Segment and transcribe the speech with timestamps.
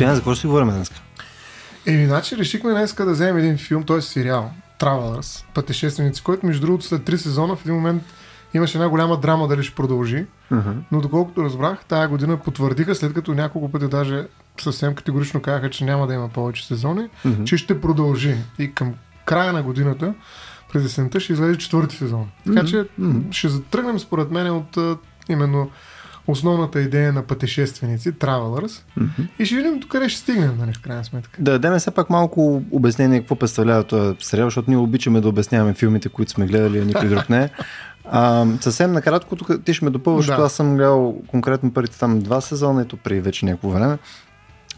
[0.00, 0.92] Стоян, за какво ще си говорим днес?
[1.86, 4.00] Еми, значи решихме днес да вземем един филм, т.е.
[4.00, 8.02] сериал, Travelers, пътешественици, който между другото след три сезона в един момент
[8.54, 10.26] имаше една голяма драма дали ще продължи.
[10.52, 10.74] Uh-huh.
[10.92, 14.26] Но доколкото разбрах, тая година потвърдиха, след като няколко пъти даже
[14.60, 17.44] съвсем категорично казаха, че няма да има повече сезони, Uh-huh.
[17.44, 18.36] че ще продължи.
[18.58, 18.94] И към
[19.24, 20.14] края на годината,
[20.72, 22.28] през есента, ще излезе четвърти сезон.
[22.46, 23.18] Така че Мгм.
[23.30, 24.78] ще затръгнем според мен от
[25.28, 25.70] именно
[26.30, 29.22] основната идея на пътешественици, Travelers, Мгм.
[29.38, 31.42] и ще видим до къде ще стигнем, нали, в крайна сметка.
[31.42, 35.74] Да дадем все пак малко обяснение какво представлява този сериал, защото ние обичаме да обясняваме
[35.74, 37.50] филмите, които сме гледали, а никой друг не.
[38.12, 40.32] А, съвсем накратко, тук ти ще ме допълваш, Да.
[40.34, 43.98] аз съм гледал конкретно първите там два сезона, ето при вече някакво време.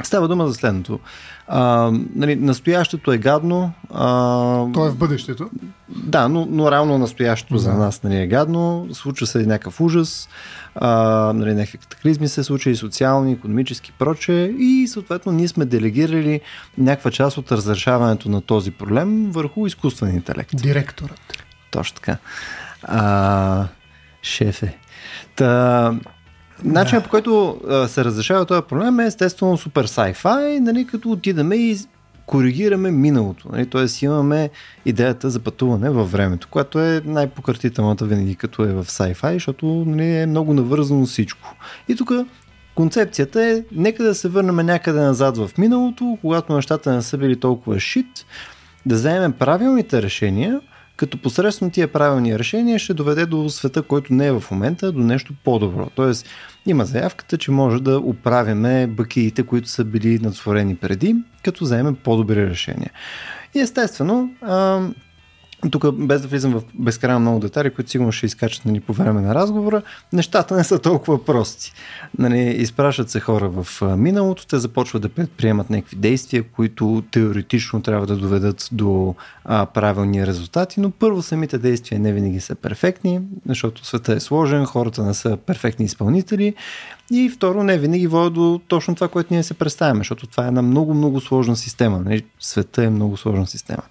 [0.02, 1.00] Става дума за следното.
[1.48, 3.72] А, нали, настоящето е гадно.
[3.90, 4.04] А,
[4.72, 5.50] То е в бъдещето.
[5.88, 8.88] Да, но, но реално настоящето за нас нали, е гадно.
[8.92, 10.28] Случва се някакъв ужас,
[10.74, 10.88] а,
[11.34, 14.54] нали, някакви катаклизми се случили, социални, економически, проче.
[14.58, 16.40] И съответно ние сме делегирали
[16.78, 20.50] някаква част от разрешаването на този проблем върху изкуствен интелект.
[20.56, 21.44] Директорът.
[21.70, 22.16] Точно така.
[22.82, 23.66] А,
[24.22, 24.76] шефе.
[25.36, 25.94] Та,
[26.64, 31.56] начинът по който а, се разрешава този проблем е естествено супер sci-fi, нали, като отидаме
[31.56, 31.78] и
[32.26, 33.48] коригираме миналото.
[33.52, 33.66] Нали?
[33.66, 34.50] Тоест имаме
[34.84, 40.16] идеята за пътуване във времето, което е най-пократителната винаги като е в sci-fi, защото нали,
[40.16, 41.54] е много навързано всичко.
[41.88, 42.10] И тук
[42.74, 47.40] концепцията е нека да се върнем някъде назад в миналото, когато нещата не са били
[47.40, 48.26] толкова шит,
[48.86, 50.60] да вземем правилните решения,
[51.02, 54.98] като посредством тия правилни решения ще доведе до света, който не е в момента, до
[54.98, 55.90] нещо по-добро.
[55.94, 56.26] Тоест
[56.66, 62.50] има заявката, че може да оправяме бакиите, които са били натворени преди, като вземем по-добри
[62.50, 62.90] решения.
[63.54, 64.30] И естествено,
[65.70, 69.20] тук без да влизам в безкрайно много детали, които сигурно ще изкачат нали, по време
[69.20, 71.72] на разговора, нещата не са толкова прости.
[72.18, 78.06] Нали, изпращат се хора в миналото, те започват да предприемат някакви действия, които теоретично трябва
[78.06, 79.14] да доведат до
[79.44, 84.64] а, правилни резултати, но първо самите действия не винаги са перфектни, защото света е сложен,
[84.64, 86.54] хората не са перфектни изпълнители
[87.12, 90.48] и второ не винаги води до точно това, което ние се представяме, защото това е
[90.48, 91.98] една много-много сложна система.
[92.04, 92.24] Нали?
[92.40, 93.82] Света е много сложна система.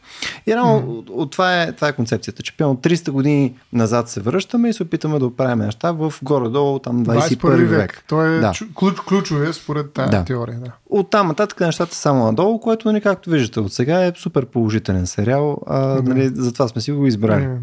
[0.47, 0.85] И рано mm.
[0.87, 4.73] от, от това, е, това е концепцията, че пълно 300 години назад се връщаме и
[4.73, 7.69] се опитаме да оправим неща в горе-долу там 21, 21 век.
[7.69, 8.03] век.
[8.07, 8.51] Той е Да.
[8.75, 10.25] ключ, ключовия според тази Да.
[10.25, 10.59] теория.
[10.59, 10.71] Да.
[10.89, 14.45] От там нататък нещата са само надолу, което, нали, както виждате от сега, е супер
[14.45, 15.57] положителен сериал.
[15.67, 16.09] А, Да.
[16.09, 17.43] нали, затова сме си го избрали.
[17.43, 17.61] Именно.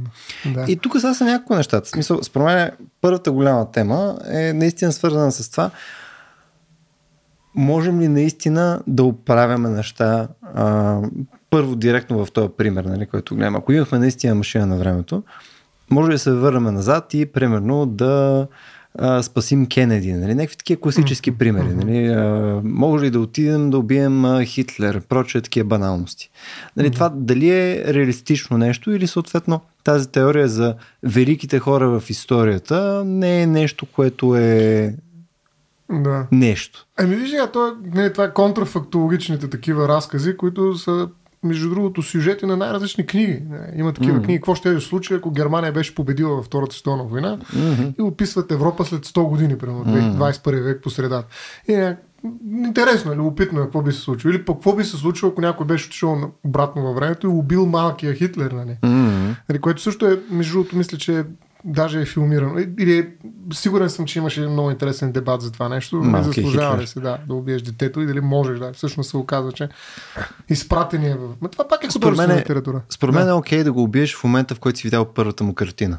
[0.55, 0.65] Да.
[0.69, 1.89] И тук сега са няколко нещата.
[1.89, 2.71] Смисъл, според мен,
[3.01, 5.71] първата голяма тема е наистина свързана с това.
[7.55, 10.99] Можем ли наистина да оправяме неща а,
[11.51, 13.57] първо директно в този пример, нали, който гледам.
[13.57, 15.23] Ако имахме наистина машина на времето,
[15.91, 18.47] може да се върнем назад и примерно да
[18.99, 20.13] а, спасим Кенеди.
[20.13, 20.35] Нали?
[20.35, 21.75] Някакви такива класически примери.
[21.75, 22.07] Нали?
[22.07, 26.31] А, може ли да отидем да убием а, Хитлер, прочее такива баналности.
[26.77, 26.91] Нали?
[26.91, 33.43] Това дали е реалистично нещо или съответно тази теория за великите хора в историята не
[33.43, 34.95] е нещо, което е
[35.91, 36.27] да.
[36.33, 36.87] нещо.
[36.97, 41.09] Ами виж, а то, е- не, това е контрафактологичните такива разкази, които са
[41.43, 43.43] между другото сюжети на най-различни книги.
[43.77, 44.23] Има такива Мгм.
[44.23, 44.25] mm.
[44.25, 44.39] книги.
[44.39, 47.83] Какво ще е случай, ако Германия беше победила във Втората световна война Мгм.
[47.99, 50.25] и описват Европа след 100 години, примерно, Мгм.
[50.25, 51.27] 21 век по средата.
[51.69, 51.97] И е,
[52.51, 54.33] интересно е, любопитно е какво би се случило.
[54.33, 57.67] Или пък какво би се случило, ако някой беше отишъл обратно във времето и убил
[57.67, 58.77] малкия Хитлер, нали?
[59.49, 61.25] Нали, което също е, между другото, мисля, че
[61.65, 62.59] даже е филмирано.
[62.79, 63.09] Или е,
[63.53, 65.97] сигурен съм, че имаше много интересен дебат за това нещо.
[65.97, 68.73] Не Малкият заслужава ли се да, да убиеш детето и дали можеш да.
[68.73, 69.69] Всъщност се оказва, че
[70.49, 71.29] изпратения в...
[71.41, 72.81] Ма това пак е художествена е- литература.
[72.91, 75.55] Според мен е окей да го убиеш в момента, в който си видял първата му
[75.55, 75.99] картина.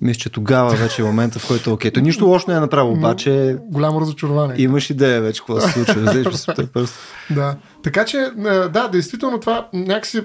[0.00, 1.90] Мисля, че тогава вече е момента, в който е окей.
[1.90, 4.62] То нищо лошо не е направил, обаче Голямо разочарование.
[4.62, 6.00] имаш идея вече какво се случва.
[6.00, 6.98] Взеш той пръст.
[7.30, 7.56] Да.
[7.82, 8.30] Така че,
[8.72, 10.22] да, действително това някакси,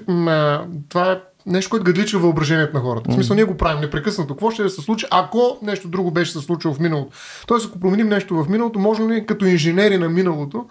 [0.88, 3.10] това е нещо, което гадлича въображението на хората.
[3.10, 4.34] В смисъл, ние го правим непрекъснато.
[4.34, 7.16] Какво ще се случи, ако нещо друго беше се случило в миналото?
[7.46, 10.66] Тоест, ако променим нещо в миналото, можем ли като инженери на миналото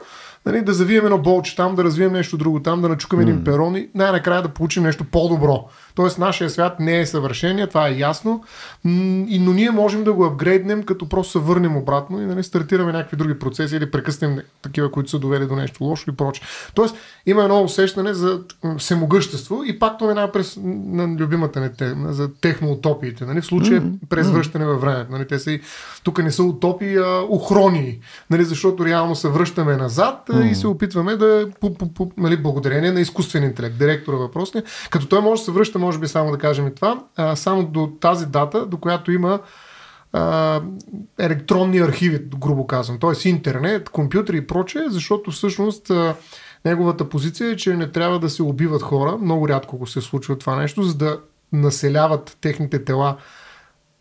[0.46, 3.76] нали, да завием едно болче там, да развием нещо друго там, да начукаме един перон
[3.76, 5.70] и най-накрая да получим нещо по-добро.
[5.96, 8.44] Тоест, нашия свят не е съвършение, това е ясно,
[8.84, 13.18] но ние можем да го апгрейднем, като просто се върнем обратно и нали, стартираме някакви
[13.18, 16.46] други процеси или прекъснем такива, които са довели до нещо лошо и прочее.
[16.74, 16.96] Тоест,
[17.26, 18.42] има едно усещане за
[18.78, 23.26] всемогъщество и пак то минава през на любимата ни тема за техноутопиите.
[23.26, 23.42] Нали?
[23.42, 24.08] В случая mm-hmm.
[24.10, 25.12] през връщане във времето.
[25.12, 25.28] Нали?
[25.28, 25.62] Те са и,
[26.04, 28.00] тук не са утопии, а охрони.
[28.30, 28.44] Нали?
[28.44, 30.52] Защото реално се връщаме назад mm-hmm.
[30.52, 35.08] и се опитваме да, по, по, по, нали, благодарение на изкуствен интелект, директора въпросния, като
[35.08, 37.92] той може да се връща, може би само да кажем и това, а, само до
[38.02, 39.40] тази дата, до която има
[40.14, 40.62] а,
[41.20, 43.30] електронни архиви, грубо казвам, т.е.
[43.30, 46.16] интернет, компютри и прочее, защото всъщност а,
[46.66, 50.38] неговата позиция е, че не трябва да се убиват хора, много рядко го се случва
[50.38, 51.20] това нещо, за да
[51.54, 53.18] населяват техните тела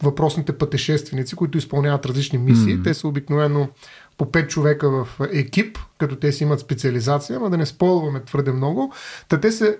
[0.03, 2.79] въпросните пътешественици, които изпълняват различни мисии.
[2.79, 2.85] Mm.
[2.85, 3.69] Те са обикновено
[4.17, 8.53] по 5 човека в екип, като те си имат специализация, но да не спълваме твърде
[8.53, 8.93] много.
[9.29, 9.79] Та те се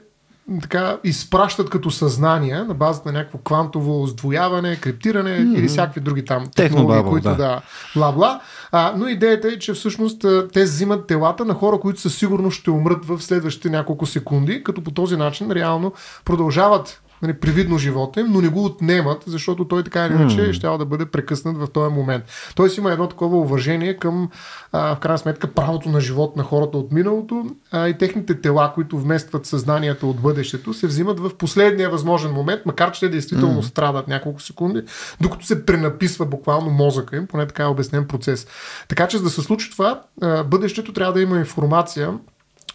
[0.63, 5.59] така изпращат като съзнание на базата на някакво квантово сдвояване, криптиране mm-hmm.
[5.59, 7.63] или всякакви други там технологии, които да, да
[7.97, 8.41] бла-бла.
[8.73, 12.71] А, но идеята е, че всъщност те взимат телата на хора, които със сигурност ще
[12.71, 15.93] умрат в следващите няколко секунди, като по този начин реално
[16.25, 20.53] продължават нали, привидно живота им, но не го отнемат, защото той така или иначе mm.
[20.53, 22.25] ще да бъде прекъснат в този момент.
[22.55, 24.29] Тоест има едно такова уважение към,
[24.73, 28.73] а, в крайна сметка, правото на живот на хората от миналото а, и техните тела,
[28.75, 33.63] които вместват съзнанието от бъдещето, се взимат в последния възможен момент, макар че те действително
[33.63, 33.67] mm.
[33.67, 34.83] страдат няколко секунди,
[35.21, 38.47] докато се пренаписва буквално мозъка им, поне така е обяснен процес.
[38.89, 42.15] Така че за да се случи това, а, бъдещето трябва да има информация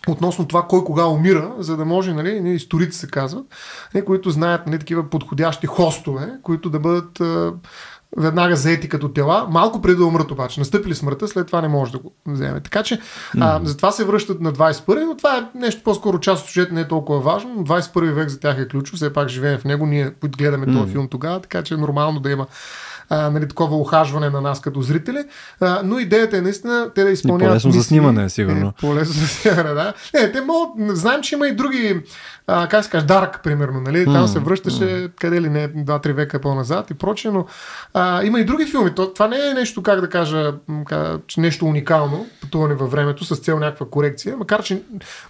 [0.07, 3.45] относно това кой кога умира, за да може, нали, историци се казват,
[3.93, 7.53] нали, които знаят нали, такива подходящи хостове, които да бъдат а,
[8.17, 10.59] веднага заети като тела, малко преди да умрат обаче.
[10.59, 12.59] Настъпили смъртта, след това не може да го вземе.
[12.59, 12.99] Така че
[13.39, 16.81] а, затова се връщат на 21 но това е нещо по-скоро част от сюжета не
[16.81, 19.85] е толкова важно, но 21 век за тях е ключов, все пак живеем в него,
[19.85, 20.79] ние гледаме mm-hmm.
[20.79, 22.47] този филм тогава, така че е нормално да има
[23.09, 25.23] а, нали, такова ухажване на нас като зрители.
[25.59, 27.43] А, но идеята е наистина те да изпълняват.
[27.43, 27.79] И по-лесно мисли.
[27.79, 28.67] за снимане, сигурно.
[28.67, 29.93] Е, по-лесно за снимане, да.
[30.13, 32.01] Не, те могат, знаем, че има и други
[32.49, 34.05] а, как се каже, Дарк, примерно, нали?
[34.05, 35.11] Там се връщаше mm.
[35.19, 37.45] къде ли не, 2-3 века по-назад и прочее, но
[37.93, 38.95] а, има и други филми.
[38.95, 40.53] То, това не е нещо, как да кажа,
[41.37, 44.81] нещо уникално, пътуване във времето с цел някаква корекция, макар че,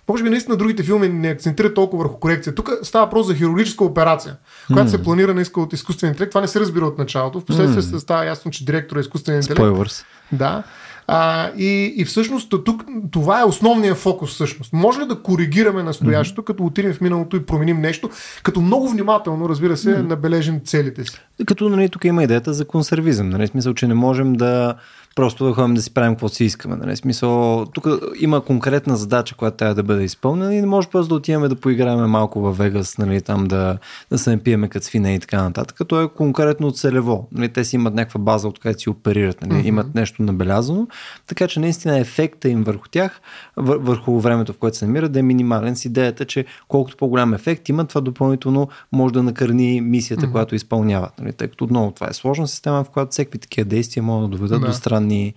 [0.10, 2.56] може би наистина другите филми не акцентират толкова върху корекция.
[2.56, 4.36] Тук става въпрос за хирургическа операция,
[4.68, 4.92] която mm.
[4.92, 6.32] се планира на иска от изкуствен интелект.
[6.32, 7.40] Това не се разбира от началото.
[7.40, 7.98] Впоследствие mm.
[7.98, 9.62] става ясно, че директор е изкуствен интелект.
[9.62, 10.04] Spoilers.
[10.32, 10.64] Да.
[11.12, 14.74] А, и, и всъщност тук това е основният фокус всъщност.
[14.74, 16.46] Може ли да коригираме настоящето, mm-hmm.
[16.46, 18.10] като отидем в миналото и променим нещо,
[18.44, 20.08] като много внимателно, разбира се, mm-hmm.
[20.08, 21.22] набележим целите си.
[21.46, 23.30] Като нали, тук има идеята за консервизъм.
[23.30, 24.76] Нали, смисъл, че не можем да
[25.20, 26.76] просто да ходим да си правим каквото си искаме.
[26.76, 26.96] Нали?
[26.96, 27.88] Смисъл, тук
[28.20, 31.56] има конкретна задача, която трябва да бъде изпълнена и не може просто да отиваме да
[31.56, 33.78] поиграем малко във Вегас, нали, там да,
[34.12, 35.78] да се напиеме като свине и така нататък.
[35.78, 37.28] Като е конкретно целево.
[37.32, 37.50] Нали?
[37.50, 39.42] Те си имат някаква база, от която си оперират.
[39.42, 39.64] Нали?
[39.64, 39.68] Mm-hmm.
[39.68, 40.88] Имат нещо набелязано.
[41.28, 43.22] Така че наистина ефекта им върху тях,
[43.58, 45.76] върху времето, в което се намират, да е минимален.
[45.76, 50.32] С идеята, че колкото по-голям ефект има, това допълнително може да накърни мисията, mm-hmm.
[50.32, 51.20] която изпълняват.
[51.20, 51.34] Нали?
[51.34, 54.62] Тъй като отново това е сложна система, в която всеки такива действия могат да доведат
[54.62, 54.68] да.
[54.68, 55.34] до странни странни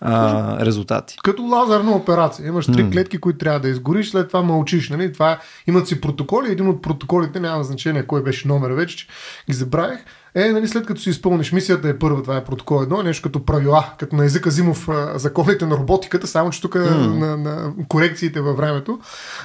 [0.00, 1.16] а, резултати.
[1.22, 2.46] Като лазерна операция.
[2.46, 2.92] Имаш три mm.
[2.92, 4.90] клетки, които трябва да изгориш, след това мълчиш.
[4.90, 5.12] Нали?
[5.12, 6.52] Това, имат си протоколи.
[6.52, 9.06] Един от протоколите, няма значение кой беше номер вече, че
[9.50, 9.98] ги забравих
[10.34, 13.44] е, нали, след като си изпълниш мисията е първа, това е протокол едно, нещо като
[13.44, 17.18] правила, като на езика Зимов законите на роботиката, само че тук mm.
[17.18, 18.98] на, на корекциите във времето.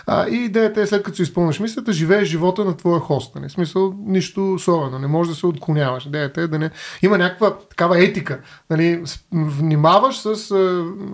[0.07, 3.35] А, и идеята е след като си изпълниш мисията, живееш живота на твоя хост.
[3.35, 3.49] Нали?
[3.49, 6.05] Смисъл, нищо особено, не можеш да се отклоняваш.
[6.05, 6.71] Идеята е да не...
[7.01, 8.39] Има някаква такава етика.
[8.69, 9.03] Нали?
[9.33, 10.53] Внимаваш с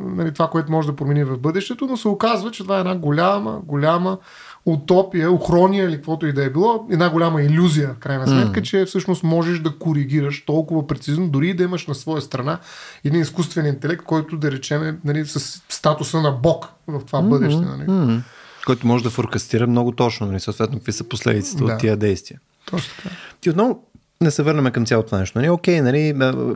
[0.01, 2.95] нали, това, което може да промени в бъдещето, но се оказва, че това е една
[2.95, 4.17] голяма, голяма
[4.65, 8.63] утопия, охрония или каквото и да е било, една голяма иллюзия, в крайна сметка, mm.
[8.63, 12.59] че всъщност можеш да коригираш толкова прецизно, дори да имаш на своя страна
[13.03, 17.29] един изкуствен интелект, който да речем нали, с статуса на Бог в това mm-hmm.
[17.29, 17.61] бъдеще.
[17.61, 17.81] Нали.
[17.81, 18.21] Mm-hmm.
[18.65, 21.73] Който може да форкастира много точно, нали, съответно, какви са последиците да.
[21.73, 22.39] от тия действия.
[22.65, 23.15] Точно така.
[23.41, 23.83] Ти отново
[24.21, 25.37] не се върнем към цялото нещо.
[25.37, 25.49] Нали?
[25.49, 26.15] Окей, нали,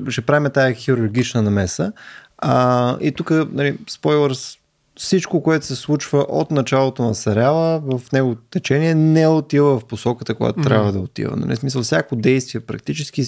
[0.10, 1.92] ще правим тази хирургична намеса.
[2.38, 4.59] А, и тук, нали, спойлърс,
[5.00, 10.36] всичко, което се случва от началото на сериала в него течение не отива в посоката,
[10.36, 10.64] която mm-hmm.
[10.64, 11.36] трябва да отива.
[11.38, 11.56] Нали?
[11.56, 13.24] смисъл, всяко действие, практически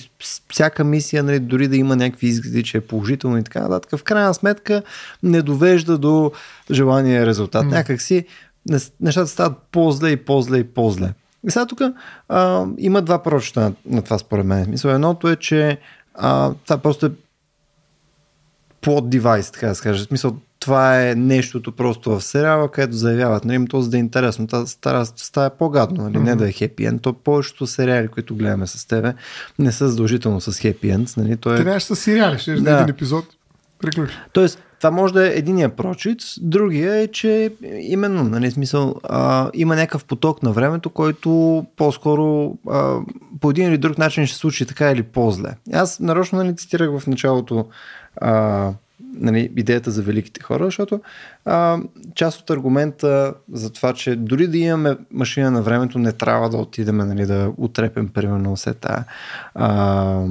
[0.50, 4.04] всяка мисия, нали, дори да има някакви изгледи, че е положително и така нататък, в
[4.04, 4.84] крайна сметка
[5.24, 6.32] не довежда до
[6.72, 7.66] желания резултат.
[7.66, 7.72] Mm-hmm.
[7.72, 8.26] Някак си
[9.02, 11.14] нещата стават по-зле и по-зле и по-зле.
[11.48, 11.82] И сега тук
[12.30, 14.66] а, има два прочета на, на това според мен.
[14.66, 15.80] Смисъл, едното е, че
[16.16, 17.12] а, това просто е
[18.82, 20.04] плод девайс, така да се каже.
[20.04, 24.48] Смисъл, това е нещото просто в сериала, където заявяват, нали, то за да е интересно,
[24.48, 26.24] тази стара стая е по-гадно, нали, mm-hmm.
[26.24, 27.02] не да е хепи енд.
[27.02, 29.14] То повечето сериали, които гледаме с тебе,
[29.60, 31.10] не са задължително с хепи енд.
[31.18, 31.60] Нали, то е...
[31.60, 32.74] Нямаш с сериали, ще да.
[32.74, 33.26] един епизод.
[33.80, 34.14] Приключи.
[34.34, 39.76] Тоест, това може да е единия прочит, другия е, че именно, нали, смисъл, а, има
[39.76, 43.00] някакъв поток на времето, който по-скоро а,
[43.42, 45.56] по един или друг начин ще случи така или по-зле.
[45.74, 47.66] Аз нарочно нали, цитирах в началото
[48.16, 48.70] а,
[49.14, 51.02] нали, идеята за великите хора, защото
[51.46, 51.80] а,
[52.16, 56.58] част от аргумента за това, че дори да имаме машина на времето, не трябва да
[56.58, 59.06] отидем нали, да отрепем примерно все тая
[59.56, 60.26] а,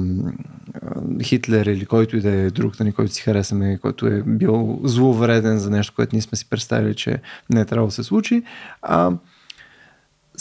[1.23, 5.57] Хитлер или който и да е друг, нали, който си харесаме, който е бил зловреден
[5.57, 8.43] за нещо, което ние сме си представили, че не е трябва да се случи.
[8.81, 9.11] А,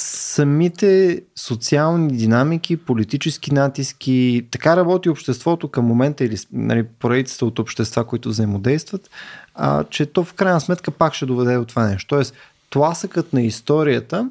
[0.01, 8.05] самите социални динамики, политически натиски, така работи обществото към момента или нали, поредицата от общества,
[8.05, 9.11] които взаимодействат,
[9.55, 12.09] а, че то в крайна сметка пак ще доведе от това нещо.
[12.09, 12.35] Тоест,
[12.71, 14.31] тласъкът на историята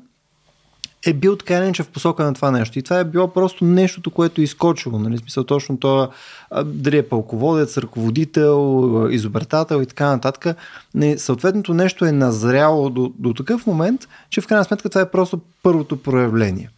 [1.05, 2.79] е бил така че в посока на това нещо.
[2.79, 4.99] И това е било просто нещото, което е изкочило.
[4.99, 5.17] Нали?
[5.17, 6.09] Смисъл точно това,
[6.65, 10.57] дали е пълководец, ръководител, изобретател и така нататък.
[10.95, 15.11] Не, съответното нещо е назряло до, до такъв момент, че в крайна сметка това е
[15.11, 16.69] просто първото проявление.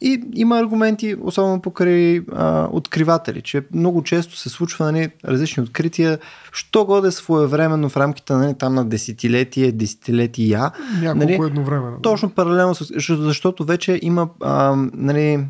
[0.00, 6.18] И има аргументи, особено покрай а, откриватели, че много често се случва нали, различни открития,
[6.52, 10.70] що годе своевременно в рамките нали, там на десетилетие, десетилетия.
[11.00, 12.00] Няколко нали, едновременно.
[12.02, 12.74] Точно паралелно,
[13.08, 15.44] защото вече има а, нали,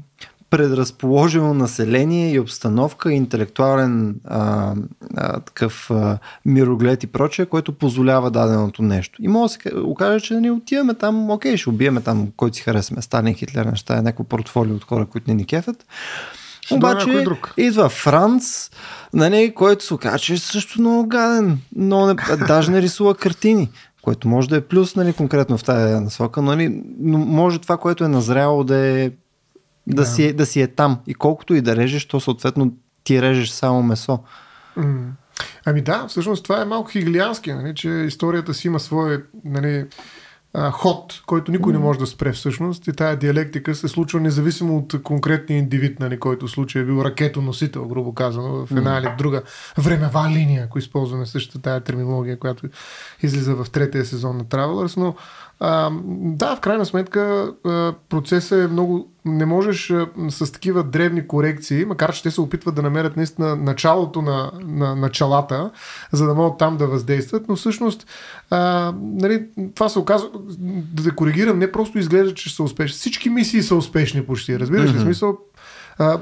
[0.50, 4.75] предразположено население и обстановка, интелектуален а,
[5.16, 9.23] а, такъв а, мироглед и прочее, което позволява даденото нещо.
[9.23, 12.57] И може да се окаже, че не нали, отиваме там, окей, ще убиеме там, който
[12.57, 15.87] си харесаме, Сталин, Хитлер, неща, е някакво портфолио от хора, които не ни кефят.
[16.61, 17.26] Ще Обаче
[17.57, 18.71] идва Франц,
[19.12, 22.14] нали, който се окаже, че е също много гаден, но не,
[22.47, 23.71] даже не рисува картини
[24.02, 27.76] което може да е плюс, нали, конкретно в тази насока, но, нали, но може това,
[27.76, 29.11] което е назряло да е
[29.87, 30.06] да, да.
[30.06, 31.00] Си, е, да си е там.
[31.06, 32.72] И колкото и да режеш, то съответно
[33.04, 34.18] ти режеш само месо.
[34.78, 35.06] Mm.
[35.66, 39.87] Ами да, всъщност това е малко хигелиански, нали, че историята си има свой нали,
[40.72, 45.02] ход, който никой не може да спре всъщност и тая диалектика се случва независимо от
[45.02, 49.42] конкретния индивид, нали, който в случай е бил ракетоносител, грубо казано, в една или друга
[49.78, 52.68] времева линия, ако използваме същата тая терминология, която
[53.22, 55.14] излиза в третия сезон на Travelers, но
[55.61, 55.90] а,
[56.21, 57.52] да, в крайна сметка
[58.09, 59.07] процесът е много...
[59.25, 59.93] Не можеш
[60.29, 64.97] с такива древни корекции, макар че те се опитват да намерят наистина началото на, на
[64.97, 65.71] началата,
[66.12, 68.07] за да могат там да въздействат, но всъщност
[68.50, 70.29] а, нали, това се оказва,
[70.95, 72.99] да те коригирам, не просто изглежда, че са успешни.
[72.99, 74.95] Всички мисии са успешни почти, разбираш ли?
[74.95, 75.02] Mm-hmm.
[75.02, 75.38] Смисъл,
[75.99, 76.19] а,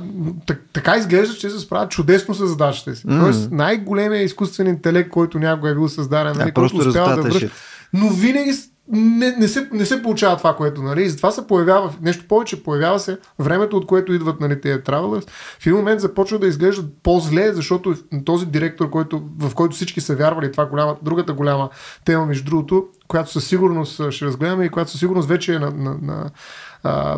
[0.46, 3.06] так, така изглежда, че се справят чудесно с задачите си.
[3.06, 3.20] Mm-hmm.
[3.20, 7.50] Тоест най-големият изкуствен интелект, който някога е бил създаден, нали, който успява да връща.
[7.92, 8.52] Но винаги
[8.92, 12.62] не, не, се, не се получава това, което, нали, и затова се появява, нещо повече,
[12.62, 15.30] появява се времето, от което идват, нали, тези travelers.
[15.60, 20.16] В един момент започва да изглеждат по-зле, защото този директор, който, в който всички са
[20.16, 21.68] вярвали, това голяма, другата голяма
[22.04, 25.70] тема, между другото, която със сигурност ще разгледаме и която със сигурност вече е на,
[25.70, 26.30] на, на,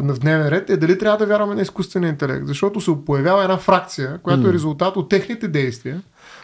[0.02, 2.46] на в дневен ред, е дали трябва да вярваме на изкуствения интелект.
[2.46, 6.02] Защото се появява една фракция, която е резултат от техните действия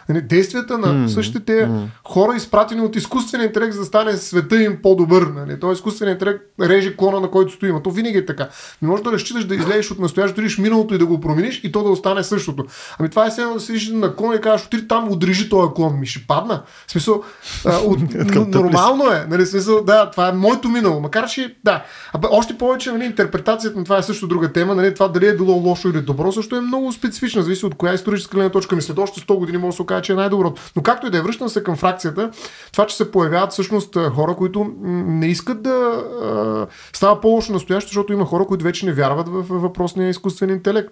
[0.09, 1.07] действията на mm.
[1.07, 1.85] същите mm.
[2.07, 5.21] хора, изпратени от изкуствения интелект, за да стане света им по-добър.
[5.21, 5.59] Нали?
[5.59, 7.71] Той изкуственият интелект реже клона, на който стои.
[7.83, 8.49] то винаги е така.
[8.81, 11.71] Не можеш да разчиташ да излезеш от настоящето, дори миналото и да го промениш и
[11.71, 12.65] то да остане същото.
[12.99, 15.99] Ами това е сега да седиш на клон и кажеш, отиди там, отрежи този клон.
[15.99, 16.63] Ми ще падна.
[16.87, 17.23] В смисъл,
[17.65, 17.99] а, от,
[18.47, 19.25] нормално е.
[19.29, 19.45] Нали?
[19.45, 20.99] Смисъл, да, това е моето минало.
[20.99, 21.83] Макар че, да.
[22.13, 24.75] А, още повече, нали, интерпретацията на това е също друга тема.
[24.75, 24.93] Нали?
[24.93, 27.43] Това дали е било лошо или добро, също е много специфична.
[27.43, 28.75] Зависи от коя историческа гледна точка.
[28.75, 30.61] Мисля, още 100 години може да се окаже, че е най-доброто.
[30.75, 32.31] Но както и да е, връщам се към фракцията,
[32.71, 38.25] това, че се появяват всъщност хора, които не искат да става по-лошо настоящо, защото има
[38.25, 40.89] хора, които вече не вярват в въпросния изкуствен интелект.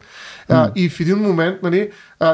[0.50, 0.72] Mm.
[0.76, 1.90] и в един момент, нали,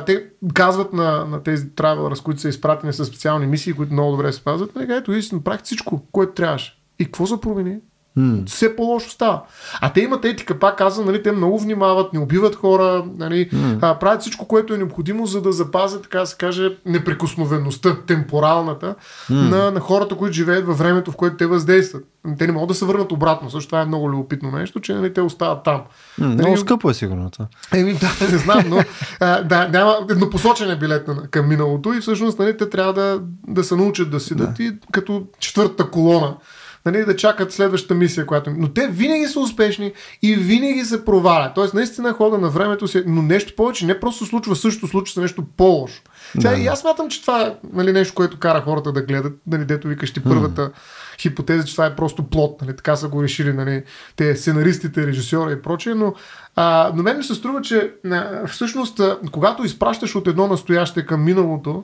[0.05, 4.31] те казват на, на тези травелъра, които са изпратени с специални мисии, които много добре
[4.31, 6.77] се пазват, нали, ето, си направих всичко, което трябваше.
[6.99, 7.77] И какво се промени?
[8.17, 8.45] Mm.
[8.47, 9.41] Все по-лошо става.
[9.81, 13.77] А те имат етика, пак казвам, нали, те много внимават, не убиват хора, нали, mm.
[13.81, 18.95] а, правят всичко, което е необходимо, за да запазят, така се каже, неприкосновеността, темпоралната
[19.29, 19.49] mm.
[19.49, 22.03] на, на хората, които живеят във времето, в което те въздействат.
[22.37, 23.49] Те не могат да се върнат обратно.
[23.49, 25.81] Също това е много любопитно нещо, че нали, те остават там.
[26.19, 27.47] Mm, много нали, скъпо е сигурно това.
[27.73, 28.83] Еми, да, не знам, но
[29.19, 33.63] а, да, няма еднопосочен е билет към миналото и всъщност нали, те трябва да, да
[33.63, 34.63] се научат да седат да.
[34.63, 36.35] и като четвърта колона
[36.85, 38.53] нали, да чакат следващата мисия, която.
[38.57, 41.51] Но те винаги са успешни и винаги се провалят.
[41.55, 45.21] Тоест, наистина хода на времето си, но нещо повече, не просто случва също, случва се
[45.21, 46.01] нещо по-лошо.
[46.31, 46.57] Сега, да.
[46.57, 49.87] и аз смятам, че това е нали, нещо, което кара хората да гледат, нали, дето
[49.87, 50.71] викаш ти първата mm.
[51.19, 52.61] хипотеза, че това е просто плод.
[52.61, 53.83] Нали, така са го решили нали,
[54.15, 56.13] те сценаристите, режисьора и прочее, но
[56.55, 61.23] а, но мен ми се струва, че а, всъщност, когато изпращаш от едно настояще към
[61.23, 61.83] миналото,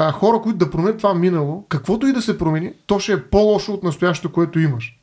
[0.00, 3.22] а, хора, които да променят това минало, каквото и да се промени, то ще е
[3.22, 4.96] по-лошо от настоящето, което имаш.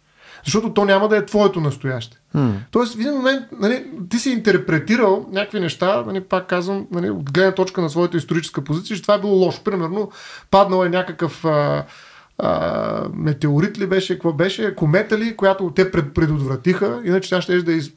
[0.45, 2.17] Защото то няма да е твоето настояще.
[2.33, 2.53] М.
[2.71, 7.31] Тоест, в един момент нали, ти си интерпретирал някакви неща, нали, пак казвам, нали, от
[7.31, 9.63] гледна точка на своята историческа позиция, че това е било лошо.
[9.63, 10.11] Примерно,
[10.51, 11.85] паднал е някакъв а,
[12.37, 17.61] а, метеорит ли беше, какво беше, комета ли, която те пред, предотвратиха, иначе тя ще
[17.61, 17.91] да из,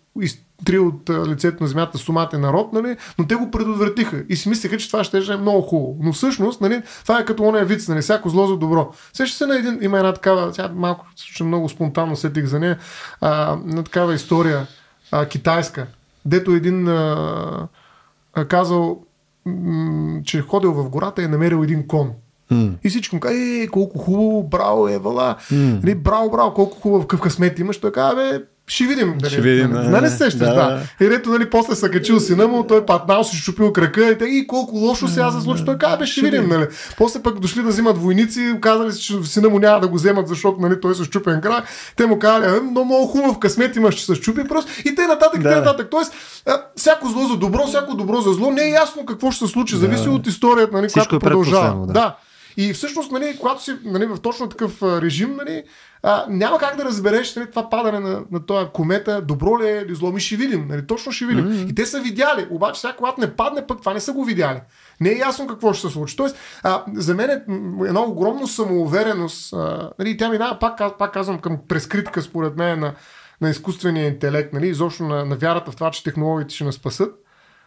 [0.60, 4.48] изтри от а, лицето на земята суматен народ, нали, но те го предотвратиха и си
[4.48, 5.96] мислеха, че това ще е много хубаво.
[6.02, 8.92] Но всъщност, нали, това е като ония виц, нали, всяко зло за добро.
[9.12, 12.78] Сеща се на един, има една такава, сега малко, че много спонтанно сетих за нея,
[13.20, 14.66] а, на такава история,
[15.12, 15.86] а, китайска,
[16.24, 17.68] дето един а,
[18.34, 19.00] а, казал,
[19.46, 22.10] м- че е ходил в гората и е намерил един кон.
[22.50, 22.70] М.
[22.84, 25.36] И всички му казват, е, колко хубаво, браво, е, вала.
[25.50, 27.80] Нали, браво, браво, колко хубав какъв късмет имаш.
[27.80, 29.14] Той казва, бе, ще видим.
[29.18, 30.10] Дали, Ще видим, Нали, да, нали да.
[30.10, 30.84] се сещаш, Да, да.
[30.98, 31.04] да.
[31.04, 34.24] И ето, нали, после са качил сина му, той патнал, си щупил крака и, те,
[34.24, 35.64] и колко лошо сега се случи.
[35.64, 36.66] Той казва, бе, ще видим, нали.
[36.98, 40.28] После пък дошли да взимат войници, казали си, че сина му няма да го вземат,
[40.28, 41.64] защото нали, той се щупен крак.
[41.96, 44.72] Те му казали, «Е, но много хубав късмет имаш, че се щупи просто.
[44.84, 45.48] И те нататък, Да.
[45.50, 45.88] те нататък.
[45.90, 46.12] Тоест,
[46.76, 48.50] всяко зло за добро, всяко добро за зло.
[48.50, 49.76] Не е ясно какво ще се случи.
[49.76, 51.86] Зависи от историята, нали, Всичко която е продължава.
[51.86, 51.92] да.
[51.92, 52.16] да.
[52.56, 55.62] И всъщност, нали, когато си нали, в точно такъв режим, нали,
[56.02, 59.84] а, няма как да разбереш нали, това падане на, на този комета, добро ли е
[59.86, 60.66] или зло, ми ще видим.
[60.68, 61.44] Нали, точно ще видим.
[61.44, 61.70] Mm-hmm.
[61.70, 64.60] И те са видяли, обаче сега когато не падне, пък това не са го видяли.
[65.00, 66.16] Не е ясно какво ще се случи.
[66.16, 67.42] Тоест, а, за мен е
[67.86, 69.52] една огромна самоувереност.
[69.52, 72.94] А, нали, тя минава, пак, пак казвам, към прескритка, според мен, на,
[73.40, 77.14] на изкуствения интелект, нали, изобщо на, на вярата в това, че технологиите ще нас спасат.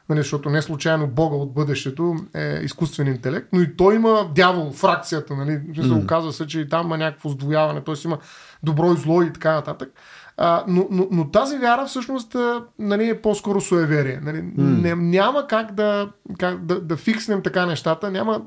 [0.09, 4.71] Нали, защото не случайно Бога от бъдещето е изкуствен интелект, но и той има дявол,
[4.71, 5.51] фракцията, нали?
[5.51, 5.87] Mm.
[5.87, 7.95] се оказва се, че и там има някакво сдвояване, т.е.
[8.05, 8.17] има
[8.63, 9.89] добро и зло и така нататък.
[10.37, 12.35] А, но, но, но тази вяра всъщност
[12.79, 14.19] нали, е по-скоро суеверие.
[14.23, 14.37] Нали?
[14.37, 14.81] Mm.
[14.81, 18.41] Не, няма как, да, как да, да фикснем така нещата, няма,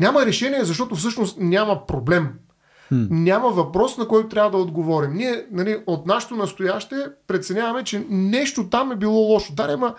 [0.00, 2.28] няма решение, защото всъщност няма проблем.
[3.10, 5.14] Няма въпрос, на който трябва да отговорим.
[5.14, 9.54] Ние нали, от нашето настояще преценяваме, че нещо там е било лошо.
[9.54, 9.94] Да, има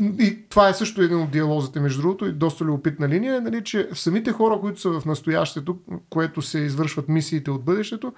[0.00, 3.88] и това е също един от диалозите, между другото, и доста любопитна линия, нали, че
[3.92, 5.76] самите хора, които са в настоящето,
[6.10, 8.12] което се извършват мисиите от бъдещето,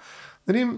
[0.47, 0.69] нали,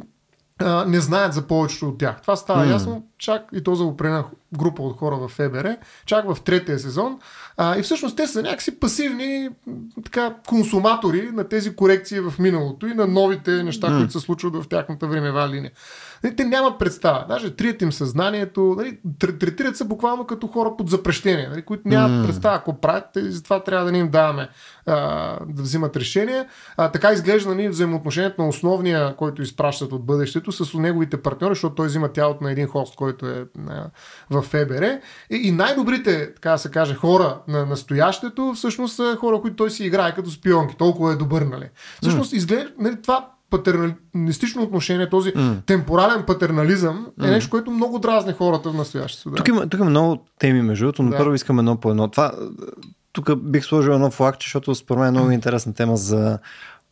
[0.60, 2.22] а, не знаят за повечето от тях.
[2.22, 2.72] Това става mm.
[2.72, 4.26] ясно чак и то за определена
[4.58, 7.20] група от хора в ФБР, чак в третия сезон.
[7.58, 9.50] А, и всъщност те са някакси пасивни
[10.04, 13.98] така, консуматори на тези корекции в миналото и на новите неща, mm.
[13.98, 15.72] които се случват в тяхната времева линия.
[16.24, 17.26] Нали, Те нямат представа.
[17.28, 21.84] Даже трият им съзнанието, нали, тр- третират се буквално като хора под запрещение, нали, които
[21.86, 22.26] нямат М.
[22.26, 24.50] представа какво правят и затова трябва да не им даваме
[24.86, 24.96] а,
[25.46, 26.46] да взимат решения.
[26.78, 31.76] А, така изглежда нали, взаимоотношението на основния, който изпращат от бъдещето с неговите партньори, защото
[31.76, 33.86] той взима тялото на един хост, който е а,
[34.30, 34.84] в ФБР.
[35.30, 39.72] И, и най-добрите, така да се каже, хора на настоящето, всъщност са хора, които той
[39.72, 40.76] си играе като спионки.
[40.78, 41.70] Толкова е добър, нали.
[42.02, 45.56] Всъщност изглежда, нали, това патерналистично отношение, този М.
[45.66, 49.30] темпорален патернализъм е нещо, което много дразни хората в настоящето.
[49.30, 49.36] Да.
[49.36, 51.18] Тук има, тук има много теми, между другото, но Да.
[51.18, 52.08] първо искам едно по едно.
[52.08, 52.32] Това,
[53.14, 56.40] тук бих сложил едно флагче, защото според мен е много интересна тема за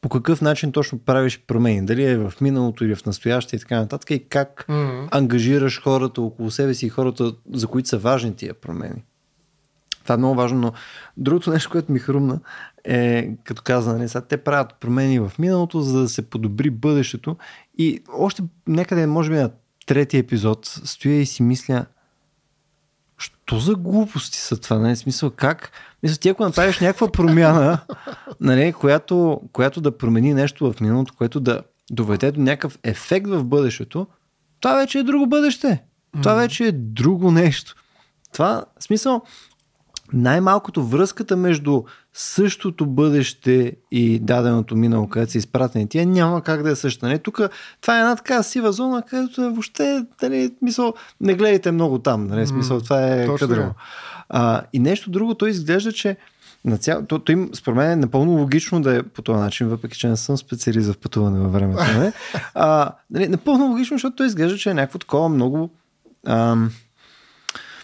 [0.02, 1.86] по какъв начин точно правиш промени.
[1.86, 5.08] Дали е в миналото или в настояще и така нататък и как М.
[5.12, 9.04] ангажираш хората около себе си и хората, за които са важни тия промени.
[10.04, 10.74] Това е много важно, но
[11.18, 12.40] другото нещо, което ми хрумна
[12.84, 17.38] е, като каза, нали, сега те правят промени в миналото, за да се подобри бъдещето
[17.78, 19.52] и още някъде, може би на
[19.86, 21.86] третия епизод, стоя и си мисля,
[23.18, 24.78] що за глупости са това?
[24.78, 24.96] Нали?
[24.96, 25.72] Смисъл, как?
[26.04, 27.80] Мисля, ти ако направиш някаква промяна,
[28.40, 33.44] нали, която, която да промени нещо в миналото, което да доведе до някакъв ефект в
[33.44, 34.08] бъдещето,
[34.60, 35.84] това вече е друго бъдеще.
[36.14, 37.76] Това вече е друго нещо.
[38.34, 39.22] Това, смисъл,
[40.14, 46.72] най-малкото връзката между същото бъдеще и даденото минало, където са изпратени тия, няма как да
[46.72, 47.08] е същата.
[47.08, 47.42] Не, тук
[47.82, 52.28] това е една така сива зона, където е въобще, нали, мисъл, не гледайте много там,
[52.28, 53.70] нали, смисъл, това е точно кадрово.
[53.70, 53.74] е.
[54.30, 56.18] А, и нещо друго, то изглежда, че
[56.66, 59.68] на цяло, то, то им, според мен е напълно логично да е по този начин,
[59.68, 61.84] въпреки че не съм специалист в пътуване във времето.
[62.00, 62.14] Не?
[62.54, 65.70] А, нали, напълно логично, защото то изглежда, че е някакво такова много
[66.28, 66.72] ам,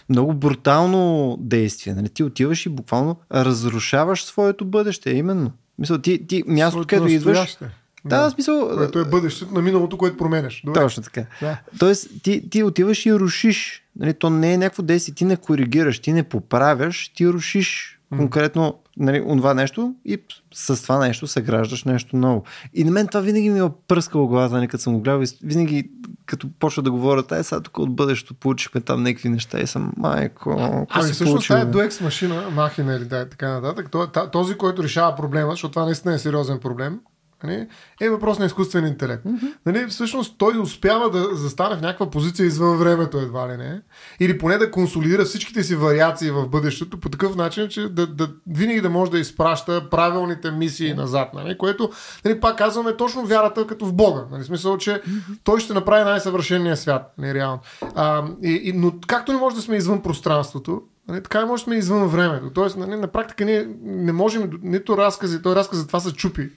[0.08, 1.94] много брутално действие.
[1.94, 2.08] Нали?
[2.08, 5.10] Ти отиваш и буквално разрушаваш своето бъдеще.
[5.10, 5.52] Именно.
[5.78, 7.58] Мисъл, ти, ти място, Своето където идваш.
[8.04, 8.70] Да, в смисъл.
[8.76, 10.62] Което е бъдещето на миналото, което променяш.
[10.64, 10.80] Добре.
[10.80, 11.24] Точно така.
[11.40, 11.60] Да.
[11.78, 13.82] Тоест, ти, ти отиваш и рушиш.
[13.96, 15.14] Нали, то не е някакво действие.
[15.14, 20.18] Ти не коригираш, ти не поправяш, ти рушиш конкретно нали, онова нещо и
[20.54, 22.42] с това нещо съграждаш нещо ново.
[22.74, 25.22] И на мен това винаги ми е пръскало главата, нали, като съм го гледал.
[25.22, 25.90] и Винаги,
[26.26, 29.92] като почва да говоря, тай сега тук от бъдещето получихме там някакви неща и съм,
[29.96, 31.64] майко, Ами се всъщност бе?
[31.64, 36.14] дуекс машина, махина или да, така нататък, та- този, който решава проблема, защото това наистина
[36.14, 37.00] е сериозен проблем,
[37.46, 37.66] нали,
[38.00, 39.24] е въпрос на изкуствен интелект.
[39.24, 39.54] Mm-hmm.
[39.66, 43.80] Нали, всъщност той успява да застане в някаква позиция извън времето, едва ли не.
[44.20, 48.28] Или поне да консолидира всичките си вариации в бъдещето по такъв начин, че да, да
[48.46, 50.96] винаги да може да изпраща правилните мисии mm-hmm.
[50.96, 51.28] назад.
[51.34, 51.90] Нали, което,
[52.24, 54.24] нали, пак казваме, точно вярата като в Бога.
[54.30, 55.38] Нали, смисъл, че mm-hmm.
[55.44, 57.14] той ще направи най-съвършения свят.
[57.18, 57.38] Нали.
[57.94, 61.64] А, и, и, но както не може да сме извън пространството, Нали, така може да
[61.64, 62.50] сме извън времето.
[62.50, 66.50] Тоест, нали, на практика ние не можем, нито разкази, той разказ за това са чупи.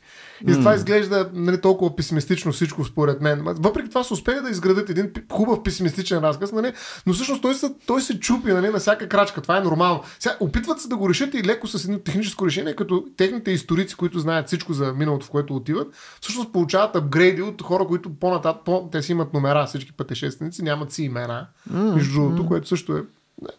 [0.47, 0.75] И затова mm.
[0.75, 3.43] изглежда нали, толкова песимистично всичко, според мен.
[3.45, 6.73] Въпреки това се успеха да изградат един хубав песимистичен разказ, нали,
[7.05, 9.41] но всъщност той се, той се чупи нали, на всяка крачка.
[9.41, 10.03] Това е нормално.
[10.19, 13.95] Сега, опитват се да го решат и леко с едно техническо решение, като техните историци,
[13.95, 15.87] които знаят всичко за миналото, в което отиват,
[16.21, 20.91] всъщност получават апгрейди от хора, които по-нататък, по, те си имат номера, всички пътешественици, нямат
[20.91, 21.93] си имена, mm.
[21.93, 22.47] между другото, mm.
[22.47, 23.03] което също е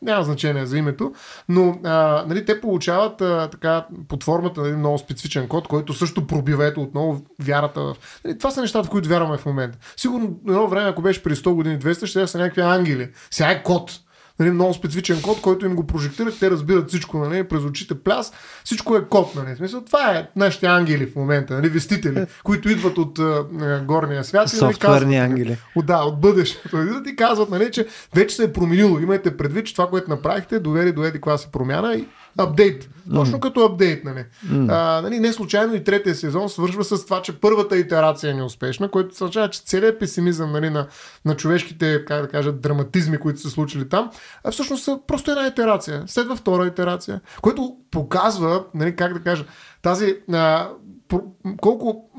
[0.03, 1.13] няма значение за името,
[1.49, 5.93] но а, нали, те получават а, така под формата на един много специфичен код, който
[5.93, 7.97] също пробива ето отново вярата в...
[8.25, 9.79] Нали, това са нещата, в които вярваме в момента.
[9.97, 13.11] Сигурно едно време, ако беше при 100 години 200, ще са някакви ангели.
[13.31, 14.01] Сега е код
[14.41, 18.33] нали, много специфичен код, който им го прожектират, те разбират всичко, нали, през очите пляс,
[18.65, 19.57] всичко е код, нали.
[19.57, 23.45] Смисъл, това е нашите ангели в момента, нали, вестители, които идват от а,
[23.87, 24.53] горния свят.
[24.53, 25.59] И, нали, казват, ангели.
[25.77, 26.79] От, да, от бъдещето.
[26.79, 28.99] Идват и казват, нали, че вече се е променило.
[28.99, 32.07] Имайте предвид, че това, което направихте, довери до еди класи промяна и
[32.39, 32.89] апдейт.
[33.15, 33.41] Точно mm.
[33.41, 34.25] като апдейт, нали.
[34.47, 34.67] Mm.
[34.71, 35.21] А, нали.
[35.21, 39.51] Не случайно и третия сезон свършва с това, че първата итерация е неуспешна, което означава,
[39.51, 40.87] че целият песимизъм нали, на,
[41.25, 44.11] на човешките, как да кажа, драматизми, които са случили там,
[44.45, 46.05] а всъщност са просто една итерация.
[46.07, 49.45] Следва втора итерация, което показва, нали, как да кажа,
[49.83, 50.69] тази а,
[51.61, 52.11] колко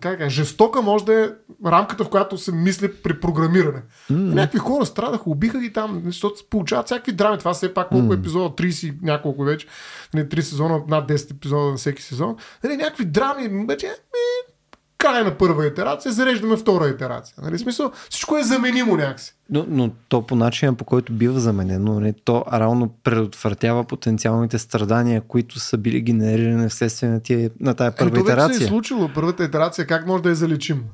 [0.00, 1.28] как е, жестока може да е
[1.66, 3.82] рамката, в която се мисли при програмиране.
[4.10, 4.34] Mm.
[4.34, 7.38] Някакви хора страдаха, убиха ги там, защото се получават всякакви драми.
[7.38, 8.18] Това все пак колко mm.
[8.18, 9.66] епизода, 30 няколко вече,
[10.14, 12.36] не, 3 сезона, над 10 епизода на всеки сезон.
[12.64, 14.54] Нали, някакви драми, вече ми,
[14.98, 17.34] край на първа итерация, зареждаме втора итерация.
[17.42, 17.58] Нали?
[17.58, 19.34] Смисъл, всичко е заменимо някакси.
[19.50, 25.20] Но, но то по начина, по който бива заменено, не, то реално предотвратява потенциалните страдания,
[25.20, 28.48] които са били генерирани вследствие на, тия, на тая първа е, итерация.
[28.48, 29.10] Това се е случило.
[29.14, 30.84] Първата итерация, как може да я заличим?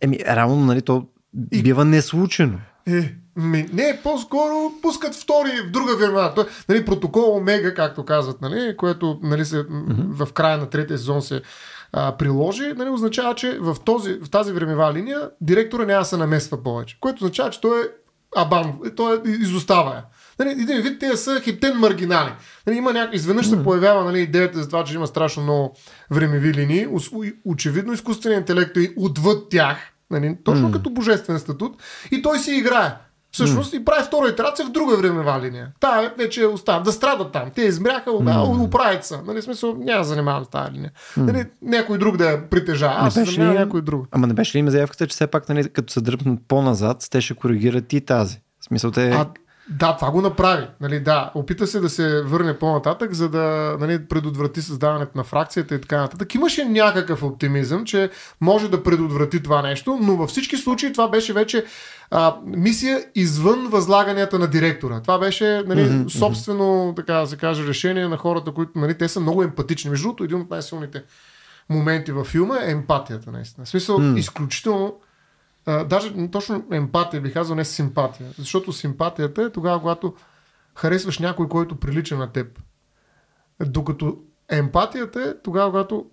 [0.00, 1.06] Еми, реално, нали, то
[1.52, 1.62] и...
[1.62, 2.58] бива неслучено.
[2.86, 6.34] Е, ми, не, по-скоро пускат втори в друга времена.
[6.34, 10.24] Той, нали, протокол Омега, както казват, нали, което нали, се, mm-hmm.
[10.24, 11.42] в края на третия сезон се
[11.92, 16.16] а, приложи, нали, означава, че в, този, в тази времева линия директора няма да се
[16.16, 16.96] намесва повече.
[17.00, 17.84] Което означава, че той е
[18.36, 20.02] абан, той е изостава.
[20.38, 22.30] Нали, един вид те са хиптен маргинали.
[22.66, 23.14] Нали, има няк...
[23.14, 25.76] Изведнъж се появява нали, идеята за това, че има страшно много
[26.10, 26.86] времеви линии.
[27.44, 29.76] Очевидно изкуственият интелект е отвъд тях,
[30.10, 30.72] нали, точно mm.
[30.72, 32.94] като божествен статут, и той си играе.
[33.32, 33.80] Всъщност mm.
[33.80, 35.68] и прави втора итерация в друга времева линия.
[35.80, 36.80] Та вече е остава.
[36.80, 37.50] Да страдат там.
[37.54, 38.64] Те измряха, mm.
[38.64, 39.18] оправят се.
[39.26, 40.92] Нали, смисъл, няма да занимавам с тази линия.
[41.18, 41.22] Mm.
[41.22, 42.94] Нали, някой друг да я притежава.
[42.98, 43.58] Аз занимавам ли...
[43.58, 44.08] някой друг.
[44.10, 47.20] Ама не беше ли има заявката, че все пак, нали, като се дръпнат по-назад, те
[47.20, 48.40] ще коригират и тази.
[48.60, 49.10] В смисъл, те...
[49.10, 49.26] А,
[49.70, 50.66] да, това го направи.
[50.80, 55.74] Нали, да, опита се да се върне по-нататък, за да нали, предотврати създаването на фракцията
[55.74, 56.34] и така нататък.
[56.34, 61.32] Имаше някакъв оптимизъм, че може да предотврати това нещо, но във всички случаи това беше
[61.32, 61.64] вече
[62.10, 65.00] а, мисия извън възлаганията на директора.
[65.00, 66.08] Това беше нали, mm-hmm.
[66.08, 69.90] собствено, така да се каже, решение на хората, които нали, те са много емпатични.
[69.90, 71.02] Между другото, един от най-силните
[71.68, 73.64] моменти във филма е емпатията, наистина.
[73.64, 74.18] В смисъл, mm.
[74.18, 74.94] изключително
[75.66, 78.30] даже точно емпатия бих казал, не симпатия.
[78.38, 80.14] Защото симпатията е тогава, когато
[80.74, 82.62] харесваш някой, който прилича на теб.
[83.66, 84.18] Докато
[84.48, 86.06] емпатията е тогава, когато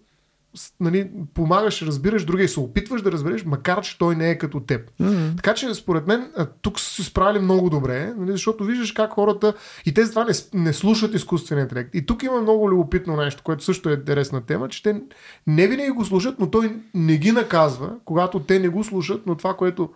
[0.80, 4.60] нали, помагаш, разбираш другия и се опитваш да разбереш, макар че той не е като
[4.60, 4.92] теб.
[5.02, 5.36] Mm-hmm.
[5.36, 9.54] Така че, според мен, тук са се справили много добре, нали, защото виждаш как хората
[9.86, 11.90] и те това не, не слушат изкуствения интелект.
[11.96, 15.02] И тук има много любопитно нещо, което също е интересна тема, че те
[15.48, 19.36] не винаги го слушат, но той не ги наказва, когато те не го слушат, но
[19.36, 19.90] това, което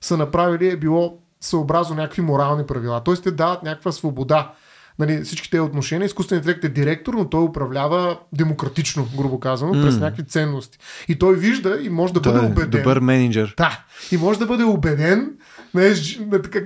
[0.00, 3.02] са направили е било съобразно някакви морални правила.
[3.04, 4.52] Тоест те дават някаква свобода
[5.00, 6.06] нали, всички тези отношения.
[6.06, 9.82] Изкуственият интелект е директор, но той управлява демократично, грубо казано, mm.
[9.82, 10.78] през някакви ценности.
[11.08, 12.70] И той вижда и може да той бъде убеден.
[12.70, 13.54] Добър менеджер.
[13.56, 13.84] Да.
[14.12, 15.32] И може да бъде убеден.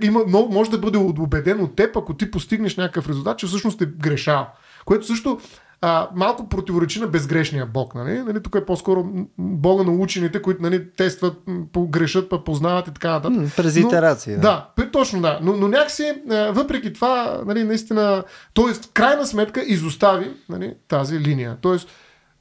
[0.03, 3.83] Има, но може да бъде убеден от теб, ако ти постигнеш някакъв резултат, че всъщност
[3.83, 4.49] е грешал.
[4.85, 5.41] Което също
[5.87, 7.95] а, малко противоречи на безгрешния Бог.
[7.95, 8.23] Нали?
[8.23, 9.07] Нали, тук е по-скоро
[9.39, 11.37] Бога на учените, които нали, тестват,
[11.79, 13.57] грешат, па познават и така нататък.
[13.57, 14.41] През итерация.
[14.41, 15.39] Да, да точно да.
[15.43, 21.57] Но, но някакси, въпреки това, нали, наистина, той в крайна сметка изостави нали, тази линия.
[21.61, 21.89] Тоест,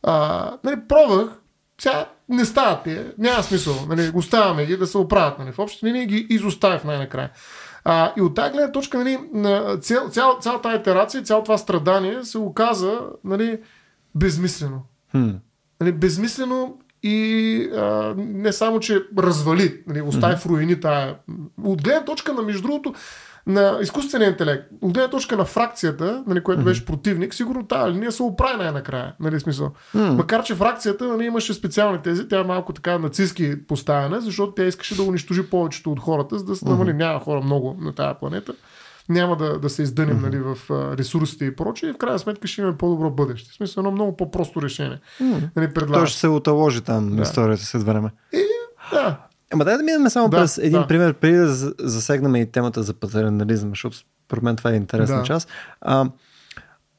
[0.04, 1.30] а, нали, пробвах,
[1.82, 5.40] сега не стават те, няма смисъл, нали, оставяме ги да се оправят.
[5.40, 7.30] Нали, в общи линии ги изоставих най-накрая.
[7.86, 9.20] А, и от тази гледна точка, нали,
[9.82, 13.60] цял, цял, цял тази итерация, цял това страдание се оказа нали,
[14.16, 14.82] безмислено.
[15.16, 15.36] Hmm.
[15.82, 20.40] Нали, безмислено и а, не само, че развали, нали, остави mm-hmm.
[20.40, 21.16] в руини тая.
[21.64, 22.94] От гледна точка на, между другото,
[23.48, 26.66] на изкуствения интелект, от гледна точка на фракцията, нали, което mm-hmm.
[26.66, 29.14] беше противник, сигурно тази линия се оправи най-накрая.
[29.20, 29.72] Нали, смисъл.
[29.96, 30.16] Mm-hmm.
[30.16, 34.66] Макар, че фракцията нали, имаше специални тези, тя е малко така нацистски поставена, защото тя
[34.66, 36.90] искаше да унищожи повечето от хората, за да се намали.
[36.90, 36.98] Mm-hmm.
[36.98, 38.54] Няма хора много на тази планета
[39.10, 40.58] няма да, да се издъним нали, в
[40.98, 41.90] ресурсите и прочее.
[41.90, 43.52] И в крайна сметка ще имаме по-добро бъдеще.
[43.52, 45.00] В смисъл едно много по-просто решение.
[45.22, 45.50] Mm-hmm.
[45.56, 46.04] Нали, предлага.
[46.04, 47.22] То ще се отложи там да.
[47.22, 48.10] историята след време.
[48.34, 48.44] И,
[48.92, 49.18] да.
[49.54, 50.88] Ама дай да минем само да, през един да.
[50.88, 55.24] пример, преди да засегнем и темата за патернализъм, защото според мен това е интересна да.
[55.24, 55.50] част.
[55.82, 56.06] А,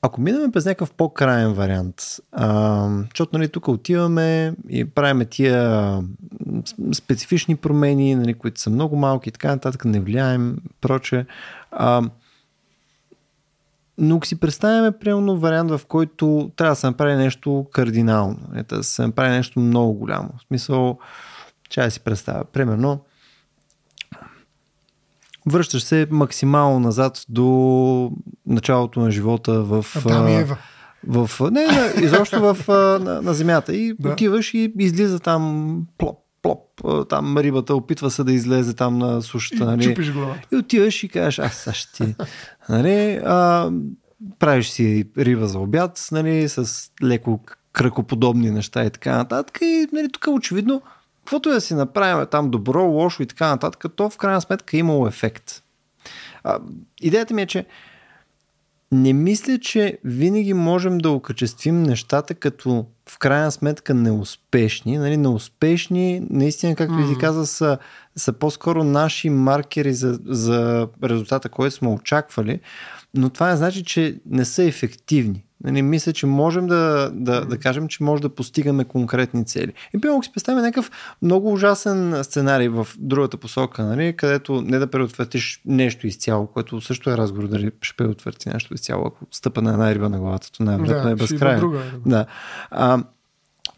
[0.02, 6.00] ако минем през някакъв по-краен вариант, а, защото нали, тук отиваме и правиме тия
[6.94, 11.26] специфични промени, нали, които са много малки и така нататък, не влияем, проче.
[11.70, 12.02] А,
[13.98, 18.82] но си представяме примерно вариант, в който трябва да се направи нещо кардинално, нали, да
[18.82, 20.28] се направи нещо много голямо.
[20.38, 20.98] В смисъл,
[21.74, 22.44] че да си представя.
[22.44, 23.04] Примерно,
[25.46, 28.12] връщаш се максимално назад до
[28.46, 29.86] началото на живота в...
[29.96, 30.56] Адам и Ева.
[31.06, 32.68] В, не, не, изобщо в,
[33.04, 33.76] на, на земята.
[33.76, 34.10] И да.
[34.10, 39.62] отиваш и излиза там плоп, плоп, там рибата опитва се да излезе там на сушата.
[39.62, 39.82] И нали?
[39.82, 40.48] чупиш главата.
[40.52, 42.14] И отиваш и кажеш, аз сега ще ти...
[42.68, 43.70] нали, а,
[44.38, 47.40] правиш си риба за обяд, нали, с леко
[47.72, 49.58] кръкоподобни неща и така нататък.
[49.62, 50.82] И нали, тук очевидно
[51.24, 54.80] каквото да си направим там добро, лошо и така нататък, то в крайна сметка е
[54.80, 55.62] имало ефект.
[56.44, 56.58] А,
[57.00, 57.66] идеята ми е, че
[58.92, 64.98] не мисля, че винаги можем да окачествим нещата като в крайна сметка неуспешни.
[64.98, 67.08] Нали, неуспешни, наистина, както mm.
[67.08, 67.78] ви каза, са,
[68.16, 72.60] са по-скоро наши маркери за, за резултата, който сме очаквали,
[73.14, 75.44] но това не значи, че не са ефективни.
[75.64, 79.72] Нали, мисля, че можем да, да, да кажем, че може да постигаме конкретни цели.
[79.94, 80.90] И примерно, ако си представим някакъв
[81.22, 87.10] много ужасен сценарий в другата посока, нали, където не да предотвратиш нещо изцяло, което също
[87.10, 90.62] е разговор дали ще предотврати нещо изцяло, ако стъпа на една риба на главата, то
[90.62, 91.74] най-вероятно да, е безкрайно.
[92.06, 92.26] Да.
[92.70, 93.02] А,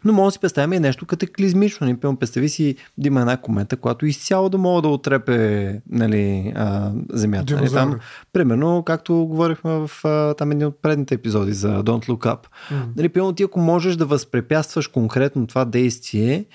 [0.05, 1.87] но може да си представим и нещо катаклизмично.
[1.87, 6.53] Не пълно представи си да има една комета, която изцяло да мога да отрепе нали,
[6.55, 7.55] а, Земята.
[7.55, 7.99] Нали, там,
[8.33, 12.39] примерно, както говорихме в а, там един от предните епизоди за Don't Look Up.
[12.39, 12.75] Mm.
[12.97, 16.45] Нали, примерно ти ако можеш да възпрепятстваш конкретно това действие,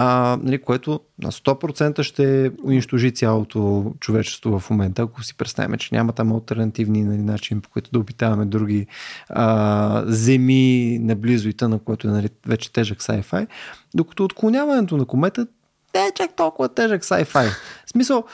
[0.00, 5.94] а, нали, което на 100% ще унищожи цялото човечество в момента, ако си представим, че
[5.94, 8.86] няма там альтернативни нали, начини, по които да опитаваме други
[9.28, 13.46] а, земи наблизо и тъна, което е нали, вече тежък sci-fi,
[13.94, 15.46] докато отклоняването на комета
[15.94, 17.48] не е чак толкова тежък sci-fi.
[17.86, 18.24] В смисъл,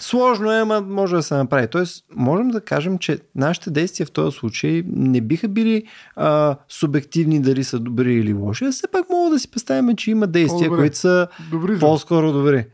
[0.00, 1.66] Сложно е, ама може да се направи.
[1.66, 5.84] Тоест, можем да кажем, че нашите действия в този случай не биха били
[6.16, 10.10] а, субективни дали са добри или лоши, а все пак мога да си представим, че
[10.10, 12.66] има действия, които са добри, по-скоро добри.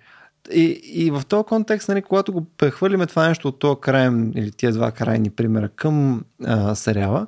[0.52, 4.50] И, и в този контекст, нали, когато го прехвърлиме това нещо от този крайен или
[4.50, 7.26] тия два крайни примера към а, сериала,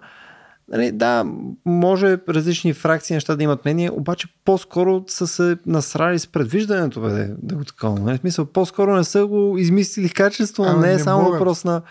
[0.68, 1.24] Нали, да,
[1.64, 7.28] може различни фракции неща да имат мнение, обаче по-скоро са се насрали с предвиждането, бе,
[7.42, 8.00] да го такова.
[8.00, 8.18] Нали?
[8.18, 11.38] Смисъл, по-скоро не са го измислили качествено, а, не е само могат.
[11.38, 11.82] въпрос на...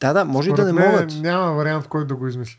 [0.00, 1.14] Да, да, може Според и да не могат.
[1.20, 2.58] Няма вариант, в който да го измисли.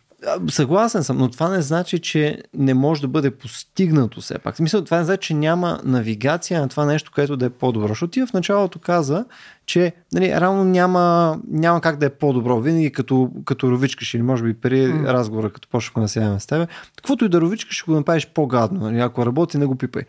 [0.50, 4.54] Съгласен съм, но това не значи, че не може да бъде постигнато все пак.
[4.54, 7.88] В смисъл, това не значи, че няма навигация на това нещо, което да е по-добро.
[7.88, 9.26] Защото ти в началото каза,
[9.66, 12.60] че нали, равно няма, няма как да е по-добро.
[12.60, 15.08] Винаги като, като ровичкаш или може би при mm.
[15.08, 18.80] разговора, като почнахме да седяме с тебе, каквото и да ровичкаш, ще го направиш по-гадно.
[18.80, 20.04] Нали, ако работи, не го пипай.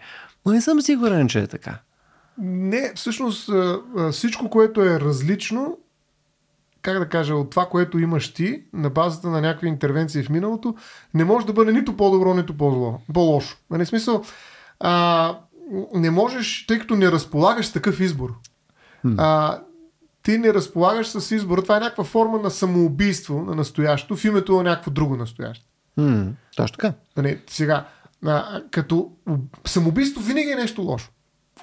[0.46, 1.78] Но не съм сигурен, че е така.
[2.38, 3.50] Не, всъщност
[4.12, 5.78] всичко, което е различно,
[6.82, 10.74] как да кажа, от това, което имаш ти, на базата на някакви интервенции в миналото,
[11.14, 13.56] не може да бъде нито по-добро, нито по-зло, по-лошо.
[13.70, 14.24] Нали, смисъл,
[14.80, 15.38] а,
[15.94, 18.34] не можеш, тъй като не разполагаш с такъв избор.
[19.04, 19.14] Hmm.
[19.18, 19.60] А,
[20.22, 21.58] ти не разполагаш с избор.
[21.58, 25.66] Това е някаква форма на самоубийство на настоящето в името на някакво друго настояще.
[26.56, 26.94] Точно така.
[27.16, 27.86] Нали, сега,
[28.24, 29.10] а, като
[29.64, 31.11] самоубийство винаги е нещо лошо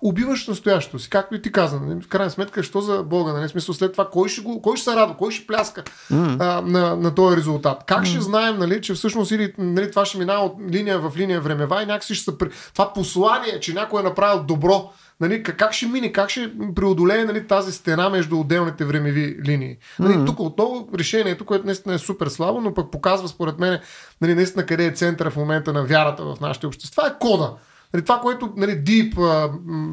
[0.02, 1.80] убиваш настоящето си, както и ти каза.
[1.80, 2.02] Нали?
[2.02, 3.34] В крайна сметка, що за Бога?
[3.34, 3.50] Нали?
[3.50, 6.36] Смисъл, след това, кой ще, го, кой ще се радва, кой ще пляска mm.
[6.40, 7.84] а, на, на този резултат?
[7.86, 8.10] Как mm.
[8.10, 11.84] ще знаем, нали, че всъщност или, нали, това ще минава от линия в линия времева
[11.84, 12.38] и някакси ще се...
[12.74, 17.48] Това послание, че някой е направил добро, нали, как ще мине, как ще преодолее нали,
[17.48, 19.78] тази стена между отделните времеви линии.
[20.00, 20.26] Нали, mm-hmm.
[20.26, 23.80] Тук отново решението, което наистина е супер слабо, но пък показва според мен
[24.22, 27.54] нали, наистина къде е центъра в момента на вярата в нашите общества, е кода.
[27.94, 29.18] Нали, това, което нали, Deep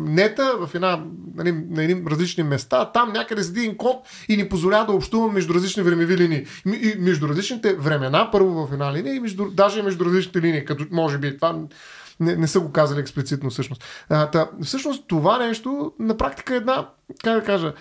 [0.09, 1.04] нета в една,
[1.35, 3.96] нали, на едни различни места, там някъде седи един код
[4.28, 6.46] и ни позволява да общуваме между различни времеви линии.
[6.66, 10.87] И между различните времена, първо в една линия и между, даже между различните линии, като
[10.90, 11.59] може би това
[12.20, 13.85] не, не са го казали експлицитно всъщност.
[14.09, 16.88] А, та, всъщност това нещо на практика е една,
[17.24, 17.72] как да кажа,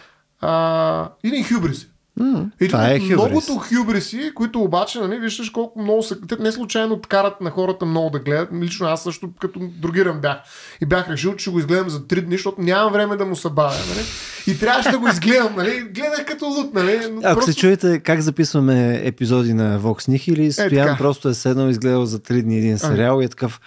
[1.24, 1.88] един хюбрис.
[2.20, 3.16] М, Един това е хюбрис.
[3.16, 6.22] многото хюбриси, които обаче, нали, виждаш колко много са.
[6.22, 8.50] Те не случайно карат на хората много да гледат.
[8.54, 10.38] Лично аз също като другиран бях.
[10.82, 13.36] И бях решил, че ще го изгледам за 3 дни, защото нямам време да му
[13.36, 13.76] събавя.
[13.90, 14.06] Нали?
[14.48, 15.56] И трябваше да го изгледам.
[15.56, 15.82] Нали?
[15.82, 16.74] Гледах като лут.
[16.74, 17.00] Нали?
[17.12, 20.98] Но Ако просто- се чуете как записваме епизоди на Vox Nihili, Стоян така.
[20.98, 23.62] просто е седнал и изгледал за 3 дни един сериал и е такъв,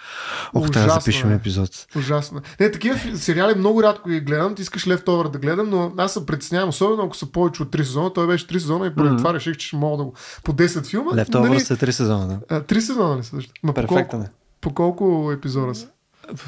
[0.53, 1.35] ох, трябва да запишем е.
[1.35, 1.69] епизод.
[1.97, 2.41] Ужасно.
[2.59, 4.55] Не, такива сериали много рядко ги гледам.
[4.55, 7.83] Ти искаш Leftover да гледам, но аз се притеснявам, особено ако са повече от 3
[7.83, 8.13] сезона.
[8.13, 10.13] Той беше 3 сезона и поради това реших, че ще мога да го.
[10.43, 11.11] По 10 филма.
[11.11, 12.55] Leftovers нали, са 3 сезона, да.
[12.55, 13.37] а, 3 сезона ли са?
[13.63, 14.29] Ма по колко, е.
[14.61, 15.87] по колко епизода са?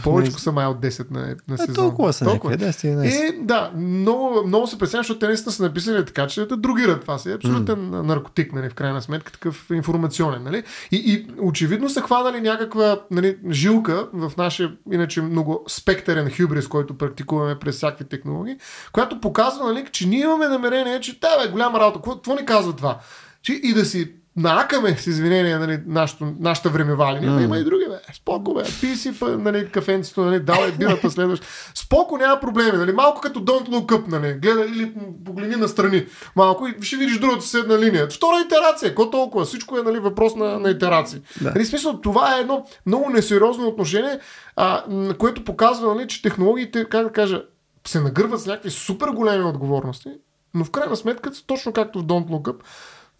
[0.03, 1.75] Повече са май от 10 на, на Е, сезон.
[1.75, 2.51] толкова са Толкова.
[2.51, 3.29] някакви, 10-11.
[3.29, 7.01] Е, да, много, много се пресявам, защото те наистина са написали така, че да другират.
[7.01, 8.01] Това си е абсолютен mm.
[8.01, 10.43] наркотик, нали, в крайна сметка, такъв информационен.
[10.43, 10.63] Нали?
[10.91, 16.97] И, и очевидно са хванали някаква нали, жилка в нашия, иначе много спектърен хюбрис, който
[16.97, 18.55] практикуваме през всякакви технологии,
[18.91, 21.97] която показва, нали, че ние имаме намерение, че да, бе, голяма работа.
[21.99, 22.99] Какво, какво ни казва това?
[23.43, 27.43] Че и да си наакаме с извинение нали, нашото, нашата времева линия, mm.
[27.43, 28.13] има и други, бе.
[28.13, 28.63] Споко, бе.
[28.81, 31.45] Пи си па, нали, кафенцето, нали, давай бирата следващ.
[31.75, 32.91] Споко, няма проблеми, нали.
[32.91, 34.33] Малко като Don't Look Up, нали.
[34.33, 34.93] Гледай или
[35.25, 38.07] погледни настрани малко и ще видиш другата седна линия.
[38.07, 39.45] Втора итерация, какво толкова?
[39.45, 41.21] Всичко е нали, въпрос на, на итерации.
[41.41, 41.51] Да.
[41.55, 44.19] Нали, смисъл, това е едно много несериозно отношение,
[44.55, 44.83] а,
[45.17, 47.43] което показва, нали, че технологиите, как да кажа,
[47.87, 50.09] се нагърват с някакви супер големи отговорности,
[50.53, 52.55] но в крайна сметка, точно както в Don't Look Up,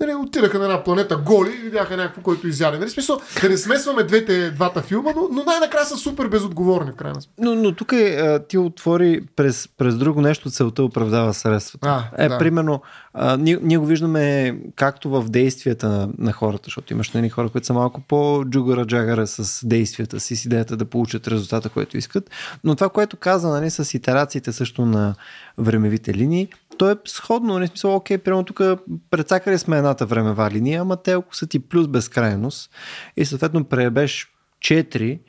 [0.02, 2.78] Нали, отидаха на една планета голи и видяха някакво, който изяде.
[2.78, 6.96] Нали, смисъл, да не смесваме двете, двата филма, но, но най-накрая са супер безотговорни в
[6.96, 7.42] крайна сметка.
[7.42, 11.88] Но, но тук е, ти отвори през, през друго нещо, целта оправдава средствата.
[12.18, 12.38] А, е, да.
[12.38, 12.82] примерно,
[13.14, 17.50] а, ние, ние го виждаме както в действията на, на хората, защото имаш нали, хора,
[17.50, 22.30] които са малко по-джугара-джагара с действията си, с идеята да получат резултата, който искат.
[22.64, 25.16] Но това, което каза нали, с итерациите също на
[25.58, 26.50] времевите линии,
[26.82, 28.62] то е сходно, нали, в смисъл, окей, примерно тук
[29.10, 32.72] прецакали сме едната времева линия, ама те ако са ти плюс безкрайност
[33.17, 35.20] и съответно преебеш 4,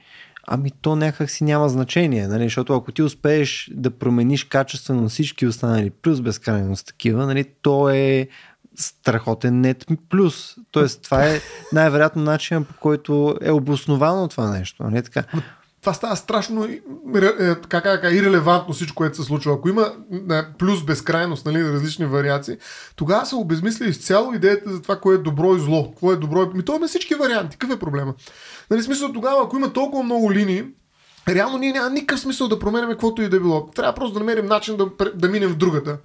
[0.47, 2.45] Ами то някак си няма значение, нали?
[2.45, 7.45] защото ако ти успееш да промениш качествено всички останали плюс безкрайност такива, нали?
[7.63, 8.29] то е
[8.75, 10.57] страхотен нет плюс.
[10.71, 11.41] Тоест това е
[11.73, 14.83] най-вероятно начин по който е обосновано това нещо.
[14.83, 15.03] Нали?
[15.03, 15.25] Така.
[15.83, 16.81] Това става страшно е,
[17.69, 19.53] как, как, ирелевантно всичко, което се случва.
[19.53, 19.93] Ако има
[20.31, 22.57] е, плюс безкрайност, нали, различни вариации,
[22.97, 25.91] тогава се обезмисля изцяло идеята за това, кое е добро и зло.
[25.91, 26.57] Какво е добро и...
[26.57, 27.57] Ми то има всички варианти.
[27.57, 28.15] Какъв е проблема?
[28.71, 30.65] Нали, смисъл тогава, ако има толкова много линии,
[31.29, 33.67] реално ние няма никакъв смисъл да променяме каквото и да било.
[33.67, 35.99] Трябва просто да намерим начин да, да минем в другата.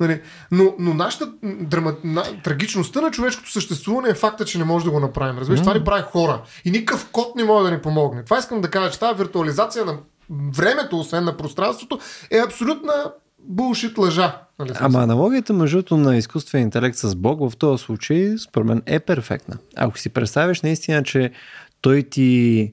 [0.00, 0.20] Нали?
[0.50, 4.90] Но, но нашата драма, на, трагичността на човешкото съществуване е факта, че не може да
[4.90, 5.38] го направим.
[5.38, 5.62] Разбираш, mm.
[5.62, 6.42] това ни прави хора.
[6.64, 8.24] И никакъв код не може да ни помогне.
[8.24, 9.98] Това искам да кажа, че тази виртуализация на
[10.30, 11.98] времето, освен на пространството,
[12.30, 14.42] е абсолютна булшит лъжа.
[14.58, 14.72] Нали?
[14.80, 19.56] Ама аналогията между на изкуствен интелект с Бог в този случай, според мен, е перфектна.
[19.76, 21.32] Ако си представиш наистина, че
[21.80, 22.72] той ти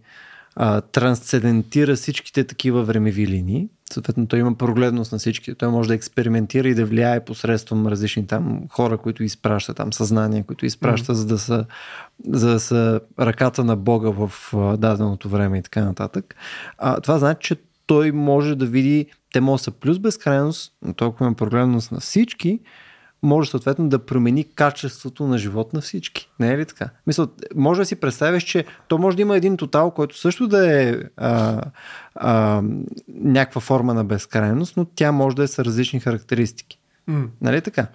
[0.56, 5.96] а, трансцендентира всичките такива времеви линии, съответно той има прогледност на всички, той може да
[5.96, 11.16] експериментира и да влияе посредством различни там хора, които изпраща там съзнания, които изпраща, mm-hmm.
[11.16, 11.66] за, да са,
[12.28, 14.32] за да са ръката на Бога в
[14.78, 16.36] даденото време и така нататък.
[16.78, 17.56] А, това значи, че
[17.86, 22.00] той може да види, те може да са плюс безкрайност, но толкова има прогледност на
[22.00, 22.60] всички,
[23.24, 26.30] може съответно да промени качеството на живот на всички.
[26.40, 26.90] Не е ли така?
[27.08, 30.82] Мисля, може да си представиш, че то може да има един тотал, който също да
[30.82, 31.62] е а,
[32.16, 32.62] а,
[33.08, 36.80] някаква форма на безкрайност, но тя може да е с различни характеристики.
[37.08, 37.26] М.
[37.42, 37.88] Нали така?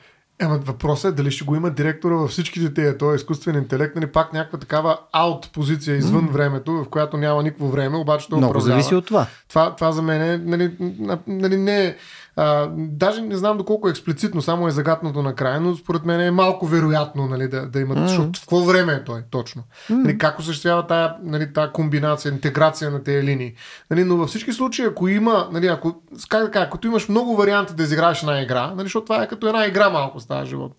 [0.42, 4.06] Ема въпросът е дали ще го има директора във всичките тези, този изкуствен интелект, нали
[4.06, 6.32] пак някаква такава аут позиция извън mm.
[6.32, 8.80] времето, в която няма никакво време, обаче то Много управлява.
[8.80, 9.26] зависи от това.
[9.48, 11.96] Това, това за мен е, нали, на- нали не е,
[12.36, 16.30] а, даже не знам доколко е експлицитно, само е загатното накрая, но според мен е
[16.30, 18.06] малко вероятно нали, да, да имат, mm.
[18.06, 19.62] защото в какво време е той точно.
[19.90, 20.02] Mm.
[20.02, 23.54] Нали, как осъществява тая, нали, тая комбинация, интеграция на тези линии.
[23.90, 27.36] Нали, но във всички случаи, ако има, нали, ако, как да кажа, ако имаш много
[27.36, 30.72] варианти да изиграеш една игра, нали, защото това е като една игра малко става живот.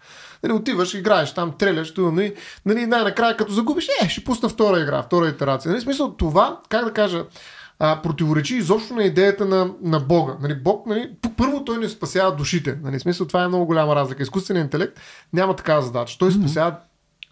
[0.43, 2.33] Нали, отиваш, играеш там, треляш, нали,
[2.65, 5.71] нали, най-накрая като загубиш, е, ще пусна втора игра, втора итерация.
[5.71, 7.23] Нали, смисъл това, как да кажа,
[7.83, 10.33] а, противоречи изобщо на идеята на, на Бога.
[10.41, 12.77] Нали, Бог, нали, първо той не спасява душите.
[12.83, 14.23] Нали, в смисъл това е много голяма разлика.
[14.23, 14.99] Изкуственият интелект
[15.33, 16.17] няма такава задача.
[16.17, 16.75] Той спасява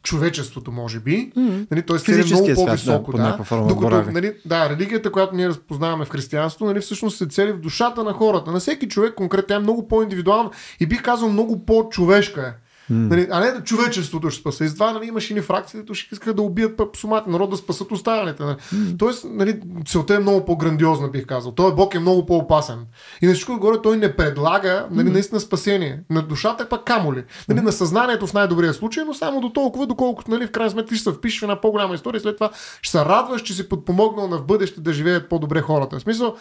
[0.04, 1.32] човечеството, може би.
[1.38, 1.68] Mm-hmm.
[1.72, 3.12] Нали, той се е много свят, по-високо.
[3.12, 7.28] да, Да, форма Докато, нали, да, религията, която ние разпознаваме в християнството, нали, всъщност се
[7.28, 8.52] цели в душата на хората.
[8.52, 12.69] На всеки човек конкретно е много по-индивидуална и бих казал много по-човешка е.
[12.90, 14.66] Нали, а не да човечеството ще спасе.
[14.66, 17.92] И това нали, имаше ни фракции, които ще искаха да убият псумата народ да спасат
[17.92, 18.44] останалите.
[18.44, 18.58] Нали.
[18.98, 21.52] Тоест, нали, целта е много по-грандиозна, бих казал.
[21.52, 22.80] Той Бог е много по-опасен.
[23.22, 26.04] И на всичко горе той не предлага нали, наистина спасение.
[26.10, 27.24] На душата пък камо ли.
[27.50, 30.96] Нали, на съзнанието в най-добрия случай, но само до толкова, доколкото нали, в крайна сметка
[30.96, 32.50] ще се впишеш в една по-голяма история и след това
[32.82, 36.00] ще се радваш, че си подпомогнал на в бъдеще да живеят по-добре хората.
[36.00, 36.36] В смисъл,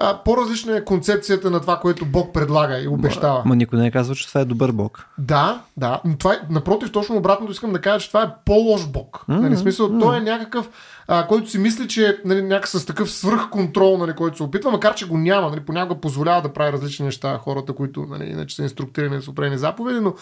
[0.00, 3.38] а, по-различна е концепцията на това, което Бог предлага и обещава.
[3.38, 5.06] Ма, ма никой не е казва, че това е добър Бог.
[5.18, 6.00] Да, да.
[6.04, 9.24] Но това е, напротив, точно обратното искам да кажа, че това е по-лош Бог.
[9.28, 9.40] Mm-hmm.
[9.40, 10.00] Нали, смисъл, mm-hmm.
[10.00, 10.70] той е някакъв,
[11.08, 14.94] а, който си мисли, че нали, някакъв с такъв свръхконтрол, нали, който се опитва, макар
[14.94, 15.50] че го няма.
[15.50, 19.58] Нали, понякога позволява да прави различни неща хората, които нали, иначе са инструктирани с определени
[19.58, 20.14] заповеди, но,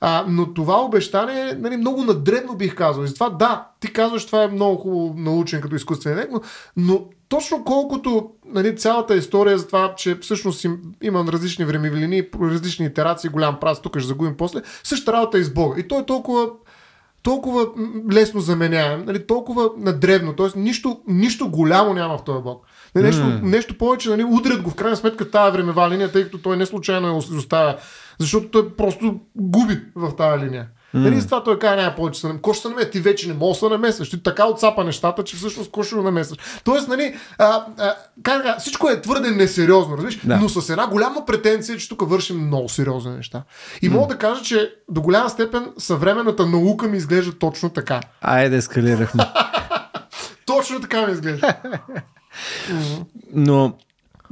[0.00, 3.02] а, но това обещание е нали, много надребно бих казал.
[3.02, 6.40] И затова да, ти казваш, това е много хубаво научен като изкуствен интелект, но,
[6.76, 7.04] но
[7.34, 13.30] точно колкото нали, цялата история за това, че всъщност им, има различни времевлини, различни итерации,
[13.30, 15.80] голям праз, тук ще загубим после, същата работа е с Бога.
[15.80, 16.46] И той е толкова
[17.22, 17.66] толкова
[18.12, 20.58] лесно заменяем, нали, толкова надребно, т.е.
[20.58, 22.66] Нищо, нищо голямо няма в този Бог.
[22.94, 23.42] Нали, нещо, mm.
[23.42, 26.66] нещо повече, нали, удрят го в крайна сметка тази времева линия, тъй като той не
[26.66, 27.76] случайно я оставя,
[28.18, 30.66] защото той просто губи в тази линия.
[30.94, 32.90] Нали, с това той казва, няма повече се ще се намеси?
[32.90, 34.10] Ти вече не можеш да се намесваш.
[34.10, 36.38] Ти така отцапа нещата, че всъщност ко ще го намесваш.
[36.64, 40.18] Тоест, нали, а, а, как, всичко е твърде несериозно, разбираш?
[40.24, 40.36] Да.
[40.36, 43.42] Но с една голяма претенция, че тук вършим много сериозни неща.
[43.82, 48.00] И мога да кажа, че до голяма степен съвременната наука ми изглежда точно така.
[48.20, 49.24] Айде, ескалирахме.
[50.46, 51.54] точно така ми изглежда.
[53.32, 53.72] Но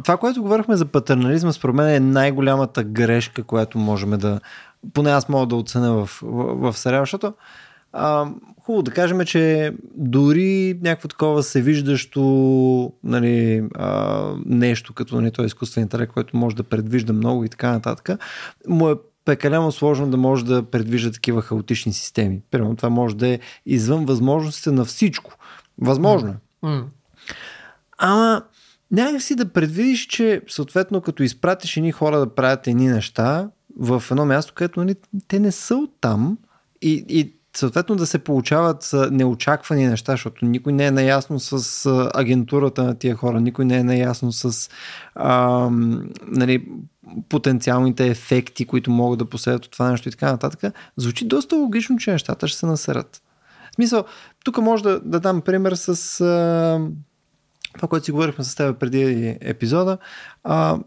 [0.04, 4.40] това, което говорихме за патернализма, според мен е най-голямата грешка, която можем да,
[4.92, 7.34] поне аз мога да оценя в, в, в сериал, защото
[7.92, 8.26] а,
[8.62, 15.46] хубаво да кажем, че дори някакво такова се виждащо нали, а, нещо, като нали, този
[15.46, 18.10] изкуствен интелект, който може да предвижда много и така нататък,
[18.68, 22.40] му е прекалено сложно да може да предвижда такива хаотични системи.
[22.50, 25.34] Примерно това може да е извън възможностите на всичко.
[25.78, 26.66] Възможно е.
[26.66, 26.84] Mm.
[27.98, 28.42] Ама
[28.90, 34.02] някак си да предвидиш, че съответно като изпратиш едни хора да правят едни неща, в
[34.10, 34.94] едно място, където нали,
[35.28, 36.38] те не са оттам
[36.82, 42.84] и, и съответно да се получават неочаквани неща, защото никой не е наясно с агентурата
[42.84, 44.70] на тия хора, никой не е наясно с
[45.14, 45.68] а,
[46.26, 46.68] нали,
[47.28, 51.98] потенциалните ефекти, които могат да последват от това нещо и така нататък, звучи доста логично,
[51.98, 53.22] че нещата ще се насерат.
[53.70, 54.04] В смисъл,
[54.44, 56.80] тук може да, да дам пример с а,
[57.74, 59.98] това, което си говорихме с теб преди епизода.
[60.44, 60.78] А,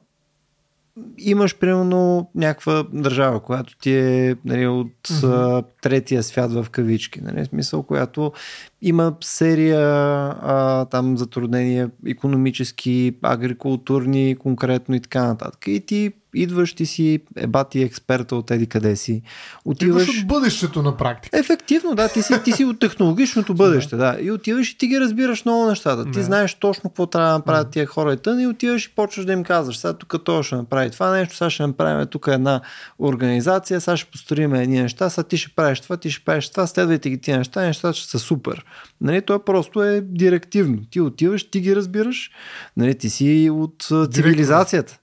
[1.18, 5.66] имаш примерно някаква държава, която ти е нали, от mm-hmm.
[5.82, 8.32] третия свят в кавички, нали, смисъл, която
[8.82, 9.80] има серия
[10.42, 15.68] а, там затруднения економически, агрикултурни конкретно и така нататък.
[15.68, 19.22] И ти идваш ти си ебати експерта от еди къде си.
[19.66, 20.04] Отиваш...
[20.04, 21.40] Идваш от бъдещето на практика.
[21.40, 22.10] Ефективно, да.
[22.10, 24.18] Ти си, ти си от технологичното бъдеще, да.
[24.22, 26.12] И отиваш и ти ги разбираш много нещата.
[26.12, 29.26] Ти знаеш точно какво трябва да направят тия хора и тън и отиваш и почваш
[29.26, 29.78] да им казваш.
[29.78, 32.62] Сега тук той ще направи това нещо, сега ще направим тук една
[33.00, 36.68] организация, сега ще построим едни неща, сега ти ще правиш това, ти ще правиш това,
[36.68, 38.66] следвайте ги тия неща, нещата ще са супер.
[39.02, 40.78] Нали, то просто е директивно.
[40.92, 42.32] Ти отиваш, ти ги разбираш,
[42.78, 45.00] нали, ти си от цивилизацията.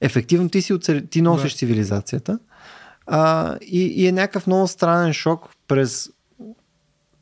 [0.00, 1.00] Ефективно ти, си оцел...
[1.00, 1.58] ти носиш да.
[1.58, 2.38] цивилизацията.
[3.06, 6.10] А, и, и е някакъв много странен шок през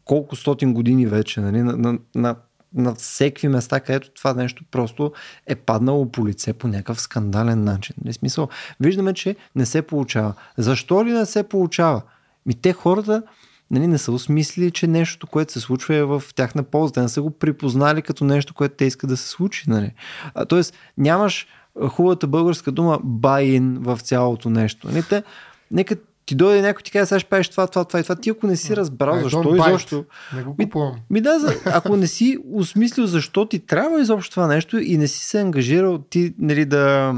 [0.05, 2.37] колко стотин години вече, нали, на, на, на,
[2.75, 5.13] на всеки места, където това нещо просто
[5.47, 7.97] е паднало по лице по някакъв скандален начин.
[8.05, 8.49] Нали, смисъл,
[8.81, 10.35] виждаме, че не се получава.
[10.57, 12.03] Защо ли не се получава?
[12.47, 13.23] Ми те хората
[13.71, 16.93] нали, не са осмислили, че нещо, което се случва е в тяхна полза.
[16.93, 19.65] Те не са го припознали като нещо, което те искат да се случи.
[19.71, 19.93] Нали.
[20.35, 21.47] А, тоест, нямаш
[21.89, 24.89] хубавата българска дума buy-in в цялото нещо.
[24.93, 25.23] Не, те,
[25.71, 25.97] нека
[26.27, 28.15] ти дойде някой ти каже, сега ще правиш това, това, това и това.
[28.15, 30.05] Ти ако не си разбрал защо изобщо.
[30.37, 30.93] Не го купувам.
[30.93, 34.99] Ми, ми да, за, ако не си осмислил защо ти трябва изобщо това нещо и
[34.99, 37.15] не си се ангажирал ти нали, да,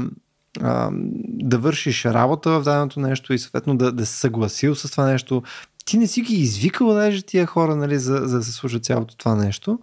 [0.61, 0.89] а,
[1.23, 5.43] да вършиш работа в даденото нещо и съответно да, да се съгласил с това нещо,
[5.85, 9.17] ти не си ги извикал даже тия хора, нали, за, за да се служа цялото
[9.17, 9.79] това нещо,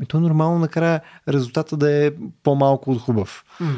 [0.00, 2.10] ми то нормално накрая резултата да е
[2.42, 3.44] по-малко от хубав.
[3.60, 3.74] Mm.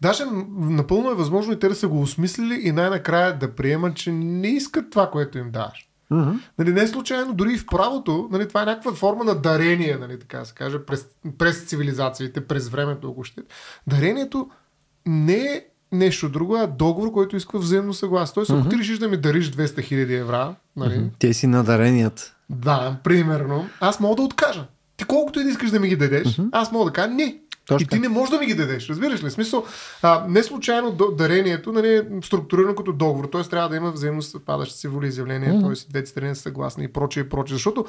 [0.00, 0.24] Даже
[0.58, 4.48] напълно е възможно и те да са го осмислили и най-накрая да приемат, че не
[4.48, 5.90] искат това, което им даваш.
[6.12, 6.38] Mm-hmm.
[6.58, 9.96] Нали, не е случайно, дори и в правото, нали, това е някаква форма на дарение,
[10.00, 11.06] нали, така се каже, през,
[11.38, 13.42] през цивилизациите, през времето, ако ще.
[13.86, 14.50] Дарението
[15.06, 18.34] не е нещо друго, а договор, който иска взаимно съгласие.
[18.34, 18.70] Тоест, ако mm-hmm.
[18.70, 21.10] ти решиш да ми дариш 200 хиляди евра, нали, mm-hmm.
[21.18, 22.36] те си на дареният.
[22.50, 24.66] Да, примерно, аз мога да откажа.
[24.96, 26.48] Ти колкото и да искаш да ми ги дадеш, mm-hmm.
[26.52, 27.40] аз мога да кажа не.
[27.70, 29.30] Точно и ти не можеш да ми ги дадеш, разбираш ли?
[29.30, 29.64] Смисъл,
[30.02, 33.42] а, не случайно дарението нали, е структурирано като договор, т.е.
[33.42, 35.66] трябва да има взаимно съвпадащи се воли изявления, Мгм.
[35.66, 35.90] т.е.
[35.90, 37.54] двете страни са съгласни и прочее, и прочее.
[37.54, 37.84] Защото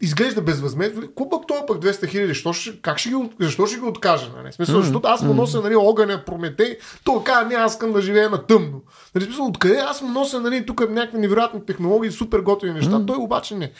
[0.00, 1.00] изглежда безвъзмездно.
[1.00, 2.42] Какво пък това пък 200 хиляди?
[2.82, 4.30] Как ще ги, от- защо ще ги откажа?
[4.36, 4.52] Нали?
[4.52, 4.82] Смисъл, Мгм.
[4.82, 8.38] защото аз му нося нали, огъня, Прометей, той казва, не, аз искам да живея на
[8.38, 8.82] тъмно.
[9.16, 13.16] Нали, смисъл, откъде аз му нося нали, тук някакви невероятни технологии, супер готини неща, той
[13.16, 13.70] обаче не.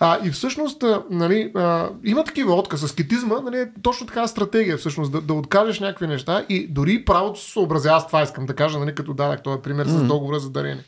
[0.00, 2.88] А, и всъщност, нали, а, има такива отказа.
[2.88, 7.40] Скетизма, нали, е точно така стратегия, всъщност, да, да откажеш някакви неща и дори правото
[7.40, 10.50] се съобразява с това, искам да кажа, нали, като дадах този пример с договора за
[10.50, 10.84] дарение.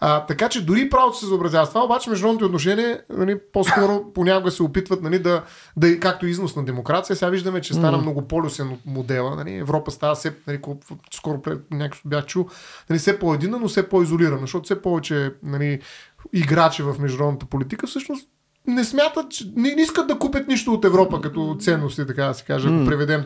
[0.00, 4.50] А, така че дори правото се съобразява с това, обаче международните отношения нали, по-скоро понякога
[4.50, 5.42] се опитват нали, да,
[5.76, 7.16] да, както износ на демокрация.
[7.16, 9.36] Сега виждаме, че стана много полюсен от модела.
[9.36, 10.60] Нали, Европа става все, нали,
[11.14, 12.48] скоро някакво бях чул,
[12.90, 15.80] нали, все по-едина, но все по-изолирана, защото все повече нали,
[16.32, 18.28] играчи в международната политика всъщност
[18.66, 22.34] не смятат, че не, не искат да купят нищо от Европа като ценности, така да
[22.34, 23.24] се каже, ако преведем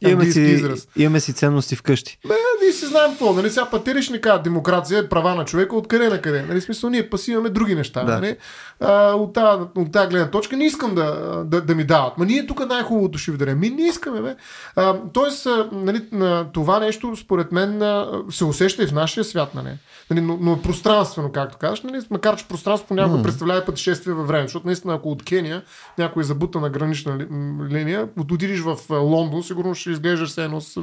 [0.00, 0.88] Имаме английски си, израз.
[0.96, 2.18] имаме си ценности вкъщи.
[2.28, 3.32] Бе, ние си знаем какво.
[3.32, 3.50] Нали?
[3.50, 6.42] Сега патериш ни казват демокрация, права на човека, откъде на къде.
[6.42, 6.60] Нали?
[6.60, 8.04] Смисъл, ние паси имаме други неща.
[8.04, 8.14] Да.
[8.14, 8.36] Нали?
[8.80, 12.18] А, от, тази, от тази гледна точка не искам да, да, да ми дават.
[12.18, 13.58] Ма ние тук най-хубавото ще ви дарем.
[13.58, 14.36] Ми не искаме, бе.
[14.76, 17.82] А, тоест, нали, на това нещо, според мен,
[18.30, 19.54] се усеща и в нашия свят.
[19.54, 19.78] Нали?
[20.10, 22.00] Нали, но, но пространствено, както кажеш, нали?
[22.10, 24.42] макар че пространство понякога представлява пътешествие във време.
[24.42, 25.62] Защото наистина, ако от Кения
[25.98, 27.28] някой е забута на гранична ли-
[27.70, 30.80] линия, отидеш в Лондон, сигурно ще изглеждаш се едно с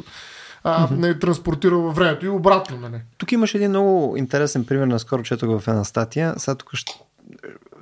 [0.63, 3.01] а, не транспортирал във времето и обратно, нали?
[3.17, 6.33] Тук имаш един много интересен пример, наскоро четох в една статия.
[6.37, 6.93] Сега тук ще,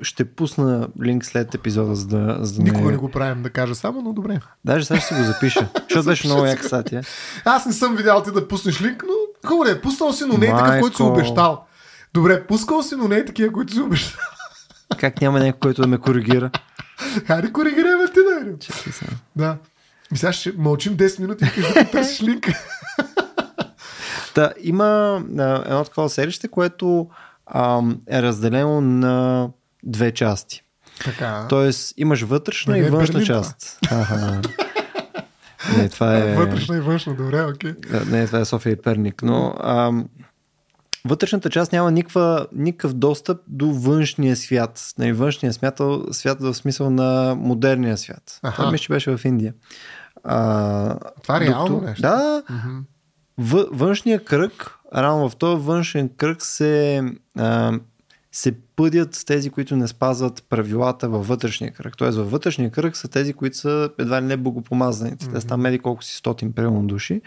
[0.02, 3.76] ще пусна линк след епизода, за да, за да Никога не го правим да кажа
[3.76, 4.40] само, но добре.
[4.66, 7.04] Даже сега ще си го запиша, защото беше много яка статия.
[7.46, 10.46] Аз не съм видял ти да пуснеш линк, но хубаво е, пуснал си, но не
[10.46, 11.66] е такъв, който си обещал.
[12.14, 14.20] Добре, пускал си, но не е такива, които си обещал.
[14.98, 16.52] Как няма някой, който да ме коригира?
[17.28, 18.60] Хайде, коригирай ме ти, да.
[18.60, 19.12] Чакай сега.
[19.36, 19.58] Да.
[20.14, 22.48] И сега ще мълчим 10 минути и да търсиш линк.
[24.36, 27.10] Та, има а, едно такова селище, което
[28.08, 29.50] е разделено на
[29.84, 30.64] две части.
[31.04, 31.46] Така.
[31.50, 33.80] Тоест имаш вътрешна Нали и е външна Берлин, част.
[33.92, 34.42] Аха.
[35.78, 36.36] Не, това е...
[36.36, 37.74] Вътрешна и външна, добре, окей.
[37.94, 40.10] А, Не, това е София и Перник, но ам,
[41.06, 44.94] вътрешната част няма никаква, никакъв достъп до външния свят.
[44.98, 48.40] Нали, външния смятъл, свят в смисъл на модерния свят.
[48.44, 48.56] Аха.
[48.56, 49.54] Това мисля, че беше в Индия.
[50.24, 52.02] А, Това е реално докато- нещо.
[52.02, 52.44] Да,
[53.38, 57.04] в, външния кръг, рано в този външен кръг се,
[57.38, 57.80] а,
[58.32, 61.98] се пъдят тези, които не спазват правилата във вътрешния кръг.
[61.98, 65.26] Тоест във вътрешния кръг са тези, които са едва ли не богопомазаните.
[65.26, 65.34] Mm-hmm.
[65.34, 67.22] Те са там меди колко си стотин примерно души,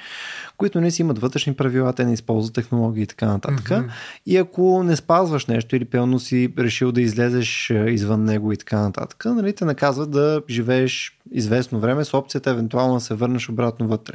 [0.56, 3.68] които не си имат вътрешни правила, те не използват технологии и така нататък.
[3.68, 3.90] Mm-hmm.
[4.26, 8.80] И ако не спазваш нещо или пълно си решил да излезеш извън него и така
[8.80, 13.88] нататък, нали, те наказват да живееш известно време с опцията евентуално да се върнеш обратно
[13.88, 14.14] вътре.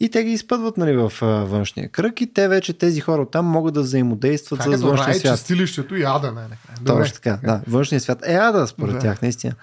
[0.00, 3.46] И те ги изпъдват нали, в а, външния кръг и те вече, тези хора там
[3.46, 5.36] могат да взаимодействат е с външния рай, свят.
[5.36, 6.48] чистилището и ада.
[6.80, 7.02] Добре.
[7.02, 7.62] Точно така, да.
[7.68, 9.00] Външния свят е ада, според Да.
[9.00, 9.54] тях, наистина.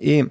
[0.00, 0.24] И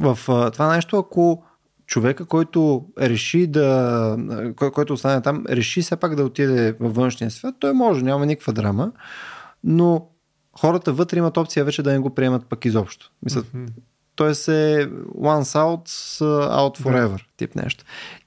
[0.00, 1.44] в а, това нещо, ако
[1.86, 7.30] човека, който реши да, кой, който остане там, реши все пак да отиде във външния
[7.30, 8.92] свят, той може, няма никаква драма,
[9.64, 10.06] но
[10.58, 13.10] хората вътре имат опция вече да не го приемат пък изобщо.
[13.22, 13.46] Мислят,
[14.16, 15.88] Тоест е once out,
[16.50, 17.84] out forever тип нещо.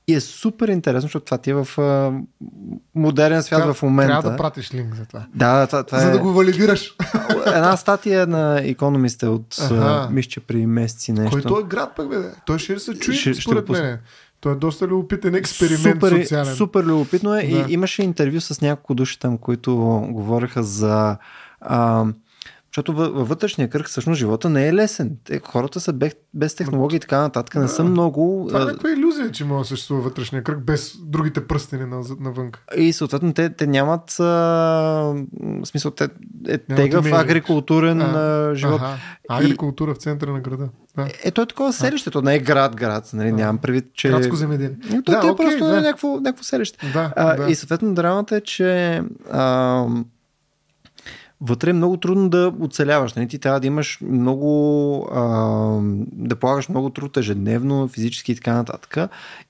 [0.08, 2.12] И е супер интересно, защото това ти е в а,
[2.95, 4.08] модерен свят Трябва- в момента.
[4.12, 5.26] Трябва да пратиш линк за това.
[5.36, 6.95] Да, това, това За е да го валидираш.
[7.47, 9.76] една статия на Economist е от, Аха.
[9.76, 11.32] а, мисля, че при месеци нещо.
[11.32, 12.16] Кой той е град пък, бе?
[12.45, 13.84] Той ще се чуи, Ще- ще според пусна.
[13.84, 13.99] мен.
[14.39, 16.56] Той е доста любопитен експеримент супер, социален.
[16.56, 17.47] супер любопитно е Да.
[17.47, 19.76] и имаше интервю с няколко души там, които
[20.10, 21.18] говореха за...
[21.62, 22.06] А,
[22.74, 25.18] защото във, вътрешния кръг всъщност живота не е лесен.
[25.24, 27.56] Те, хората са без, без технологии и така нататък.
[27.56, 28.46] Не са много...
[28.48, 32.52] Това е някаква иллюзия, че може да съществува вътрешния кръг без другите пръстени на, навън.
[32.78, 35.14] И съответно те, те нямат а,
[35.64, 36.10] смисъл, те
[36.48, 38.82] е тегъв агрикултурен А, живот.
[38.82, 38.98] Аха.
[39.30, 40.70] Агрикултура в центъра на града.
[40.98, 41.08] Да.
[41.24, 43.10] Е, то е такова селище, то не е град, град.
[43.14, 44.10] Нали, нямам предвид, че...
[44.10, 44.78] Градско земеделие.
[44.92, 45.78] Ами, То, Да, да, е окей, просто да.
[45.78, 46.92] е някакво, някакво селище.
[46.94, 47.52] Да, А, да.
[47.52, 49.02] И съответно драмата е, че
[49.32, 49.86] а,
[51.46, 53.14] вътре е много трудно да оцеляваш.
[53.14, 53.28] Нали?
[53.28, 55.24] Ти трябва да имаш много, а,
[56.12, 58.98] да полагаш много труд ежедневно, физически и така нататък.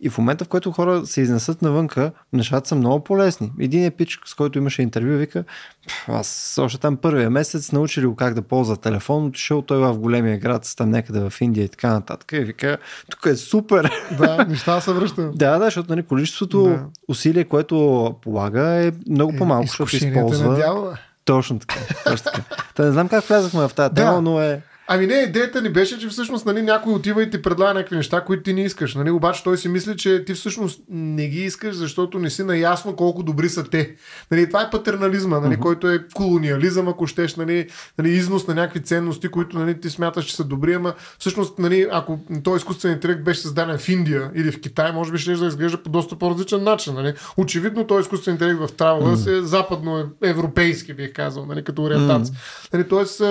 [0.02, 3.52] И в момента, в който хора се изнесат навънка, нещата са много по-лесни.
[3.60, 5.44] Един е пич, с който имаше интервю, вика,
[5.88, 10.00] «Пф, аз още там първия месец научили го как да ползва телефон, отишъл той в
[10.00, 12.32] големия град, там някъде в Индия и така нататък.
[12.32, 12.78] И вика,
[13.12, 13.91] тук е супер.
[14.18, 15.36] Да, неща се връщат.
[15.44, 16.86] Да, да, защото нали, количеството Да.
[17.08, 20.50] усилие, което полага е много по-малко, защото използва.
[20.50, 20.98] на дявола.
[21.26, 21.76] Точно така.
[22.04, 22.56] Точно така.
[22.76, 24.22] Та не знам как влязахме в тази тема, Да.
[24.22, 24.62] но е.
[24.88, 28.22] Ами не, идеята ни беше, че всъщност нали, някой отива и ти предлага някакви неща,
[28.22, 28.96] които ти не искаш.
[28.96, 29.12] Нали?
[29.12, 33.24] Обаче той си мисли, че ти всъщност не ги искаш, защото не си наясно колко
[33.24, 33.96] добри са те.
[34.32, 35.60] Нали, това е патернализма, нали, uh-huh.
[35.60, 37.68] който е колониализъм, ако щеш, нали,
[37.98, 41.88] нали, износ на някакви ценности, които нали, ти смяташ, че са добри, ама всъщност, нали,
[41.92, 45.46] ако този изкуствен интелект беше създаден в Индия или в Китай, може би ще да
[45.46, 46.94] изглежда по доста по-различен начин.
[46.94, 47.14] Нали?
[47.38, 49.40] Очевидно, този изкуствен интелект в Travelers uh-huh.
[49.40, 52.36] е западно-европейски, бих казал, нали, като ориентация.
[52.36, 52.74] Uh-huh.
[52.74, 53.22] Нали, тоест,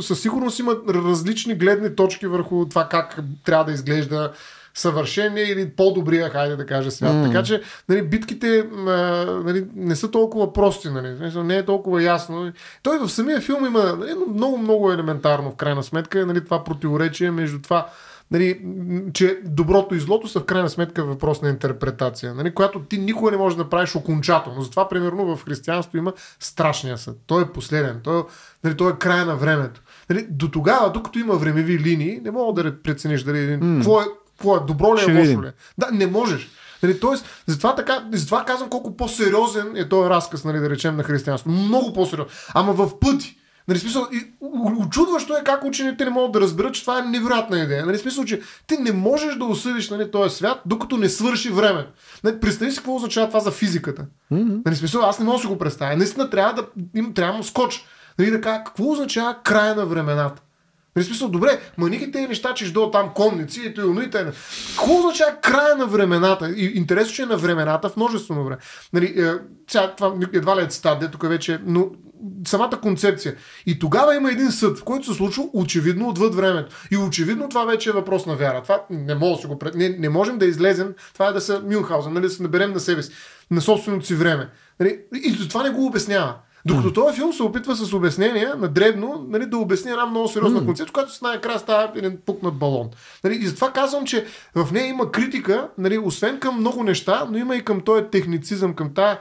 [0.00, 4.32] със сигурност има различни гледни точки върху това как трябва да изглежда
[4.74, 7.12] съвършения или по-добрия, хайде да кажа свят.
[7.12, 7.26] Mm.
[7.26, 8.68] Така че нали, битките
[9.44, 12.52] нали, не са толкова прости, нали, не е толкова ясно.
[12.82, 17.30] Той в самия филм има нали, много, много елементарно в крайна сметка нали, това противоречие
[17.30, 17.86] между това
[18.30, 18.60] нали,
[19.12, 23.30] че доброто и злото са в крайна сметка въпрос на интерпретация, нали, която ти никога
[23.30, 24.62] не можеш да правиш окончателно.
[24.62, 27.16] Затова, примерно, в християнство има страшния съд.
[27.26, 28.00] Той е последен.
[28.04, 28.22] Той,
[28.64, 29.82] нали, той е края на времето.
[30.10, 33.76] Нали, до тогава, докато има времеви линии, не мога да прецениш дали mm.
[33.76, 35.52] какво, е, какво е добро ли е, лошо ли е.
[35.78, 36.50] Да, не можеш.
[36.82, 41.02] Нали, тоест, затова, така, затова казвам колко по-сериозен е този разказ, нали, да речем, на
[41.02, 41.50] християнство.
[41.50, 42.34] Много по-сериозен.
[42.54, 43.36] Ама в пъти.
[43.68, 44.06] Нали, смисъл,
[44.78, 47.86] очудващо е как учените не могат да разберат, че това е невероятна идея.
[47.86, 51.86] Нали, смисъл, че ти не можеш да осъдиш нали, този свят, докато не свърши време.
[52.24, 54.06] Нали, представи си какво означава това за физиката.
[54.32, 54.62] Mm-hmm.
[54.66, 55.96] Нали, смисъл, аз не мога да си го представя.
[55.96, 57.84] Наистина трябва да им трябва скоч.
[58.18, 60.42] Нали, да кажа, какво означава края на времената?
[60.96, 64.32] Нали, смисъл, добре, маниките и неща, че до там конници и и т.н.
[64.68, 66.50] Какво означава края на времената?
[66.50, 68.58] И интересно, че е на времената в множествено време.
[68.92, 69.32] Нали, е,
[69.70, 71.90] сега, това едва ли е цитат, тук вече, но
[72.46, 73.34] самата концепция.
[73.66, 76.76] И тогава има един съд, в който се случва очевидно отвъд времето.
[76.90, 78.62] И очевидно това вече е въпрос на вяра.
[78.62, 79.74] Това не, може да си го пред...
[79.74, 82.80] не, не можем да излезем, това е да са Мюнхаузен, нали, да се наберем на
[82.80, 83.12] себе си,
[83.50, 84.48] на собственото си време.
[84.80, 85.00] Нали?
[85.14, 86.34] И това не го обяснява.
[86.64, 90.62] Докато този филм се опитва с обяснения на дребно нали, да обясни една много сериозна
[90.62, 90.64] mm.
[90.64, 92.90] концепция, която с най-накрая става един пукнат балон.
[93.24, 97.38] Нали, и затова казвам, че в нея има критика, нали, освен към много неща, но
[97.38, 99.18] има и към този техницизъм, към тази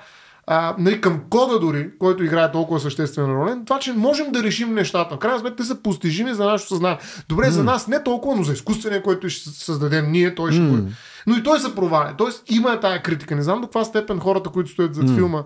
[0.48, 4.74] а, нали, към кода дори, който играе толкова съществена роля, това, че можем да решим
[4.74, 5.16] нещата.
[5.16, 6.98] В крайна сметка те са постижими за нашето съзнание.
[7.30, 7.50] Добре, mm.
[7.50, 10.70] за нас не толкова, но за изкуствения, който ще създадем ние, той ще mm.
[10.70, 10.90] го
[11.28, 12.14] Но и той се проваля.
[12.18, 13.36] Тоест има тая критика.
[13.36, 15.16] Не знам до каква степен хората, които стоят зад mm.
[15.16, 15.44] филма,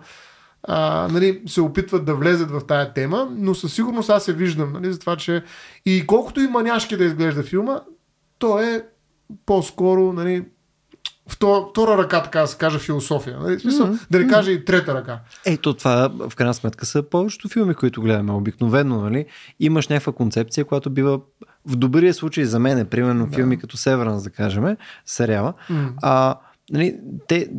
[0.68, 4.74] а, нали, се опитват да влезат в тая тема, но със сигурност аз се виждам,
[4.74, 5.44] нали, за това, че
[5.86, 7.80] и колкото и маняшки да изглежда филма,
[8.40, 8.86] то е
[9.46, 10.46] по-скоро нали,
[11.30, 13.40] втора ръка, така да се каже, философия.
[13.40, 13.60] Нали?
[13.60, 14.08] Смисъл, mm-hmm.
[14.10, 15.20] Да не кажа и трета ръка.
[15.46, 19.02] Ето това, в крайна сметка, са повечето филми, които гледаме обикновено.
[19.02, 19.26] Нали?
[19.60, 21.20] Имаш някаква концепция, която бива
[21.66, 23.36] в добрия случай за мен, примерно да.
[23.36, 25.54] филми като Северанс, да кажем, сериала.
[25.70, 25.92] Mm.
[26.02, 26.36] А,
[26.72, 27.50] нали, те,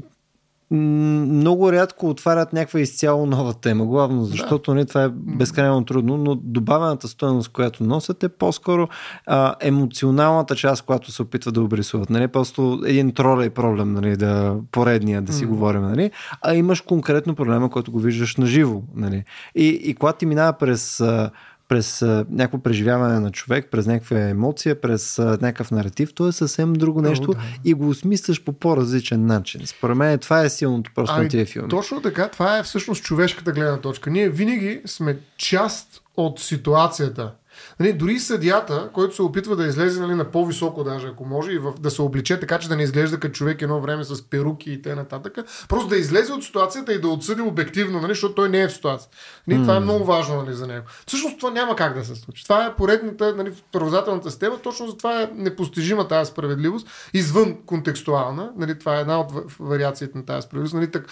[0.71, 4.75] много рядко отварят някаква изцяло нова тема, главно защото да.
[4.75, 8.89] не, това е безкрайно трудно, но добавената стоеност, която носят е по-скоро
[9.27, 12.11] а, емоционалната част, която се опитват да обрисуват.
[12.11, 12.29] Нали?
[12.29, 14.17] Просто един тролей проблем, нали?
[14.17, 15.49] да, поредния да си mm.
[15.49, 16.11] говорим, нали?
[16.43, 18.85] а имаш конкретно проблема, който го виждаш наживо.
[18.95, 19.25] Нали?
[19.55, 21.31] И, и когато ти минава през а,
[21.69, 27.03] през някакво преживяване на човек, през някаква емоция, през някакъв наратив, то е съвсем друго
[27.03, 27.39] нещо да.
[27.64, 29.61] и го осмисляш по по-различен начин.
[29.64, 31.69] Според мен това е силното просто ами, на тия филми.
[31.69, 34.11] Точно така, това е всъщност човешката гледна точка.
[34.11, 37.33] Ние винаги сме част от ситуацията.
[37.81, 41.59] Нали, дори съдията, който се опитва да излезе нали, на по-високо, даже ако може, и
[41.59, 44.73] в, да се обличе така, че да не изглежда като човек едно време с перуки
[44.73, 45.23] и т.н.
[45.69, 48.73] Просто да излезе от ситуацията и да отсъди обективно, нали, защото той не е в
[48.73, 49.11] ситуация.
[49.47, 49.63] Нали, mm.
[49.63, 50.87] Това е много важно нали, за него.
[51.07, 52.43] Всъщност това няма как да се случи.
[52.45, 58.53] Това е поредната, нали, правозателната система, точно за това е непостижима тази справедливост, извън контекстуална.
[58.57, 60.75] Нали, това е една от вариациите на тази справедливост.
[60.75, 61.07] Нали, так,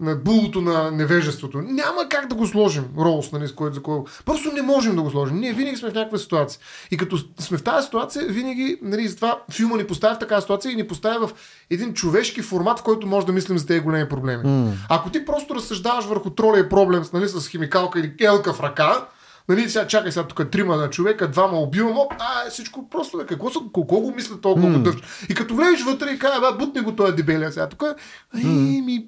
[0.00, 1.58] на булото на невежеството.
[1.62, 4.06] Няма как да го сложим, Роуз, нали, с който за кого.
[4.24, 5.40] Просто не можем да го сложим.
[5.40, 6.60] Ние винаги сме в някаква ситуация.
[6.90, 10.72] И като сме в тази ситуация, винаги, нали, затова филма ни поставя в такава ситуация
[10.72, 11.34] и ни поставя в
[11.70, 14.44] един човешки формат, в който може да мислим за тези големи проблеми.
[14.44, 14.72] Mm.
[14.88, 19.06] Ако ти просто разсъждаваш върху троля и проблем нали, с химикалка или елка в ръка,
[19.48, 23.26] Нали, сега чакай сега тук трима на човека, двама убивам, оп, а, всичко просто е.
[23.26, 25.02] Какво, са, колко го мисля толкова mm.
[25.28, 27.68] И като влезеш вътре и кажа, да, бутне го този дебелия сега.
[27.68, 28.84] Тук, mm.
[28.84, 29.06] ми,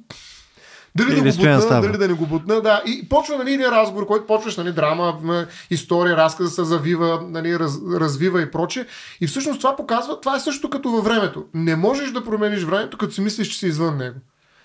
[0.96, 2.82] дали да го бутна, дали да не го бутна, да.
[2.86, 7.78] И почва нали, един разговор, който почваш, нали, драма, история, разказа се завива, нали, раз,
[8.00, 8.86] развива и проче.
[9.20, 11.44] И всъщност това показва, това е също като във времето.
[11.54, 14.16] Не можеш да промениш времето, като си мислиш, че си извън него.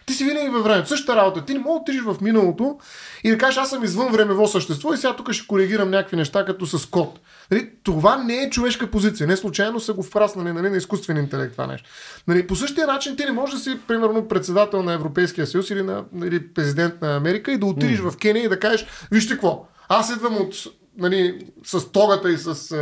[0.05, 0.87] Ти си винаги във времето.
[0.87, 1.45] Същата работа.
[1.45, 2.77] Ти не мога да отидеш в миналото
[3.23, 6.45] и да кажеш, аз съм извън времево същество и сега тук ще коригирам някакви неща,
[6.45, 7.19] като с код.
[7.51, 9.27] Нали, това не е човешка позиция.
[9.27, 11.89] Не случайно са го впраснали нали, на изкуствен интелект това нещо.
[12.27, 15.83] Нали, по същия начин ти не можеш да си, примерно, председател на Европейския съюз или,
[15.83, 18.09] на, или президент на Америка и да отидеш mm.
[18.09, 20.53] в Кения и да кажеш, вижте какво, аз идвам от
[20.97, 22.73] нали, с тогата и с...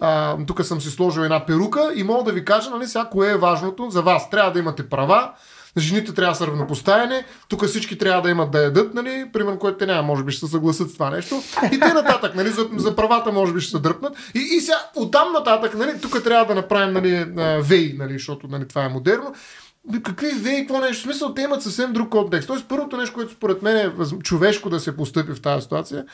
[0.00, 3.30] А, тук съм си сложил една перука и мога да ви кажа, нали, сега, кое
[3.30, 4.30] е важното за вас.
[4.30, 5.32] Трябва да имате права,
[5.80, 9.78] жените трябва да са равнопоставени, тук всички трябва да имат да ядат, нали, примерно, което
[9.78, 11.42] те няма, може би ще се съгласят с това нещо.
[11.72, 14.16] И те нататък, нали, за, за правата може би ще се дръпнат.
[14.34, 17.26] И, и сега, оттам нататък, нали, тук трябва да направим нали,
[17.60, 19.34] вей, нали, защото нали, това е модерно.
[20.02, 21.00] Какви вей, какво нещо?
[21.00, 22.46] В смисъл, те имат съвсем друг контекст.
[22.46, 23.90] Тоест, първото нещо, което според мен е
[24.22, 26.04] човешко да се постъпи в тази ситуация,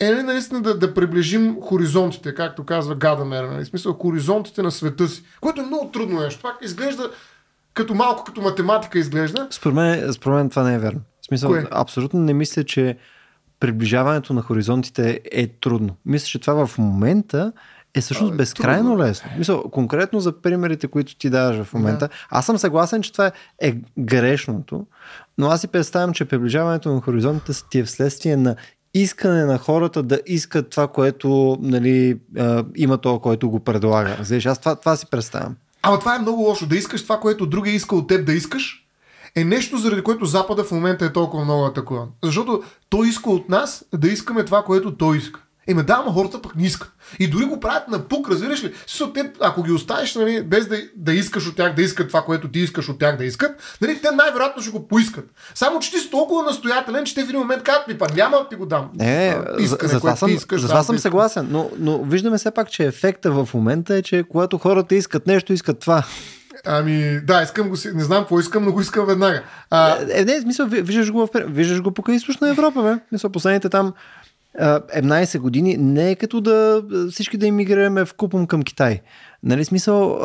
[0.00, 3.64] е ли нали, наистина да, да приближим хоризонтите, както казва Гадамер, нали?
[3.64, 6.42] смисъл хоризонтите на света си, което е много трудно нещо.
[6.42, 7.10] Пак изглежда
[7.74, 9.48] като малко като математика изглежда.
[9.50, 11.00] Според мен, според мен това не е верно.
[11.22, 11.66] В смисъл, Кое?
[11.70, 12.96] абсолютно не мисля, че
[13.60, 15.96] приближаването на хоризонтите е трудно.
[16.06, 17.52] Мисля, че това в момента
[17.94, 19.04] е всъщност а, безкрайно трудно.
[19.04, 19.30] лесно.
[19.38, 22.14] Мисъл, конкретно за примерите, които ти даваш в момента, да.
[22.30, 24.86] аз съм съгласен, че това е грешното,
[25.38, 28.56] но аз си представям, че приближаването на хоризонтите ти е вследствие на
[28.94, 32.18] искане на хората да искат това, което нали,
[32.76, 34.16] има то, който го предлага.
[34.22, 35.56] Знаеш, аз това, това си представям.
[35.82, 36.66] Ама това е много лошо.
[36.66, 38.86] Да искаш това, което другия иска от теб да искаш,
[39.36, 42.08] е нещо, заради което Запада в момента е толкова много атакуван.
[42.22, 45.42] Защото той иска от нас да искаме това, което той иска.
[45.66, 46.92] Еми да, ама хората пък не искат.
[47.18, 48.72] И дори го правят на пук, разбираш ли?
[48.86, 52.22] Също, те, ако ги оставиш, нали, без да, да искаш от тях да искат това,
[52.22, 55.24] което ти искаш от тях да искат, нали, те най-вероятно ще го поискат.
[55.54, 58.48] Само, че ти си толкова настоятелен, че те в един момент казват ми, па няма
[58.48, 58.90] ти го дам.
[58.94, 62.50] Не, искане, за, за това съм, искаш, за това съм съгласен, но, но виждаме все
[62.50, 66.04] пак, че ефекта в момента е, че когато хората искат нещо, искат това.
[66.64, 67.76] Ами, да, искам го.
[67.94, 69.42] Не знам какво искам, но го искам веднага.
[69.70, 69.98] А...
[70.10, 72.94] Е, не, смисъл, виждаш го, в, виждаш го покрай източна Европа, бе.
[73.12, 73.92] Мисъл, последните там
[74.60, 79.00] 17 години не е като да всички да иммигрираме в купом към Китай.
[79.44, 80.20] Нали, смисъл,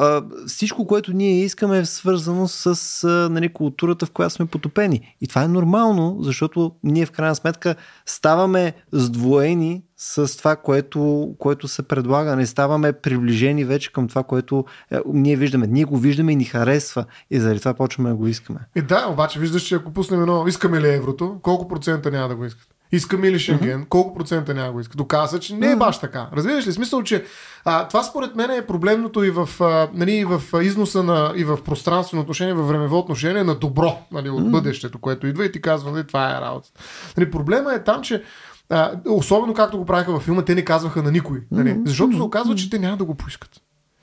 [0.48, 5.16] всичко, което ние искаме е свързано с нали, културата, в която сме потопени.
[5.22, 7.76] И това е нормално, защото ние в крайна сметка
[8.06, 12.36] ставаме сдвоени с това, което, което се предлага.
[12.36, 15.68] Не ставаме приближени вече към това, което е, ние виждаме.
[15.68, 17.06] Ние го виждаме и ни харесва.
[17.32, 18.60] И заради това почваме да го искаме.
[18.76, 22.36] И да, обаче виждаш, че ако пуснем едно, искаме ли еврото, колко процента няма да
[22.36, 22.77] го искат?
[22.92, 23.84] Искаме ли Шенген?
[23.84, 23.88] Mm-hmm.
[23.88, 24.98] Колко процента няма го иска?
[24.98, 26.30] Доказва, че не е баш така.
[26.34, 26.74] Разбираш ли?
[26.74, 27.26] Смисъл, че
[27.66, 31.44] а, това според мен е проблемното и в, а, нали, и в износа на, и
[31.44, 34.52] в пространствено отношение, в времево отношение на добро нали, от mm-hmm.
[34.52, 36.70] бъдещето, което идва и ти казва, нали, това е работа.
[37.18, 38.24] Нали, проблема е там, че
[38.70, 41.42] а, особено както го правиха във филма, те не казваха на никой.
[41.52, 41.82] Нали?
[41.86, 43.50] Защото се оказва, че те няма да го поискат.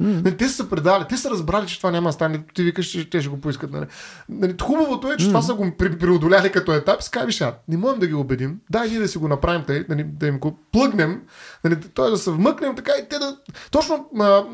[0.02, 0.38] Mm.
[0.38, 2.42] Те са се предали, те са разбрали, че това няма да стане.
[2.54, 3.72] Ти викаш, че те ще го поискат.
[3.72, 3.86] Нали?
[4.28, 5.28] Нали, хубавото е, че mm.
[5.28, 7.02] това са го преодоляли като етап.
[7.02, 8.60] Скай, виж, не можем да ги убедим.
[8.70, 11.22] Дай ние да си го направим, тъй, нали, да им го плъгнем,
[11.64, 12.10] нали, т.е.
[12.10, 13.36] да се вмъкнем така и те да.
[13.70, 14.44] Точно а,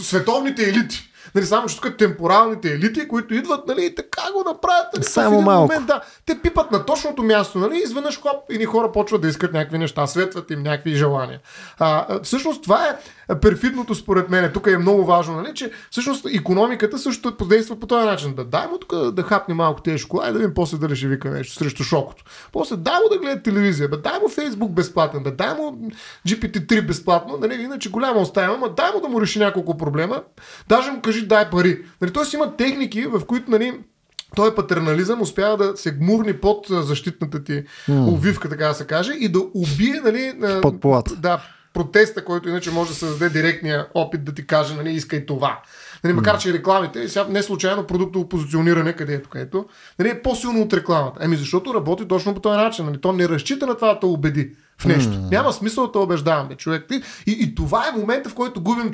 [0.00, 4.86] световните елити Нали, само, че тук темпоралните елити, които идват, нали, и така го направят.
[4.96, 5.72] Нали, само в малко.
[5.72, 9.52] Момент, да, те пипат на точното място, нали, изведнъж хоп, и хора почват да искат
[9.52, 11.40] някакви неща, светват им някакви желания.
[11.78, 12.96] А, всъщност това е
[13.40, 14.50] перфидното според мен.
[14.52, 18.34] Тук е много важно, нали, че всъщност економиката също подейства по този начин.
[18.34, 21.06] Да дай му тук да хапне малко тези шоколада и да видим после дали ще
[21.06, 22.24] вика нещо срещу шокото.
[22.52, 25.90] После дай му да гледа телевизия, бе, дай му Фейсбук безплатен, бе, дай му
[26.28, 30.22] GPT-3 безплатно, нали, иначе голяма оставя, ама дай му да му реши няколко проблема.
[30.68, 31.84] Даже му кажи дай пари.
[32.00, 33.80] Нали, Тоест има техники, в които нали,
[34.36, 38.08] той патернализъм успява да се гмурни под защитната ти mm.
[38.08, 40.32] увивка, така да се каже, и да убие, нали,
[40.80, 41.20] под.
[41.20, 41.42] Да,
[41.74, 45.60] протеста, който иначе може да създаде директния опит да ти каже, нали, искай това.
[46.04, 49.66] Нали, макар, че рекламите, сега не случайно продуктово позициониране, където, където,
[49.98, 51.24] нали, е по-силно от рекламата.
[51.24, 52.84] Еми, защото работи точно по този начин.
[52.84, 55.12] Нали, то не разчита на това да те убеди в нещо.
[55.12, 55.30] Mm.
[55.30, 56.86] Няма смисъл да те убеждаваме, човек.
[57.26, 58.90] И, и това е момента, в който губим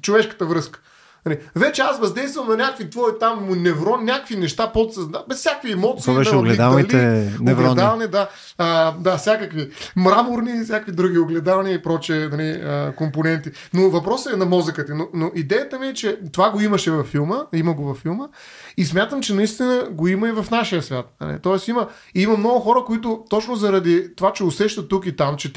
[0.00, 0.80] човешката връзка.
[1.26, 6.02] Нали, вече аз въздействам на някакви твои там неврони, някакви неща подсъзнателни, без всякакви емоции.
[6.02, 6.96] Това беше да, огледалните
[7.40, 7.68] неврони.
[7.68, 13.50] Огледални, да, а, да, всякакви мраморни, всякакви други огледални и проче нали, а, компоненти.
[13.74, 14.88] Но въпросът е на мозъкът.
[14.88, 18.28] Но, но идеята ми е, че това го имаше във филма, има го във филма
[18.76, 21.14] и смятам, че наистина го има и в нашия свят.
[21.20, 21.38] Нали.
[21.42, 25.52] Тоест има, има много хора, които точно заради това, че усещат тук и там, че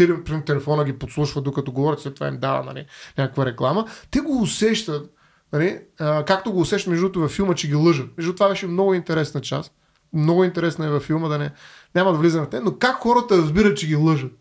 [0.46, 2.86] телефона ги подслушва докато говорят, след това им дава нали,
[3.18, 5.10] някаква реклама, те го усещат
[5.54, 5.80] Нали?
[6.00, 8.18] А, както го усещам между другото във филма, че ги лъжат.
[8.18, 9.72] Между това беше много интересна част.
[10.14, 11.52] Много интересна е във филма, да не,
[11.96, 14.32] няма да влизам в те, но как хората разбират, че ги лъжат.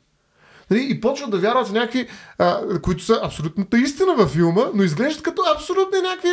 [0.73, 0.87] Нали?
[0.91, 2.09] И почват да вярват в някакви,
[2.39, 6.29] а, които са абсолютната истина във филма, но изглеждат като абсолютно някакви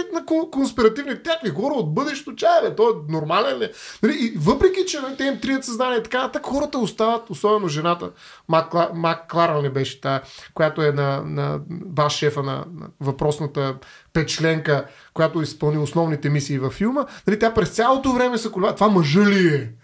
[0.51, 2.31] конспиративни, някакви хора от бъдещето
[2.63, 3.69] бе, то е нормален ли?
[4.03, 4.13] Нали?
[4.13, 8.11] И въпреки, че нали, те им трият съзнание и така нататък, хората остават, особено жената,
[8.47, 10.21] Мак, Мак Кларал не беше тая,
[10.53, 13.75] която е на, на баш шефа на, на въпросната
[14.13, 18.75] петчленка, която изпълни основните мисии във филма, нали, тя през цялото време се колеба.
[18.75, 19.78] Това мъжа ли е?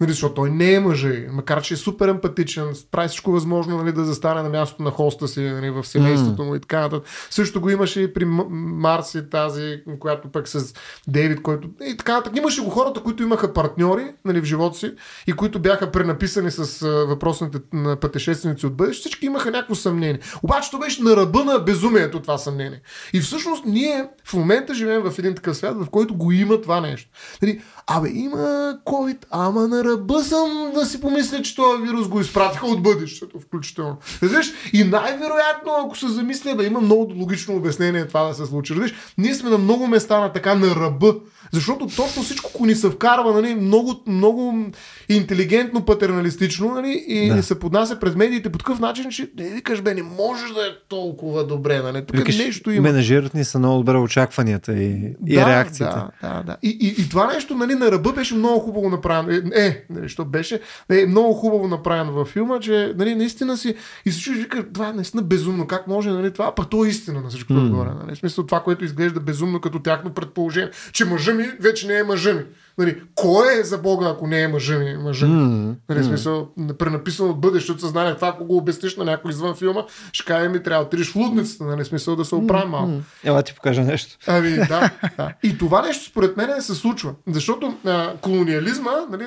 [0.00, 3.92] Нали, защото той не е мъже, макар че е супер емпатичен, прави всичко възможно нали,
[3.92, 7.08] да застане на мястото на хоста си нали, в семейството му и така нататък.
[7.30, 10.74] Също го имаше и при Марси тази, която пък с
[11.08, 12.36] Дейвид, който и така нататък.
[12.36, 14.92] Имаше го хората, които имаха партньори нали, в живота си
[15.26, 17.58] и които бяха пренаписани с въпросните
[18.00, 19.00] пътешественици от бъдеще.
[19.00, 20.18] Всички имаха някакво съмнение.
[20.42, 22.80] Обаче то беше на ръба на безумието това съмнение.
[23.12, 26.80] И всъщност ние в момента живеем в един такъв свят, в който го има това
[26.80, 27.10] нещо.
[27.42, 32.20] Нали, Абе, има COVID, ама на ръба съм да си помисля, че този вирус го
[32.20, 33.96] изпратиха от бъдещето, включително.
[34.22, 34.52] Разбираш?
[34.72, 38.72] И най-вероятно, ако се замисля, бе, има много логично обяснение това да се случи.
[38.72, 38.94] Разбираш?
[39.18, 41.14] Ние сме на много места на така на ръба
[41.52, 44.66] защото точно всичко ко ни се вкарва нали, много, много
[45.08, 47.42] интелигентно, патерналистично нали, и да.
[47.42, 50.70] се поднася през медиите по такъв начин, че не викаш, бе, не можеш да е
[50.88, 51.78] толкова добре.
[51.78, 52.04] Нали.
[52.06, 52.82] Тук викаш, нещо има.
[52.82, 55.84] Менажират ни са много добре очакванията и, да, и реакциите.
[55.84, 56.56] Да, да, да.
[56.62, 59.30] И, и, и това нещо нали, на ръба беше много хубаво направено.
[59.32, 63.74] Е, е нали, що беше е, много хубаво направено във филма, че нали, наистина си
[64.04, 65.66] и се чуеш, вика, това е наистина безумно.
[65.66, 67.64] Как може, нали, това, пък то е истина на всичко mm.
[67.64, 67.90] отгоре.
[68.04, 68.14] Нали.
[68.14, 72.02] В смисъл това, което изглежда безумно като тяхно предположение, че мъжа ми вече не е
[72.02, 72.42] мъжа ми.
[72.78, 74.96] Нали, кой е за Бога, ако не е мъжа ми?
[74.96, 75.34] Мъжа ми?
[75.34, 78.14] Mm, нали, смисъл, пренаписано от бъдещето съзнание.
[78.14, 79.82] Това, ако го обясниш на някой извън филма,
[80.12, 82.90] ще каже ми, трябва да триш в лудницата, нали, смисъл да се оправи малко.
[82.90, 83.00] Mm.
[83.24, 84.16] Ела ти покажа нещо.
[84.26, 85.32] Ами, да, да.
[85.42, 87.14] И това нещо, според мен, се случва.
[87.28, 89.24] Защото а, колониализма, нали,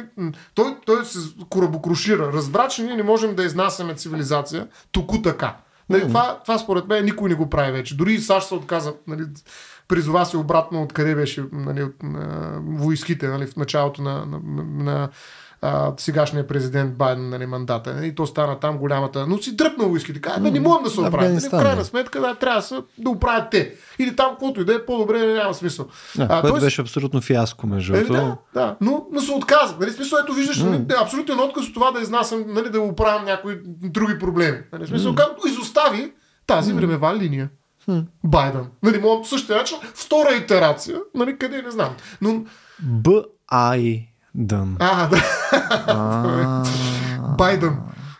[0.54, 2.32] той, той се корабокрушира.
[2.34, 5.56] Разбра, че ние не можем да изнасяме цивилизация току така.
[5.90, 6.08] Нали, mm.
[6.08, 7.98] това, това според мен никой не го прави вече.
[7.98, 9.24] Дори и САЩ се отказа нали,
[9.90, 14.40] призова се обратно откъде беше нали, от на, войските нали, в началото на, на,
[14.84, 15.10] на
[15.62, 17.94] а, сегашния президент Байден нали, мандата.
[17.94, 19.28] Нали, то стана там голямата.
[19.28, 20.22] Но си дръпна войските.
[20.22, 21.34] Каза, не можем да се оправим.
[21.34, 23.76] Нали, в крайна сметка да, трябва да, да оправят те.
[24.00, 25.88] Или там, каквото и да е, по-добре няма смисъл.
[26.16, 26.66] Да, а, което тоест...
[26.66, 28.14] беше абсолютно фиаско, между другото.
[28.14, 29.76] Да, да, но, но се отказа.
[29.80, 30.70] Нали, смисъл, ето виждаш, mm.
[30.70, 34.58] нали, абсолютен отказ от това да изнасям, нали, да оправям някои други проблеми.
[34.74, 35.16] Нали, смисъл, mm.
[35.16, 36.12] както изостави
[36.48, 37.50] тази времева линия.
[38.24, 38.66] Байден.
[38.84, 39.78] Нали, мога същия начин.
[39.94, 41.96] Втора итерация, нали, къде не знам.
[42.22, 42.44] Но...
[42.80, 43.24] Б.
[43.52, 44.08] Ай.
[44.36, 44.78] Дън.
[44.80, 46.64] А, да.
[47.38, 47.78] Байден.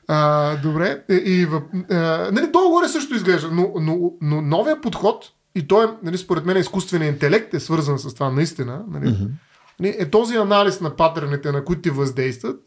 [0.08, 1.04] А, добре.
[1.10, 1.62] И, и в,
[1.92, 1.96] а,
[2.32, 7.14] нали, долу-горе също изглежда, но, но, но новия подход, и той, нали, според мен, изкуственият
[7.14, 10.02] интелект е свързан с това наистина, нали, mm-hmm.
[10.02, 12.60] е този анализ на паттерните, на които ти въздействат,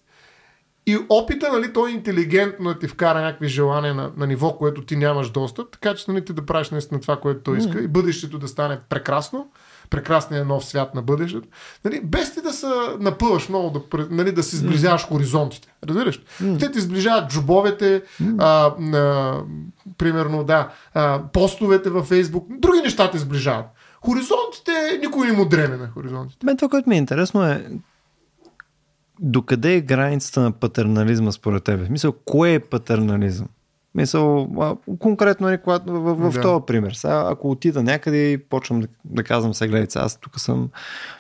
[0.87, 4.83] и опита, нали, той е интелигентно да ти вкара някакви желания на, на ниво, което
[4.83, 7.85] ти нямаш достъп, така че нали, ти да правиш наистина това, което той иска mm.
[7.85, 9.51] и бъдещето да стане прекрасно,
[9.91, 11.49] прекрасният нов свят на бъдещето,
[11.85, 12.67] нали, без ти да се
[13.01, 15.09] напъваш много, да, нали, да си сближаваш mm.
[15.09, 15.69] хоризонтите.
[15.87, 16.23] Разбираш?
[16.43, 16.61] Mm.
[16.61, 18.37] Те ти сближават джобовете, mm.
[18.39, 19.43] а, а,
[19.99, 23.67] примерно, да, а, постовете във Фейсбук, други неща те сближават.
[24.01, 26.47] Хоризонтите, никой не му дреме на хоризонтите.
[26.47, 27.67] Мен това, което ми е интересно е
[29.23, 31.87] докъде е границата на патернализма според тебе?
[31.91, 33.49] Мисъл, кое е патернализъм?
[33.95, 34.49] Мисъл,
[34.99, 36.41] конкретно нали, когато, в, в, в да.
[36.41, 36.93] този пример.
[36.93, 40.69] Сега, ако отида някъде и почвам да, да казвам, сега гледайте, аз тук съм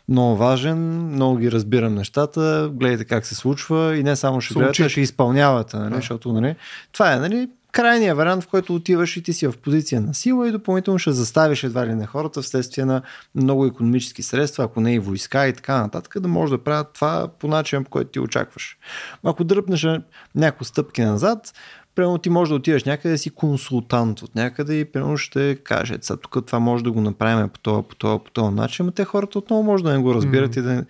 [0.08, 4.84] много важен, много ги разбирам нещата, гледайте как се случва и не само ще гледате,
[4.84, 5.96] а ще изпълнявате, нали, да.
[5.96, 6.56] защото нали,
[6.92, 10.48] това е нали, крайният вариант, в който отиваш и ти си в позиция на сила
[10.48, 13.02] и допълнително ще заставиш едва ли на хората вследствие на
[13.34, 17.28] много економически средства, ако не и войска и така нататък, да може да правят това
[17.38, 18.78] по начин, по който ти очакваш.
[19.24, 19.86] Ако дръпнеш
[20.34, 21.52] някои стъпки назад,
[21.94, 26.16] Примерно ти можеш да отидеш някъде си консултант от някъде и примерно ще каже, сега
[26.16, 29.04] тук това може да го направим по този, по този, по този начин, но те
[29.04, 30.58] хората отново може да не го разбират mm-hmm.
[30.58, 30.84] и да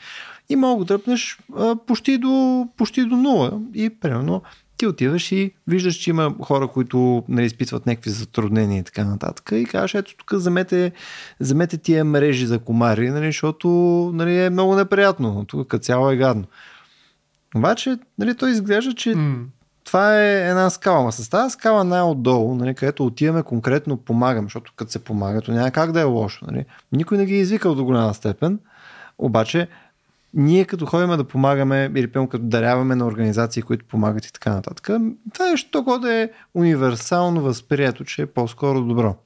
[0.48, 4.42] и мога да тръпнеш а, почти, до, почти до нула и примерно
[4.82, 9.50] ти отиваш и виждаш, че има хора, които нали, изпитват някакви затруднения и така нататък
[9.52, 10.92] и кажеш, ето тук замете,
[11.40, 13.68] замете тия мрежи за комари, нали, защото
[14.14, 16.44] нали, е много неприятно, тук като цяло е гадно.
[17.56, 19.44] Обаче, нали, той изглежда, че mm.
[19.84, 21.04] това е една скала.
[21.04, 25.52] Ма с тази скала най-отдолу, нали, където отиваме конкретно помагам, защото като се помага, то
[25.52, 26.44] няма как да е лошо.
[26.50, 26.64] Нали.
[26.92, 28.58] Никой не ги е извикал до голяма степен,
[29.18, 29.68] обаче
[30.34, 34.54] ние като ходим да помагаме или пълно като даряваме на организации, които помагат и така
[34.54, 34.84] нататък,
[35.32, 39.16] това е нещо да е универсално възприето, че е по-скоро добро.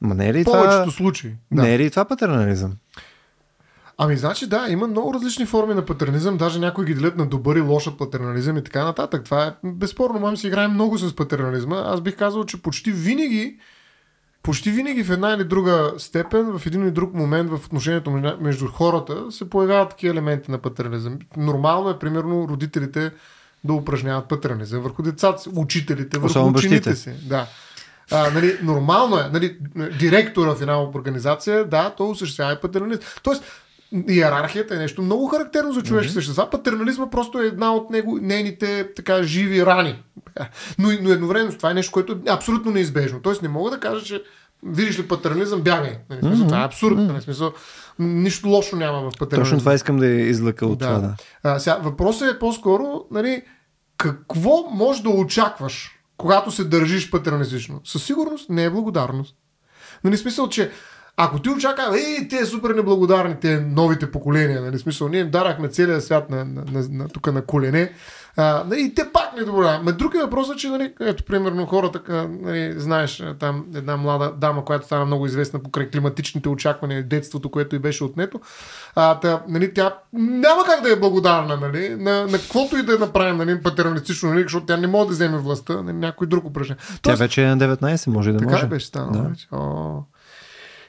[0.00, 0.92] Ма не е ли Повечето това...
[0.92, 1.32] случаи.
[1.52, 1.62] Да.
[1.62, 2.72] Не е ли това патернализъм?
[3.98, 7.56] Ами, значи да, има много различни форми на патернализъм, даже някои ги делят на добър
[7.56, 9.24] и лоша патернализъм и така нататък.
[9.24, 11.82] Това е безспорно, можем си играем много с патернализма.
[11.86, 13.58] Аз бих казал, че почти винаги
[14.44, 18.68] почти винаги в една или друга степен, в един или друг момент в отношението между
[18.68, 21.18] хората се появяват такива елементи на патернализъм.
[21.36, 23.10] Нормално е, примерно, родителите
[23.64, 27.18] да упражняват патернализъм върху децата си, учителите, върху Особено учените бащите.
[27.18, 27.28] си.
[27.28, 27.46] Да.
[28.10, 29.28] А, нали, нормално е.
[29.32, 29.56] Нали,
[29.98, 33.04] директора в една организация, да, то осъществява и патернализъм.
[33.22, 33.44] Тоест,
[34.08, 36.14] иерархията е нещо много характерно за човешки mm-hmm.
[36.14, 36.50] същества.
[36.50, 40.02] Патернализма просто е една от него, нейните така живи рани.
[40.78, 43.20] Но, но едновременно това е нещо, което е абсолютно неизбежно.
[43.20, 44.22] Тоест не мога да кажа, че
[44.62, 45.98] видиш ли патернализъм, бягай.
[46.10, 46.46] Нали, mm-hmm.
[46.46, 46.96] Това е абсурд.
[46.96, 47.52] Нали, смисъл,
[47.98, 49.44] нищо лошо няма в патернализма.
[49.44, 50.86] Точно това искам да излъка от да.
[50.86, 50.98] това.
[50.98, 51.14] Да.
[51.42, 53.42] А, сега, въпросът е по-скоро, нали,
[53.96, 57.80] какво можеш да очакваш, когато се държиш патерналистично?
[57.84, 59.36] Със сигурност не е благодарност.
[60.04, 60.70] Нали, смисъл, че
[61.16, 65.30] ако ти очаква, ей, те е супер неблагодарни, те новите поколения, нали, смисъл, ние им
[65.30, 67.92] дарахме целия свят на, на, на, на, тук на колене,
[68.36, 69.80] а, нали, и те пак не добра.
[69.82, 74.64] Ме друг е въпросът, че, нали, ето, примерно, хората, нали, знаеш, там една млада дама,
[74.64, 78.40] която стана много известна покрай климатичните очаквания, детството, което и беше отнето,
[78.94, 82.94] а, та, нали, тя няма как да е благодарна, нали, на, на каквото и да
[82.94, 86.44] е направим, нали, патерналистично, нали, защото тя не може да вземе властта, нали, някой друг
[86.44, 86.82] упражнение.
[87.02, 88.62] Тя вече е на 19, може да така може.
[88.62, 89.28] Така беше станало да.
[89.28, 89.48] вече.
[89.52, 90.02] О.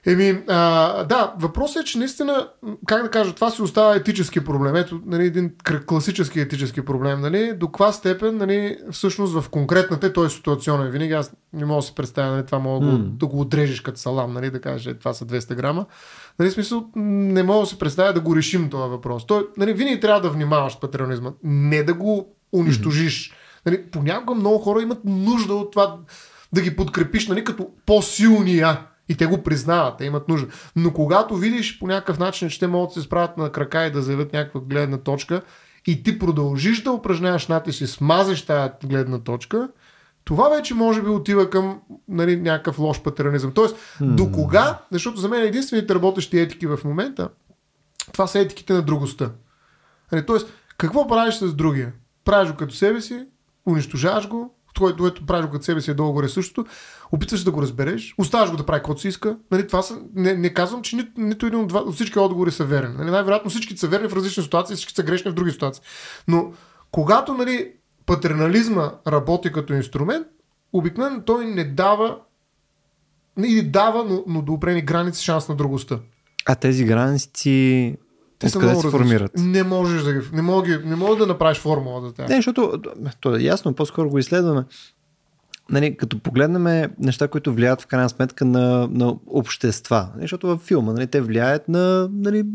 [0.07, 2.49] Еми, а, да, въпросът е, че наистина,
[2.85, 4.75] как да кажа, това си остава етически проблем.
[4.75, 5.51] Ето, нали, един
[5.87, 7.21] класически етически проблем.
[7.21, 10.91] Нали, до каква степен, нали, всъщност в конкретната, той е ситуационен.
[10.91, 12.97] Винаги аз не мога да си представя, нали, това мога mm.
[12.97, 15.85] да го отрежеш като салам, нали, да кажеш, това са 200 грама.
[16.39, 19.25] Нали, смисъл, не мога да си представя да го решим този въпрос.
[19.27, 21.31] Той, нали, винаги трябва да внимаваш с патернализма.
[21.43, 23.29] Не да го унищожиш.
[23.29, 23.35] Mm.
[23.65, 25.97] Нали, понякога много хора имат нужда от това
[26.53, 28.79] да ги подкрепиш, нали, като по-силния
[29.09, 30.47] и те го признават, те имат нужда.
[30.75, 33.91] Но когато видиш по някакъв начин, че те могат да се справят на крака и
[33.91, 35.41] да заявят някаква гледна точка,
[35.87, 39.69] и ти продължиш да упражняваш натиск и смазеш тази гледна точка,
[40.25, 43.51] това вече може би отива към нали, някакъв лош патеранизъм.
[43.51, 44.15] Тоест, hmm.
[44.15, 47.29] до кога, защото за мен единствените работещи етики в момента,
[48.11, 49.31] това са етиките на другостта.
[50.11, 51.93] Нали, тоест, какво правиш с другия?
[52.25, 53.27] Правиш го като себе си,
[53.65, 56.65] унищожаваш го, което, правиш като себе си е долу-горе същото,
[57.11, 59.37] опитваш да го разбереш, оставаш го да прави каквото си иска.
[59.51, 62.65] Нали, това са, не, не казвам, че нито, нито един от, два, всички отговори са
[62.65, 62.95] верен.
[62.97, 65.83] Нали, най-вероятно всички са верни в различни ситуации, всички са грешни в други ситуации.
[66.27, 66.53] Но
[66.91, 67.71] когато нали,
[68.05, 70.27] патернализма работи като инструмент,
[70.73, 72.17] обикновено той не дава
[73.45, 75.99] или дава, но, но до опрени граници шанс на другостта.
[76.45, 77.97] А тези граници
[78.39, 79.31] те са се формират?
[79.37, 82.29] Не можеш да ги, не мога, не мога да направиш формула за тях.
[82.29, 82.81] Не, защото
[83.21, 84.65] то е ясно, по-скоро го изследваме.
[85.69, 90.61] Нали, като погледнем неща, които влияят в крайна сметка на, на общества, нали, защото във
[90.61, 92.45] филма нали, те влияят на нали,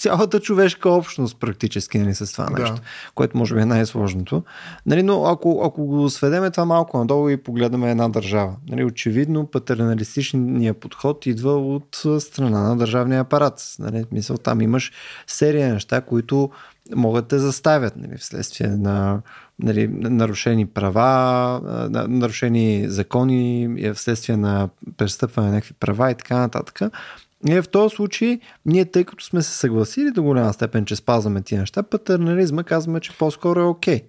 [0.00, 2.80] цялата човешка общност практически нали, с това нещо, да.
[3.14, 4.42] което може би е най-сложното.
[4.86, 9.46] Нали, но ако, ако го сведеме това малко надолу и погледаме една държава, нали, очевидно
[9.46, 13.74] патерналистичният подход идва от страна на държавния апарат.
[13.78, 14.92] Нали, мисъл, там имаш
[15.26, 16.50] серия неща, които
[16.94, 19.22] могат да заставят нали, вследствие на
[19.58, 21.60] нали, нарушени права,
[22.08, 26.80] нарушени закони, вследствие на престъпване на някакви права и така нататък.
[27.48, 31.42] И в този случай, ние тъй като сме се съгласили до голяма степен, че спазваме
[31.42, 33.98] тия неща, патернализма казваме, че по-скоро е окей.
[33.98, 34.04] Okay.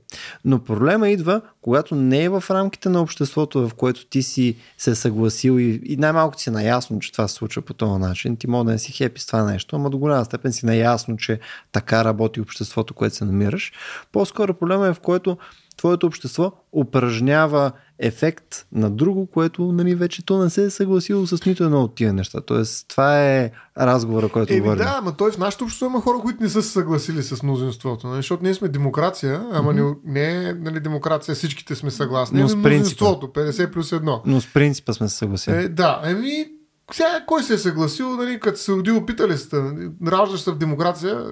[0.45, 4.95] Но проблема идва, когато не е в рамките на обществото, в което ти си се
[4.95, 8.37] съгласил и, и най-малко си наясно, че това се случва по този начин.
[8.37, 11.17] Ти може да не си хепи с това нещо, ама до голяма степен си наясно,
[11.17, 11.39] че
[11.71, 13.71] така работи обществото, което се намираш.
[14.11, 15.37] По-скоро проблема е в което
[15.77, 17.71] твоето общество упражнява
[18.01, 21.95] ефект на друго, което нали, вече то не се е съгласило с нито едно от
[21.95, 22.41] тия неща.
[22.41, 24.83] Тоест, това е разговора, който Еми, говорим.
[24.83, 28.07] Да, ама той в нашето общество има хора, които не са се съгласили с мнозинството.
[28.07, 28.17] Нали?
[28.17, 29.95] Защото ние сме демокрация, ама mm-hmm.
[30.05, 32.41] не е нали, демокрация, всичките сме съгласни.
[32.41, 34.21] Но с мнозинството, 50 плюс 1.
[34.25, 35.55] Но с принципа сме се съгласили.
[35.55, 36.45] Е, да, еми
[36.93, 40.57] сега, кой се е съгласил, нали, като се родил, питали сте, нали, раждаш се в
[40.57, 41.25] демокрация,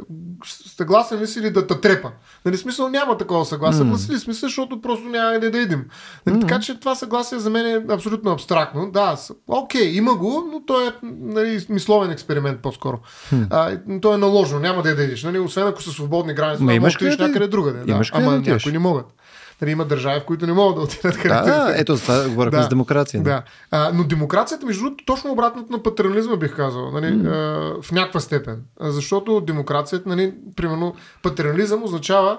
[0.78, 2.12] съгласен ли си ли да те трепа?
[2.46, 3.82] Нали, смисъл няма такова съгласие.
[3.82, 3.84] Mm.
[3.84, 5.86] Съгласили сме се, защото просто няма къде да идем.
[6.26, 6.42] Нали, mm.
[6.42, 8.92] Така че това съгласие за мен е абсолютно абстрактно.
[8.92, 13.00] Да, окей, има го, но той е нали, мисловен експеримент по-скоро.
[13.34, 13.48] Mm.
[13.50, 15.24] А, той е наложено, няма да идеш.
[15.24, 17.80] Нали, освен ако са свободни граници, можеш да отидеш някъде другаде.
[17.80, 18.02] Да.
[18.14, 19.06] Ама някои не могат.
[19.62, 21.46] Нали, има държави, в които не могат да отидат където.
[21.46, 23.24] Да, ето това говорихме да, с демокрация.
[23.24, 23.44] Да.
[23.72, 27.28] А, но демокрацията, между другото, точно обратното на патернализма бих казал, нали, mm.
[27.28, 28.64] а, в някаква степен.
[28.80, 32.38] Защото демокрацията, нали, примерно, патернализъм означава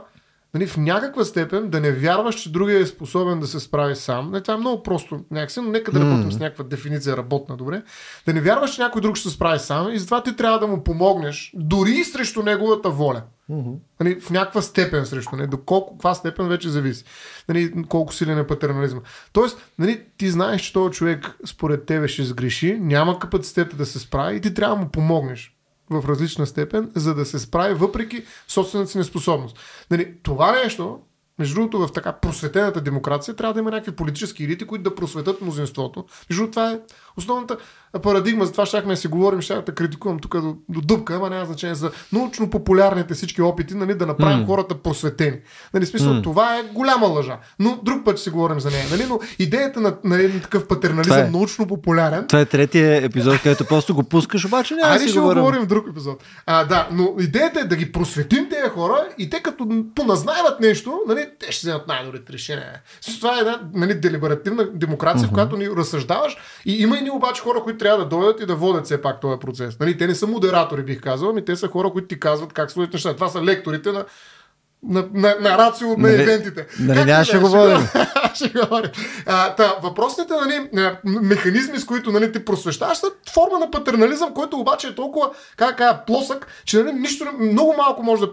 [0.55, 4.31] нали, в някаква степен да не вярваш, че другия е способен да се справи сам.
[4.31, 6.35] Не, това е много просто някакси, но нека да работим mm.
[6.35, 7.83] с някаква дефиниция работна, добре.
[8.27, 10.67] Да не вярваш, че някой друг ще се справи сам и затова ти трябва да
[10.67, 13.23] му помогнеш, дори и срещу неговата воля.
[13.51, 13.75] Mm-hmm.
[14.01, 15.47] Нали, в някаква степен срещу не.
[15.47, 17.05] До колко, каква степен вече зависи.
[17.49, 19.01] Нали, колко силен е патернализма.
[19.33, 23.99] Тоест, нали, ти знаеш, че този човек според тебе ще сгреши, няма капацитета да се
[23.99, 25.60] справи и ти трябва да му помогнеш
[25.91, 29.59] в различна степен, за да се справи въпреки собствената си неспособност.
[29.91, 31.01] Нали, това нещо
[31.41, 35.41] Между другото, в така просветената демокрация трябва да има някакви политически елити, които да просветят
[35.41, 36.05] мнозинството.
[36.31, 36.81] Между другото, това е
[37.17, 37.57] основната
[38.03, 38.47] парадигма.
[38.47, 41.47] За това щяхме да си говорим, ще да критикувам тук до, до дупка, ама няма
[41.47, 44.47] значение за научно-популярните всички опити нали, да направим mm.
[44.47, 45.37] хората просветени.
[45.75, 46.23] Нали, смисъл, mm.
[46.23, 47.39] това е голяма лъжа.
[47.59, 48.85] Но друг път ще си говорим за нея.
[48.91, 49.07] Нали?
[49.09, 52.27] Но идеята на, на един такъв патернализъм е, научно-популярен.
[52.27, 55.43] Това е третия епизод, където просто го пускаш, обаче няма да си ще говорим.
[55.43, 56.25] говорим в друг епизод.
[56.47, 61.01] А, да, но идеята е да ги просветим тези хора и те като поназнайват нещо,
[61.09, 62.81] нали, те ще вземат най-добрите решения.
[63.21, 65.31] Това е една нали, делиберативна демокрация, mm-hmm.
[65.31, 66.37] в която ни разсъждаваш
[66.67, 69.21] и има и ни обаче хора, които трябва да дойдат и да водят все пак
[69.21, 69.79] този процес.
[69.81, 72.71] Нали, те не са модератори, бих казал, ами те са хора, които ти казват как
[72.71, 73.15] стоят неща.
[73.15, 74.05] Това са лекторите на
[74.83, 76.67] на, на, на рацио на нали, евентите.
[76.81, 77.89] Нали, няма ще говорим.
[78.35, 78.91] ще говорим.
[79.27, 80.69] А, та, въпросните нали,
[81.05, 85.79] механизми, с които нали, ти просвещаваш, са форма на патернализъм, който обаче е толкова как
[85.79, 88.33] кажа, плосък, че нали, нищо, много малко може да...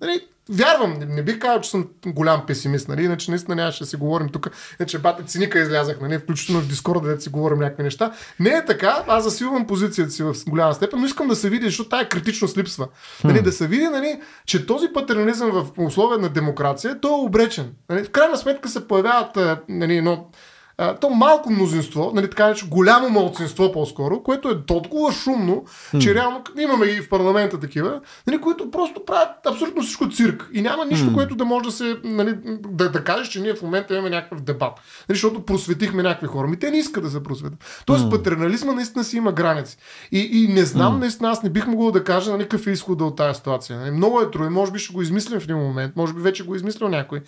[0.00, 0.20] Нали,
[0.50, 3.04] Вярвам, не, не бих казал, че съм голям песимист, нали?
[3.04, 4.50] иначе наистина нямаше да си говорим тук.
[4.80, 6.18] Иначе бате циника излязах, нали?
[6.18, 8.12] включително в Дискорд, да си говорим някакви неща.
[8.40, 11.64] Не е така, аз засилвам позицията си в голяма степен, но искам да се види,
[11.64, 12.88] защото тая критичност липсва.
[13.24, 13.42] Нали?
[13.42, 17.72] Да се види, нали, че този патернализъм в условия на демокрация, той е обречен.
[17.90, 18.04] Нали?
[18.04, 19.38] В крайна сметка се появяват
[19.68, 20.30] нали, едно
[20.78, 25.98] а, то малко мнозинство, нали, така че голямо малцинство по-скоро, което е толкова шумно, mm.
[25.98, 30.50] че реално имаме и в парламента такива, нали, които просто правят абсолютно всичко цирк.
[30.52, 31.14] И няма нищо, mm.
[31.14, 34.40] което да може да се, нали, да, да кажеш, че ние в момента имаме някакъв
[34.40, 34.72] дебат.
[35.08, 36.48] Нали, защото просветихме някакви хора.
[36.48, 37.82] Ми те не искат да се просветят.
[37.86, 38.10] Тоест mm.
[38.10, 39.76] патернализма наистина си има граници.
[40.12, 40.98] И, и не знам, mm.
[40.98, 43.78] наистина аз не бих могъл да кажа нали, какъв е изхода от тази ситуация.
[43.78, 44.50] Нали, много е трудно.
[44.50, 45.96] Може би ще го измислим в един момент.
[45.96, 47.18] Може би вече го е измислил някой.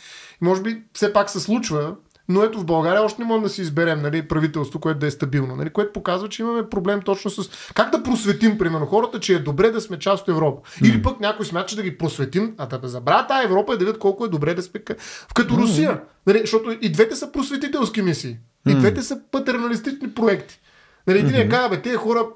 [0.43, 1.95] И може би все пак се случва
[2.29, 5.11] но ето в България още не можем да си изберем нали, правителство, което да е
[5.11, 9.35] стабилно, нали, което показва, че имаме проблем точно с как да просветим, примерно, хората, че
[9.35, 10.69] е добре да сме част от Европа.
[10.69, 10.89] Mm.
[10.89, 13.85] Или пък някой смята, че да ги просветим, а да забравя тази Европа и да
[13.85, 14.81] видят колко е добре да сме
[15.35, 15.59] като mm.
[15.59, 16.01] Русия.
[16.27, 18.37] Нали, защото и двете са просветителски мисии.
[18.69, 18.79] И mm.
[18.79, 20.61] двете са патерналистични проекти.
[21.07, 21.51] Нали, един mm-hmm.
[21.51, 22.27] казва, бе, тези хора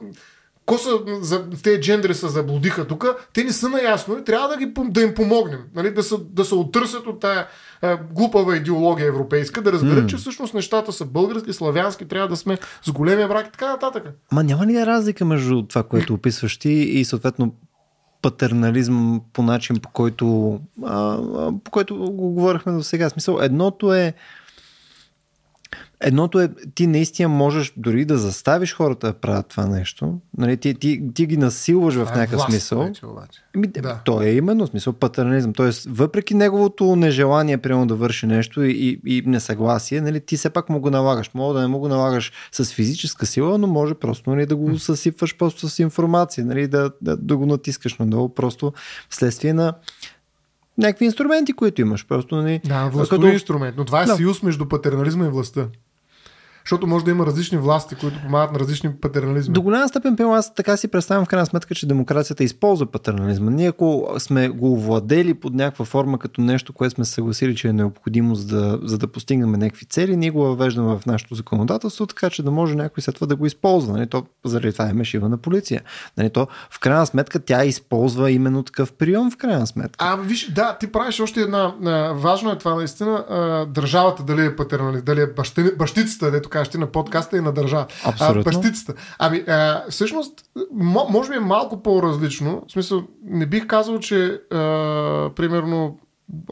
[0.67, 0.91] ко са,
[1.21, 5.03] за, тези джендери се заблудиха тук, те не са наясно и трябва да, ги, да
[5.03, 5.61] им помогнем.
[5.75, 7.47] Нали, да, се, да се оттърсят от тая
[7.83, 10.07] е, глупава идеология европейска, да разберат, mm.
[10.07, 14.05] че всъщност нещата са български, славянски, трябва да сме с големия брак и така нататък.
[14.33, 17.55] Ма няма ли разлика между това, което описваш ти и съответно
[18.23, 21.19] патернализъм по начин, по който, а,
[21.65, 23.11] по който го говорихме до сега.
[23.11, 24.15] Смисъл, едното е
[26.03, 30.19] Едното е, ти наистина можеш дори да заставиш хората да правят това нещо.
[30.39, 32.85] Нали, ти, ти, ти ги насилваш в е някакъв е смисъл.
[32.85, 33.03] Вече,
[33.57, 34.01] Ами, да.
[34.05, 35.53] То е именно смисъл патернализъм.
[35.53, 40.51] Тоест, въпреки неговото нежелание, примерно да върши нещо и, и, и несъгласие, нали, ти все
[40.51, 41.31] пак му го налагаш.
[41.35, 44.79] Мога да не му го налагаш с физическа сила, но може просто нали, да го
[44.79, 48.73] съсипваш просто с информация, нали, да, да, да го натискаш надолу, просто
[49.11, 49.75] вследствие на
[50.79, 52.07] някакви инструменти, които имаш.
[52.07, 53.33] Просто, нали, да, властови като...
[53.33, 54.17] инструмент, но това е да.
[54.17, 55.67] съюз между патернализма и властта.
[56.65, 59.55] Защото може да има различни власти, които помагат на различни патернализми.
[59.55, 63.51] До голяма степен, пил, аз така си представям в крайна сметка, че демокрацията използва патернализма.
[63.51, 67.73] Ние ако сме го владели под някаква форма като нещо, което сме съгласили, че е
[67.73, 72.31] необходимо за да, за да постигнем някакви цели, ние го въвеждаме в нашето законодателство, така
[72.31, 73.93] че да може някой след това да го използва.
[73.93, 74.07] Нали?
[74.07, 75.83] То, заради това е шива на полиция.
[76.19, 76.31] Нали?
[76.31, 80.05] То, в крайна сметка тя използва именно такъв прием, в крайна сметка.
[80.05, 81.75] А, виж, да, ти правиш още една.
[82.15, 83.25] важно е това наистина.
[83.69, 85.27] държавата дали е патерналист, дали е
[85.77, 87.87] бащицата, дето кажеш на подкаста и на държава.
[88.05, 88.41] Абсолютно.
[88.41, 88.95] А, бащицата.
[89.19, 90.45] Ами, а, всъщност,
[91.11, 92.65] може би е малко по-различно.
[92.69, 95.99] В смисъл, не бих казал, че а, примерно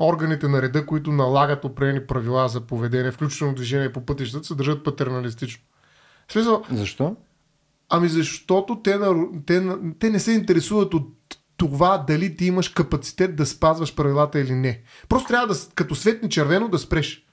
[0.00, 4.84] органите на реда, които налагат определени правила за поведение, включително движение по пътищата, се държат
[4.84, 5.62] патерналистично.
[6.28, 7.16] В смисъл, Защо?
[7.90, 8.98] Ами защото те,
[9.46, 11.08] те, те не се интересуват от
[11.56, 14.82] това дали ти имаш капацитет да спазваш правилата или не.
[15.08, 17.26] Просто трябва да, като светни червено, да спреш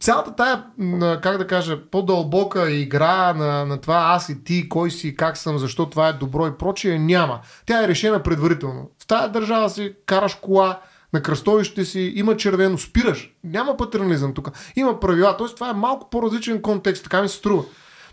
[0.00, 0.64] цялата тая,
[1.20, 5.58] как да кажа, по-дълбока игра на, на това аз и ти, кой си, как съм,
[5.58, 7.40] защо това е добро и прочие, няма.
[7.66, 8.90] Тя е решена предварително.
[9.02, 10.80] В тая държава си караш кола,
[11.12, 13.30] на кръстовище си, има червено, спираш.
[13.44, 14.50] Няма патернализъм тук.
[14.76, 15.36] Има правила.
[15.36, 17.64] Тоест, това е малко по-различен контекст, така ми се струва.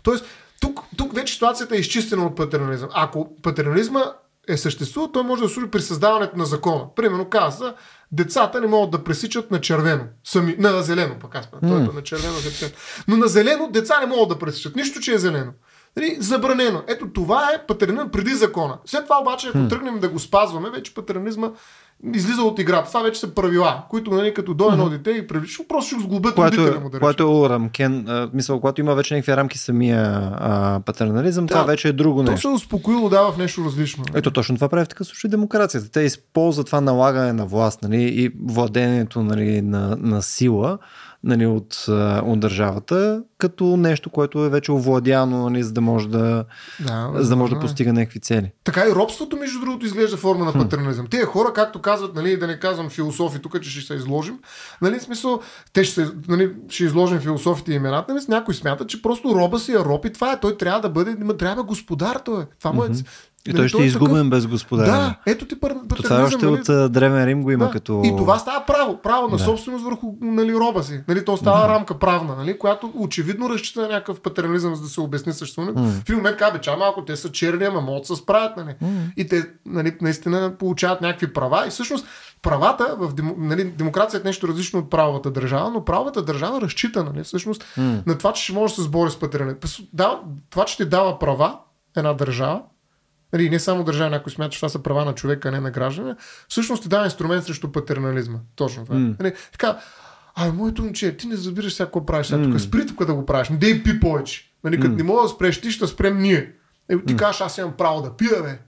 [0.02, 0.24] Тоест,
[0.60, 2.88] тук, тук вече ситуацията е изчистена от патернализъм.
[2.92, 4.04] Ако патернализма
[4.52, 6.84] е съществувал, той може да служи при създаването на закона.
[6.96, 7.74] Примерно каза,
[8.12, 10.04] децата не могат да пресичат на червено.
[10.24, 11.60] Сами, на зелено, пък аз mm.
[11.60, 12.74] Той е на червено, зелено.
[13.08, 14.76] Но на зелено деца не могат да пресичат.
[14.76, 15.52] Нищо, че е зелено.
[15.96, 16.82] Нали, забранено.
[16.88, 18.78] Ето това е патернализъм преди закона.
[18.84, 19.68] След това обаче, ако mm.
[19.68, 21.50] тръгнем да го спазваме, вече патернализма
[22.14, 22.88] излиза от играта.
[22.88, 26.02] Това вече са правила, които нали, като до едно дете и привлича, просто ще го
[26.02, 30.30] сглобят Което, родителя му да което е урамкен, мисъл, когато има вече някакви рамки самия
[30.34, 31.54] а, патернализъм, Да.
[31.54, 32.48] това вече е друго То се нещо.
[32.48, 34.04] е успокоило да в нещо различно.
[34.14, 35.90] Ето точно това прави в такъв случай демокрацията.
[35.90, 40.78] Те използват това налагане на власт нали, и владението нали, на, на сила
[41.24, 41.84] нали, от,
[42.22, 46.44] от държавата като нещо, което е вече овладяно, нали, за да може да,
[46.80, 47.60] Да, за да, може да възможно е.
[47.60, 48.52] постига някакви цели.
[48.64, 51.06] Така и робството, между другото, изглежда форма на патернализъм.
[51.10, 54.38] Те хора, както казват, нали, да не казвам философи тук, че ще се изложим,
[54.82, 55.40] нали, в смисъл,
[55.72, 59.72] те ще, нали, ще изложим философите и имената, нали, някой смята, че просто роба си
[59.72, 60.40] е роб и това е.
[60.40, 62.46] Той трябва да бъде, трябва да е господар, той е.
[62.58, 62.88] Това му е.
[63.48, 64.84] И той ще е е изгубен такъв- без господар.
[64.84, 66.60] Да, ето ти пър, То това още нали?
[66.70, 67.70] от Древен Рим го има Да.
[67.70, 68.02] като...
[68.04, 68.96] И това става право.
[68.96, 69.44] Право на Да.
[69.44, 71.00] собственост върху нали, роба си.
[71.08, 75.00] Нали, то става рамка правна, нали, която очевидно разчита на някакъв патернализъм, за да се
[75.00, 75.82] обясни съществуването.
[75.82, 78.56] В един момент казва, ча малко, те са черни, ама могат да се справят.
[78.56, 78.74] Нали.
[79.16, 81.64] И те нали, наистина получават някакви права.
[81.66, 82.06] И всъщност
[82.42, 87.04] правата в демо, нали, демокрацията е нещо различно от правовата държава, но правовата държава разчита
[87.04, 87.64] нали, всъщност
[88.06, 89.58] на това, че ще може да се сбори с патернализъм.
[89.92, 91.58] Да, това, че ти дава права
[91.96, 92.62] една държава,
[93.32, 95.70] Нали, не само държава, някой смята, че това са права на човека, а не на
[95.70, 96.16] граждана.
[96.48, 98.38] Всъщност ти дава инструмент срещу патернализма.
[98.56, 98.96] Точно това.
[98.96, 99.20] Mm.
[99.20, 99.78] Нали, така,
[100.34, 102.60] а, моето момче, ти не забираш сега какво правиш сега тук.
[102.60, 103.48] Спри тук да го правиш.
[103.48, 104.50] Не дей пи повече.
[104.64, 106.52] Нали, като не мога да спреш, ти ще спрем ние.
[106.88, 108.58] Е, ти кажеш, аз имам право да пия, бе.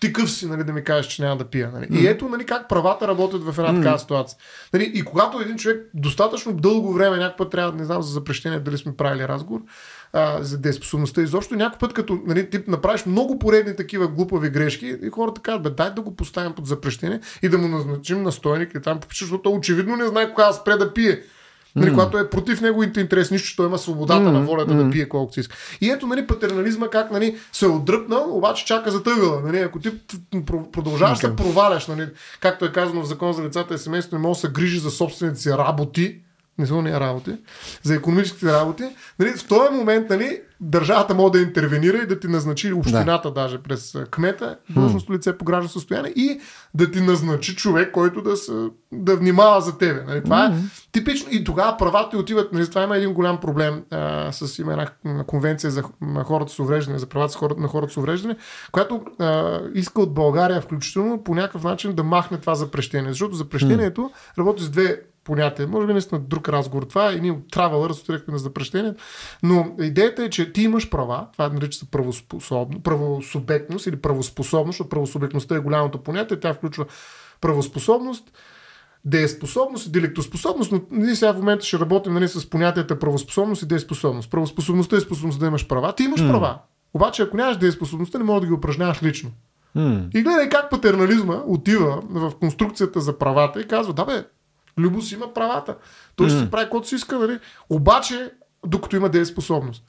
[0.00, 1.70] Ти къв си, нали, да ми кажеш, че няма да пия.
[1.70, 1.86] Нали?
[1.90, 4.38] И ето нали, как правата работят в една такава ситуация.
[4.72, 8.60] Нали, и когато един човек достатъчно дълго време, някой път трябва, не знам за запрещение,
[8.60, 9.60] дали сме правили разговор,
[10.12, 14.96] а, за дееспособността изобщо, някой път като нали, ти направиш много поредни такива глупави грешки
[15.02, 18.74] и хората казват, бе, дай да го поставим под запрещение и да му назначим настойник
[18.74, 21.22] и там попише, защото очевидно не знае кога да спре да пие.
[21.76, 25.34] Нали, когато е против неговите интереси, нищо, той има свободата на волята да пие колкото
[25.34, 25.56] си иска.
[25.80, 29.40] И ето нали, патернализма как нали, се е отдръпнал, обаче чака за тъгъла.
[29.44, 29.90] Нали, ако ти
[30.34, 32.08] про- продължаваш да се проваляш, нали,
[32.40, 34.90] както е казано в закон за децата и семейството, не може да се грижи за
[34.90, 36.20] собствените си работи,
[36.60, 37.36] не са уния работи,
[37.82, 38.84] за економическите работи,
[39.18, 43.34] нали, в този момент нали, държавата може да интервенира и да ти назначи общината да.
[43.34, 46.40] даже през кмета, длъжностно лице по граждано състояние и
[46.74, 50.04] да ти назначи човек, който да, са, да внимава за тебе.
[50.06, 50.52] Нали, това е
[50.92, 51.28] типично.
[51.30, 52.52] И тогава правата отиват.
[52.52, 54.90] Нали, това има един голям проблем а, с има една
[55.24, 58.36] конвенция за на хората с увреждане, за правата хората, на хората с увреждане,
[58.72, 63.10] която а, иска от България включително по някакъв начин да махне това запрещение.
[63.10, 65.00] Защото запрещението работи с две
[65.30, 65.66] понятие.
[65.66, 66.82] Може би наистина друг разговор.
[66.82, 69.02] Това е ние от Traveler, разстояхме на запрещението.
[69.42, 71.86] Но идеята е, че ти имаш права, това нарича се
[72.82, 76.86] правосубектност или правоспособност, защото правосубектността е голямото понятие, тя включва
[77.40, 78.32] правоспособност,
[79.04, 83.66] дееспособност и делектоспособност, но ние сега в момента ще работим нали, с понятията правоспособност и
[83.66, 84.30] дееспособност.
[84.30, 85.92] Правоспособността е способност да имаш права.
[85.92, 86.30] Ти имаш mm.
[86.30, 86.58] права.
[86.94, 89.30] Обаче, ако нямаш дееспособността, не можеш да ги упражняваш лично.
[89.74, 90.08] М.
[90.14, 94.24] И гледай как патернализма отива в конструкцията за правата и казва, да бе,
[94.80, 95.76] Любо си има правата.
[96.16, 97.38] Той ще си прави каквото си иска, нали?
[97.70, 98.30] Обаче,
[98.66, 99.84] докато има дееспособност.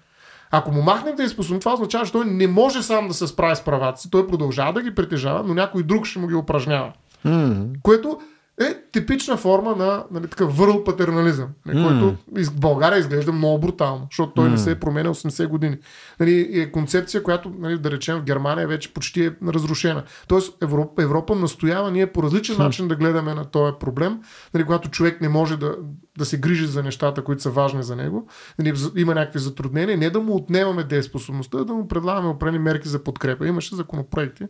[0.52, 3.62] Ако му махнем дееспособност, това означава, че той не може сам да се справи с
[3.62, 4.12] правата си.
[4.12, 6.94] Той продължава да ги притежава, но някой друг ще му ги упражнява.
[7.24, 7.66] М.
[7.84, 8.20] Което
[8.62, 14.08] е типична форма на нали, такъв върл патернализъм, нали, който из България изглежда много брутално,
[14.12, 15.78] защото той не се е променял 80 години.
[16.20, 20.04] Нали, е концепция, която, нали, да речем, в Германия вече почти е разрушена.
[20.28, 24.20] Тоест Европа, Европа настоява ние по различен начин да гледаме на този проблем,
[24.54, 25.76] нали, когато човек не може да,
[26.18, 28.28] да се грижи за нещата, които са важни за него,
[28.60, 32.88] нали, има някакви затруднения, не да му отнемаме дееспособността, а да му предлагаме определени мерки
[32.88, 33.48] за подкрепа.
[33.48, 34.44] Имаше законопроекти,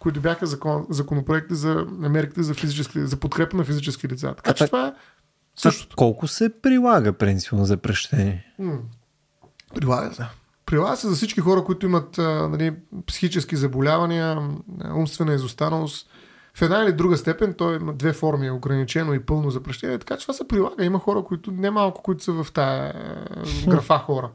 [0.00, 4.34] които бяха закон, законопроекти за мерките за, физически, за подкрепа на физически лица.
[4.36, 4.92] Така А че так- това е
[5.56, 5.96] Също.
[5.96, 8.54] Колко се прилага принципно за прещение?
[9.74, 10.24] Прилага се.
[10.66, 12.74] Прилага се за всички хора, които имат а, нали,
[13.06, 14.48] психически заболявания,
[14.94, 16.10] умствена изостаналост.
[16.54, 20.22] В една или друга степен той има две форми, ограничено и пълно запрещение, така че
[20.26, 20.84] това се прилага.
[20.84, 24.30] Има хора, които немалко, които са в тая а, графа хора,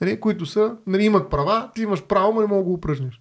[0.00, 3.20] нали, които са, нали, имат права, ти имаш право, но не мога да го упражниш.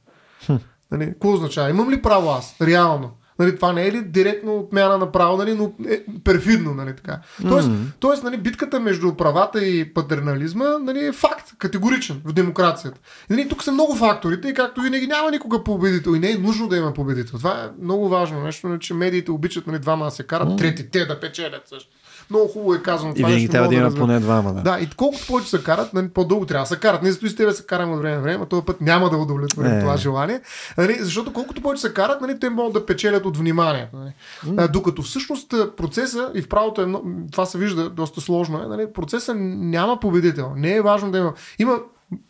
[0.92, 1.70] Нали, какво означава?
[1.70, 2.56] Имам ли право аз?
[2.62, 3.12] Реално.
[3.40, 7.20] Нали, това не е ли директно отмяна на право, нали, но е перфидно, нали, така.
[7.50, 7.92] Тоест, mm-hmm.
[8.00, 13.00] тоест нали, битката между правата и патернализма нали, е факт, категоричен в демокрацията.
[13.30, 16.38] И, нали, тук са много факторите и както винаги няма никога победител и не е
[16.38, 17.38] нужно да има победител.
[17.38, 20.58] Това е много важно нещо, нали, че медиите обичат нали, двама да се карат, mm-hmm.
[20.58, 21.90] трети те да печелят също.
[22.30, 23.14] Много хубаво е казано.
[23.16, 24.62] И винаги трябва да има поне двама, да.
[24.62, 27.04] Да, и колкото повече се карат, нали, по-дълго трябва да се карат.
[27.04, 29.10] Ние зато и с тебе се караме от време на време, а този път няма
[29.10, 29.80] да удовлетворим Е.
[29.80, 30.41] това желание.
[30.78, 33.98] Нали, защото колкото повече се карат, нали, те могат да печелят от вниманието.
[33.98, 34.68] Нали.
[34.74, 36.94] Докато всъщност процеса и в правото е,
[37.32, 40.52] това се вижда доста сложно, е, нали, процеса няма победител.
[40.56, 41.34] Не е важно да има.
[41.60, 41.80] Има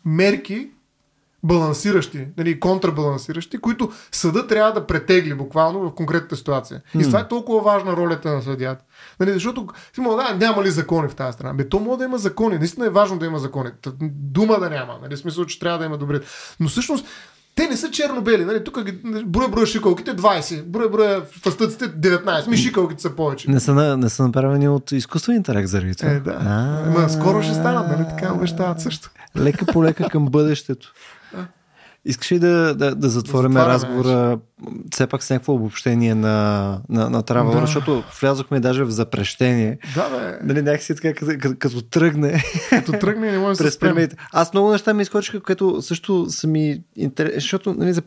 [0.04, 0.68] мерки,
[1.42, 6.80] балансиращи, нали, контрабалансиращи, които съда трябва да претегли буквално в конкретната ситуация.
[6.98, 8.84] И това е толкова важна ролята на съдията.
[9.20, 11.54] Нали, защото си мога, да, няма ли закони в тази страна?
[11.54, 12.58] Бе, то може да има закони.
[12.58, 13.70] Наистина е важно да има закони.
[14.12, 14.98] Дума да няма.
[15.02, 16.20] Нали, смисъл, че трябва да има добри.
[16.60, 17.06] Но всъщност
[17.58, 18.44] те не са черно-бели.
[18.44, 18.64] Нали?
[18.64, 18.78] Тук
[19.26, 22.46] броя броя шикалките 20, броя броя фастъците 19.
[22.46, 23.50] Ми шикалките са повече.
[23.50, 26.10] Не са, на, не са направени от изкуствен интелект заради това.
[26.10, 26.32] Е, да.
[26.98, 28.06] Ма, скоро ще станат, нали?
[28.08, 29.10] Така обещават също.
[29.36, 30.92] Лека по лека към бъдещето.
[32.04, 34.40] Искаш ли да, да, да затворим да разговора
[34.90, 37.60] все пак с някакво обобщение на, на, на Traveler, да.
[37.60, 39.78] защото влязохме даже в запрещение.
[39.94, 40.38] Да, бе.
[40.42, 42.42] Нали, някакси така, като, като, тръгне.
[42.70, 46.82] Като тръгне, не може да се Аз много неща ми изкочиха, което също са ми
[46.96, 48.02] интересни, защото нали, за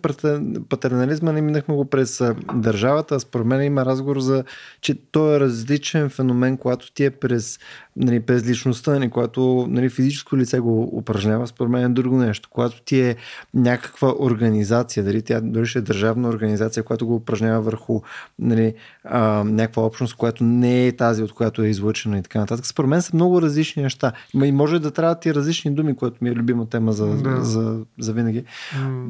[0.70, 2.22] патернализма не минахме го през
[2.54, 4.44] държавата, а според мен има разговор за,
[4.82, 7.60] че той е различен феномен, когато ти е през,
[7.96, 12.50] нали, през личността, нали, когато нали, физическо лице го упражнява, според мен е друго нещо.
[12.52, 13.16] Когато ти е
[13.54, 18.02] някаква организация, дали тя дори ще е държавна организация, организация, която го упражнява върху
[18.40, 18.74] нали,
[19.04, 22.66] а, някаква общност, която не е тази, от която е излъчена и така нататък.
[22.66, 24.12] Според мен са много различни неща.
[24.34, 27.44] И може да трябват и различни думи, което ми е любима тема за, да.
[27.44, 28.44] за, за винаги.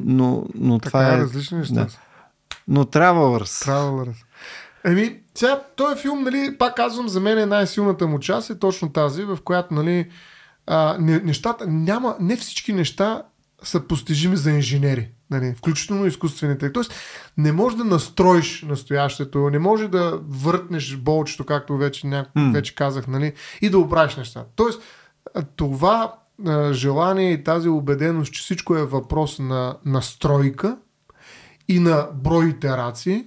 [0.04, 1.18] Но, но така това е...
[1.18, 1.74] различни неща.
[1.74, 1.88] Да.
[2.68, 3.66] Но Travelers.
[3.66, 4.16] Travelers.
[4.84, 8.92] Еми, сега, този филм, нали, пак казвам, за мен е най-силната му част е точно
[8.92, 10.10] тази, в която, нали,
[10.66, 13.22] а, нещата, няма, не всички неща
[13.62, 15.08] са постижими за инженери.
[15.32, 16.72] Нали, включително изкуствените.
[16.72, 16.94] Тоест,
[17.36, 22.26] не можеш да настроиш настоящето, не може да въртнеш болчето, както вече, ня...
[22.36, 22.52] mm.
[22.52, 23.32] вече казах, нали,
[23.62, 24.44] и да оправиш неща.
[24.56, 24.82] Тоест,
[25.56, 26.14] това
[26.46, 30.76] а, желание и тази убеденост, че всичко е въпрос на настройка
[31.68, 33.24] и на брой итерации,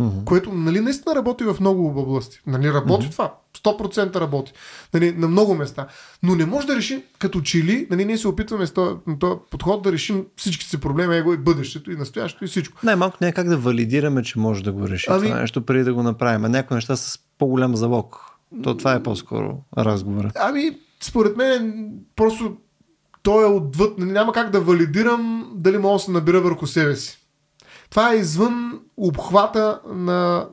[0.00, 0.24] mm-hmm.
[0.24, 2.40] което нали, наистина работи в много области.
[2.46, 3.12] Нали, работи mm-hmm.
[3.12, 3.34] това.
[3.58, 4.52] 100% работи.
[4.94, 5.86] Нали, на много места.
[6.22, 9.34] Но не може да решим, като че ли, нали, ние се опитваме с този, този
[9.50, 12.78] подход да решим всички си проблеми, его и бъдещето, и настоящето, и всичко.
[12.82, 15.26] Най-малко не е как да валидираме, че може да го решим ами...
[15.26, 16.44] това нещо преди да го направим.
[16.44, 18.16] А някои неща с по-голям залог.
[18.62, 20.30] То това е по-скоро разговора.
[20.34, 22.56] Ами, според мен, просто
[23.22, 23.98] той е отвъд.
[23.98, 27.19] Нали, няма как да валидирам дали мога да се набира върху себе си.
[27.90, 30.46] Това е извън обхвата на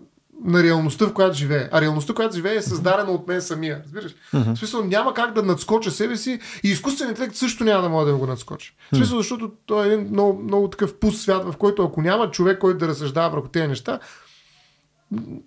[0.45, 1.69] на реалността, в която живее.
[1.71, 3.81] А реалността, в която живее е създадена от мен самия.
[3.83, 4.15] Разбираш?
[4.33, 4.55] Uh-huh.
[4.55, 8.11] В смисъл няма как да надскоча себе си и изкуственият интелект също няма да може
[8.11, 8.75] да го надскочи.
[8.91, 12.31] В смисъл, защото той е един много, много такъв пуст свят, в който ако няма
[12.31, 13.99] човек, който да разсъждава върху тези неща,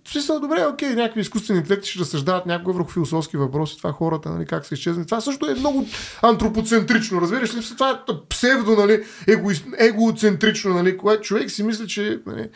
[0.09, 4.47] смисъл, добре, окей, някакви изкуствени интелекти ще разсъждават някога върху философски въпроси, това хората, нали,
[4.47, 5.07] как се изчезнат.
[5.07, 5.87] Това също е много
[6.23, 7.61] антропоцентрично, разбираш ли?
[7.61, 12.49] Това е псевдо, нали, его, егоцентрично, нали, което човек си мисли, че нали,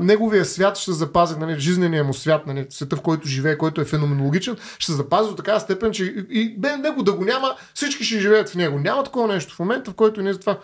[0.00, 3.84] неговия свят ще запази, нали, жизнения му свят, нали, света, в който живее, който е
[3.84, 8.04] феноменологичен, ще запази до такава степен, че и, и бе него да го няма, всички
[8.04, 8.78] ще живеят в него.
[8.78, 9.54] Няма такова нещо.
[9.54, 10.58] В момента, в който ние това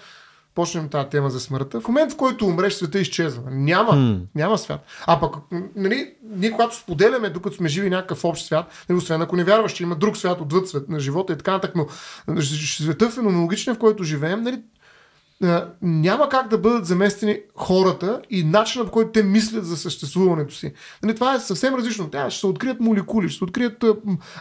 [0.54, 3.42] почнем тази тема за смъртта, в момента в който умреш, света изчезва.
[3.50, 4.20] Няма, mm.
[4.34, 4.86] няма свят.
[5.06, 5.34] А пък,
[5.76, 9.72] нали, ние когато споделяме, докато сме живи някакъв общ свят, нали, освен ако не вярваш,
[9.72, 11.86] че има друг свят отвъд свет на живота и така нататък, но
[12.42, 14.62] света феноменологичен, в който живеем, нали,
[15.82, 20.72] няма как да бъдат заместени хората и начинът по който те мислят за съществуването си.
[21.02, 22.10] Нали, това е съвсем различно.
[22.10, 23.84] Те ще се открият молекули, ще се открият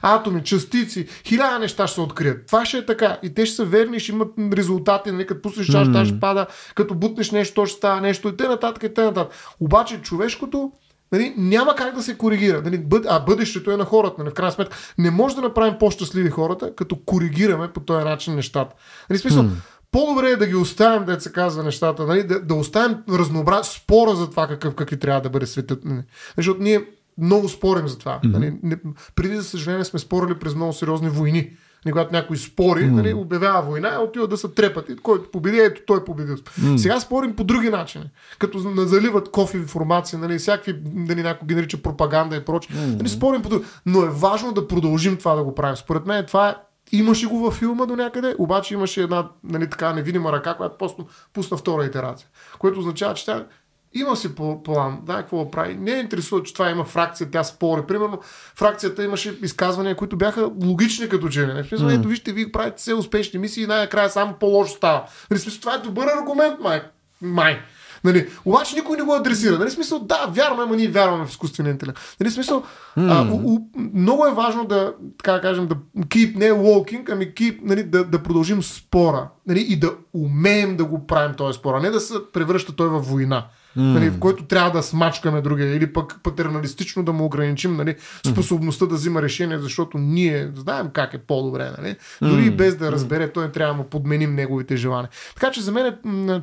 [0.01, 2.45] атоми, частици, хиляда неща ще се открият.
[2.45, 3.17] Това ще е така.
[3.23, 5.11] И те ще са верни, ще имат резултати.
[5.11, 6.05] Нали, като пуснеш чаш, mm.
[6.05, 8.73] ще пада, като бутнеш нещо, то ще става нещо и т.н.
[8.83, 9.27] и т.н.
[9.59, 10.71] Обаче човешкото
[11.11, 12.61] Нали, няма как да се коригира.
[12.61, 14.15] Нали, бъд, а бъдещето е на хората.
[14.17, 18.35] Нали, в крайна сметка не може да направим по-щастливи хората, като коригираме по този начин
[18.35, 18.75] нещата.
[19.09, 19.49] Нали, смисъл, mm
[19.93, 22.23] по-добре е да ги оставим, да се казва нещата, нали?
[22.23, 25.85] да, да оставим разнообразие, спора за това какъв, какви трябва да бъде светът.
[25.85, 26.01] Нали?
[26.37, 26.85] Защото ние
[27.17, 28.19] много спорим за това.
[28.19, 28.31] Mm-hmm.
[28.31, 28.57] Нали?
[28.63, 28.77] Не,
[29.15, 31.51] преди, за съжаление, сме спорили през много сериозни войни.
[31.85, 32.91] Нали, когато някой спори, mm-hmm.
[32.91, 34.89] нали, обявява война, отива да се трепат.
[34.89, 36.35] И който победи, ето той е победил.
[36.35, 36.77] Mm-hmm.
[36.77, 38.09] Сега спорим по други начини.
[38.39, 42.75] Като заливат кофи информация, нали, всякакви, нали, някой ги нарича пропаганда и прочее.
[42.75, 42.97] Mm-hmm.
[42.97, 43.65] Нали, спорим по други.
[43.85, 45.75] Но е важно да продължим това да го правим.
[45.75, 46.55] Според мен това е
[46.93, 51.07] Имаше го във филма до някъде, обаче имаше една нали, така невидима ръка, която просто
[51.33, 52.27] пусна втора итерация.
[52.59, 53.45] Което означава, че тя
[53.93, 55.75] има си план, да, какво прави.
[55.75, 57.81] Не е интересува, че това има фракция, тя спори.
[57.87, 58.19] Примерно,
[58.55, 61.63] фракцията имаше изказвания, които бяха логични като че не.
[61.63, 61.99] В смисъл, mm.
[61.99, 65.05] ето вижте, вие правите все успешни мисии и най-накрая само по-лошо става.
[65.31, 66.81] Нали, в смисъл, това е добър аргумент, май.
[67.21, 67.61] май.
[68.03, 69.59] Нали, обаче никой не го адресира.
[69.59, 71.99] Нали, смисъл, да, вярваме, ама ние вярваме в изкуствения интелект.
[72.19, 72.63] Нали, смисъл,
[72.97, 73.11] mm.
[73.11, 77.59] а, у, у, много е важно да, така кажем, да keep, не walking, ами keep,
[77.63, 79.29] нали, да, да продължим спора.
[79.47, 82.87] Нали, и да умеем да го правим този спор, а не да се превръща той
[82.87, 83.47] в война.
[83.75, 87.95] Нали, в който трябва да смачкаме другия или пък патерналистично да му ограничим нали,
[88.27, 91.71] способността да взима решение, защото ние знаем как е по-добре.
[91.77, 91.95] Нали?
[92.21, 92.55] Дори mm.
[92.55, 95.09] без да разбере, той трябва да му подменим неговите желания.
[95.35, 95.95] Така че за мен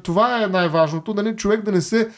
[0.03, 2.11] това е най-важното, нали, човек да не се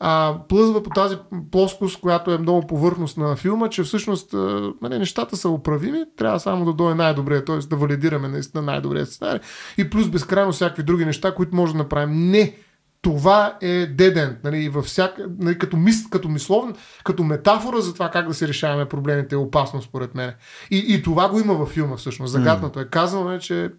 [0.00, 1.16] а, плъзва по тази
[1.50, 6.40] плоскост, която е много повърхностна на филма, че всъщност а, нали, нещата са управими, трябва
[6.40, 7.56] само да дойде най-добре, т.е.
[7.56, 9.40] да валидираме наистина най-добрия сценарий
[9.78, 12.30] и плюс безкрайно всякакви други неща, които може да направим.
[12.30, 12.56] Не!
[13.02, 16.74] Това е деден, нали, във всяк, нали, като, мис, като мисловен,
[17.04, 20.34] като метафора за това как да се решаваме проблемите е опасно според мен.
[20.70, 22.32] И, и това го има във филма всъщност.
[22.32, 22.84] Загаднато е.
[22.84, 23.70] Казано е, че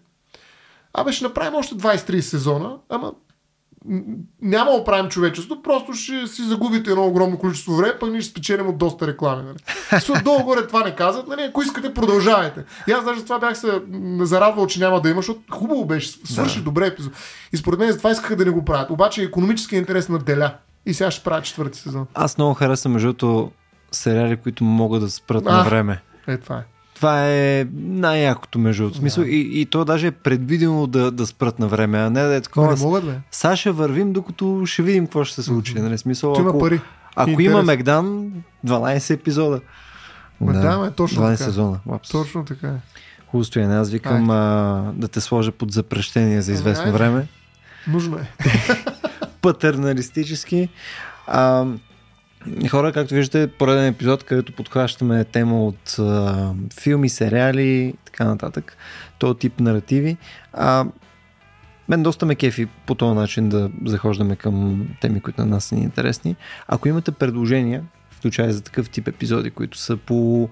[0.94, 3.12] Абе, ще направим още 23 сезона, ама
[4.42, 8.30] няма да оправим човечество, просто ще си загубите едно огромно количество време, пък ние ще
[8.30, 9.42] спечелим от доста реклами.
[9.42, 10.22] Нали.
[10.24, 12.64] долу горе това не казват, нали, ако искате, продължавайте.
[12.88, 13.80] И аз даже това бях се
[14.20, 16.64] зарадвал, че няма да има, защото хубаво беше, свърши да.
[16.64, 17.12] добре епизод.
[17.52, 18.90] И според мен това искаха да не го правят.
[18.90, 20.54] Обаче економически интерес на деля.
[20.86, 22.06] И сега ще правя четвърти сезон.
[22.14, 23.48] Аз много харесвам между
[23.92, 26.02] сериали, които могат да спрат а, на време.
[26.26, 26.71] Е, това е.
[27.02, 28.98] Това е най-якото между да.
[28.98, 29.24] смисъл.
[29.24, 32.40] И, и то даже е предвидено да, да спрат на време, а не да е
[32.40, 32.74] такова.
[32.74, 33.14] Не могат, бе.
[33.30, 35.74] Саша вървим, докато ще видим какво ще се случи.
[35.74, 35.82] Mm-hmm.
[35.82, 35.98] Нали?
[35.98, 36.80] Смисъл, ако, има пари.
[37.16, 38.32] Ако има Мегдан,
[38.66, 39.60] 12 епизода.
[40.40, 41.44] Мегдан да, е точно 12 така.
[41.44, 41.80] сезона.
[41.86, 42.08] Лапс.
[42.08, 42.76] Точно така е.
[43.26, 43.76] Хубаво стояне.
[43.76, 47.26] Аз викам а, да те сложа под запрещение за известно Ай, време.
[47.88, 48.28] Нужно е.
[49.42, 50.68] Патерналистически.
[51.26, 51.66] А,
[52.70, 58.76] Хора, както виждате, пореден епизод, където подхващаме тема от а, филми, сериали и така нататък.
[59.18, 60.16] То тип наративи.
[60.52, 60.84] А,
[61.88, 65.74] мен доста ме кефи по този начин да захождаме към теми, които на нас са
[65.74, 66.36] ни интересни.
[66.68, 70.48] Ако имате предложения, включая за такъв тип епизоди, които са по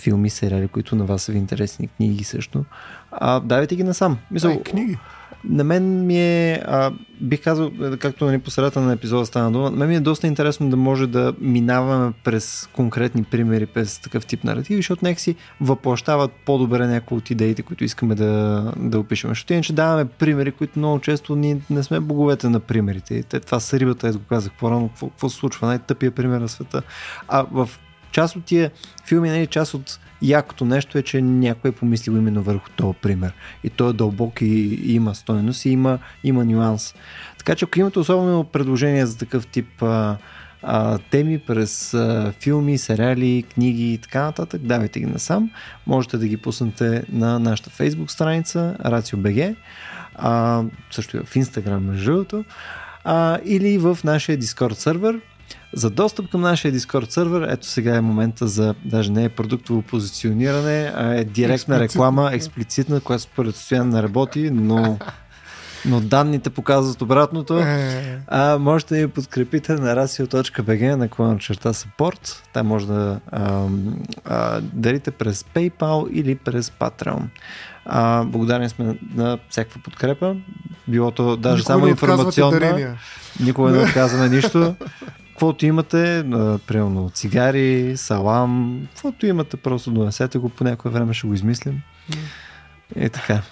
[0.00, 2.64] филми, сериали, които на вас са ви интересни, книги също,
[3.10, 4.18] а, давайте ги насам.
[4.30, 4.98] Мисъл, Ай, книги
[5.44, 9.70] на мен ми е, а, бих казал, както нали, по средата на епизода стана дума,
[9.70, 14.26] на мен ми е доста интересно да може да минаваме през конкретни примери, през такъв
[14.26, 19.30] тип наративи, защото нека си въплащават по-добре някои от идеите, които искаме да, да опишем.
[19.30, 23.22] Защото иначе даваме примери, които много често ние не сме боговете на примерите.
[23.22, 26.82] Те, това са рибата, ето го казах по-рано, какво се случва, най-тъпия пример на света.
[27.28, 27.68] А в
[28.12, 28.70] част от тия
[29.06, 33.32] филми, нали, част от якото нещо е, че някой е помислил именно върху този пример.
[33.64, 34.44] И той е дълбок и,
[34.84, 36.94] и има стойност и има, има нюанс.
[37.38, 40.16] Така че ако имате особено предложение за такъв тип а,
[40.62, 45.50] а, теми през а, филми, сериали, книги и така нататък, давайте ги насам.
[45.86, 49.54] Можете да ги пуснете на нашата фейсбук страница RACIO.BG,
[50.14, 52.44] а, също и в Instagram между другото,
[53.04, 55.20] а, или в нашия Discord сервер,
[55.74, 59.82] за достъп към нашия Discord сервер, ето сега е момента за, даже не е продуктово
[59.82, 64.98] позициониране, а е директна реклама, експлицитна, която според стоян не работи, но
[65.84, 67.58] но данните показват обратното.
[67.58, 68.22] Е.
[68.26, 72.42] А, можете да ни подкрепите на rasio.bg на клана черта support.
[72.52, 73.66] Там може да а,
[74.24, 77.22] а, дарите през PayPal или през Patreon.
[77.84, 80.36] А, благодарни сме на всякаква подкрепа.
[80.88, 82.96] Било то даже Никога само информационна.
[83.40, 84.74] Никога не отказваме нищо
[85.32, 86.24] каквото имате,
[86.66, 91.82] примерно цигари, салам, каквото имате, просто донесете го по някое време, ще го измислим.
[92.96, 93.42] И така.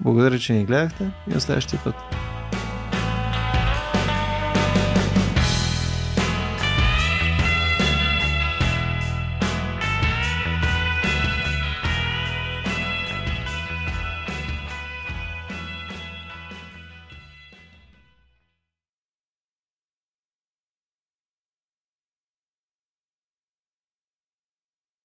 [0.00, 1.94] Благодаря, че ни гледахте и на следващия път.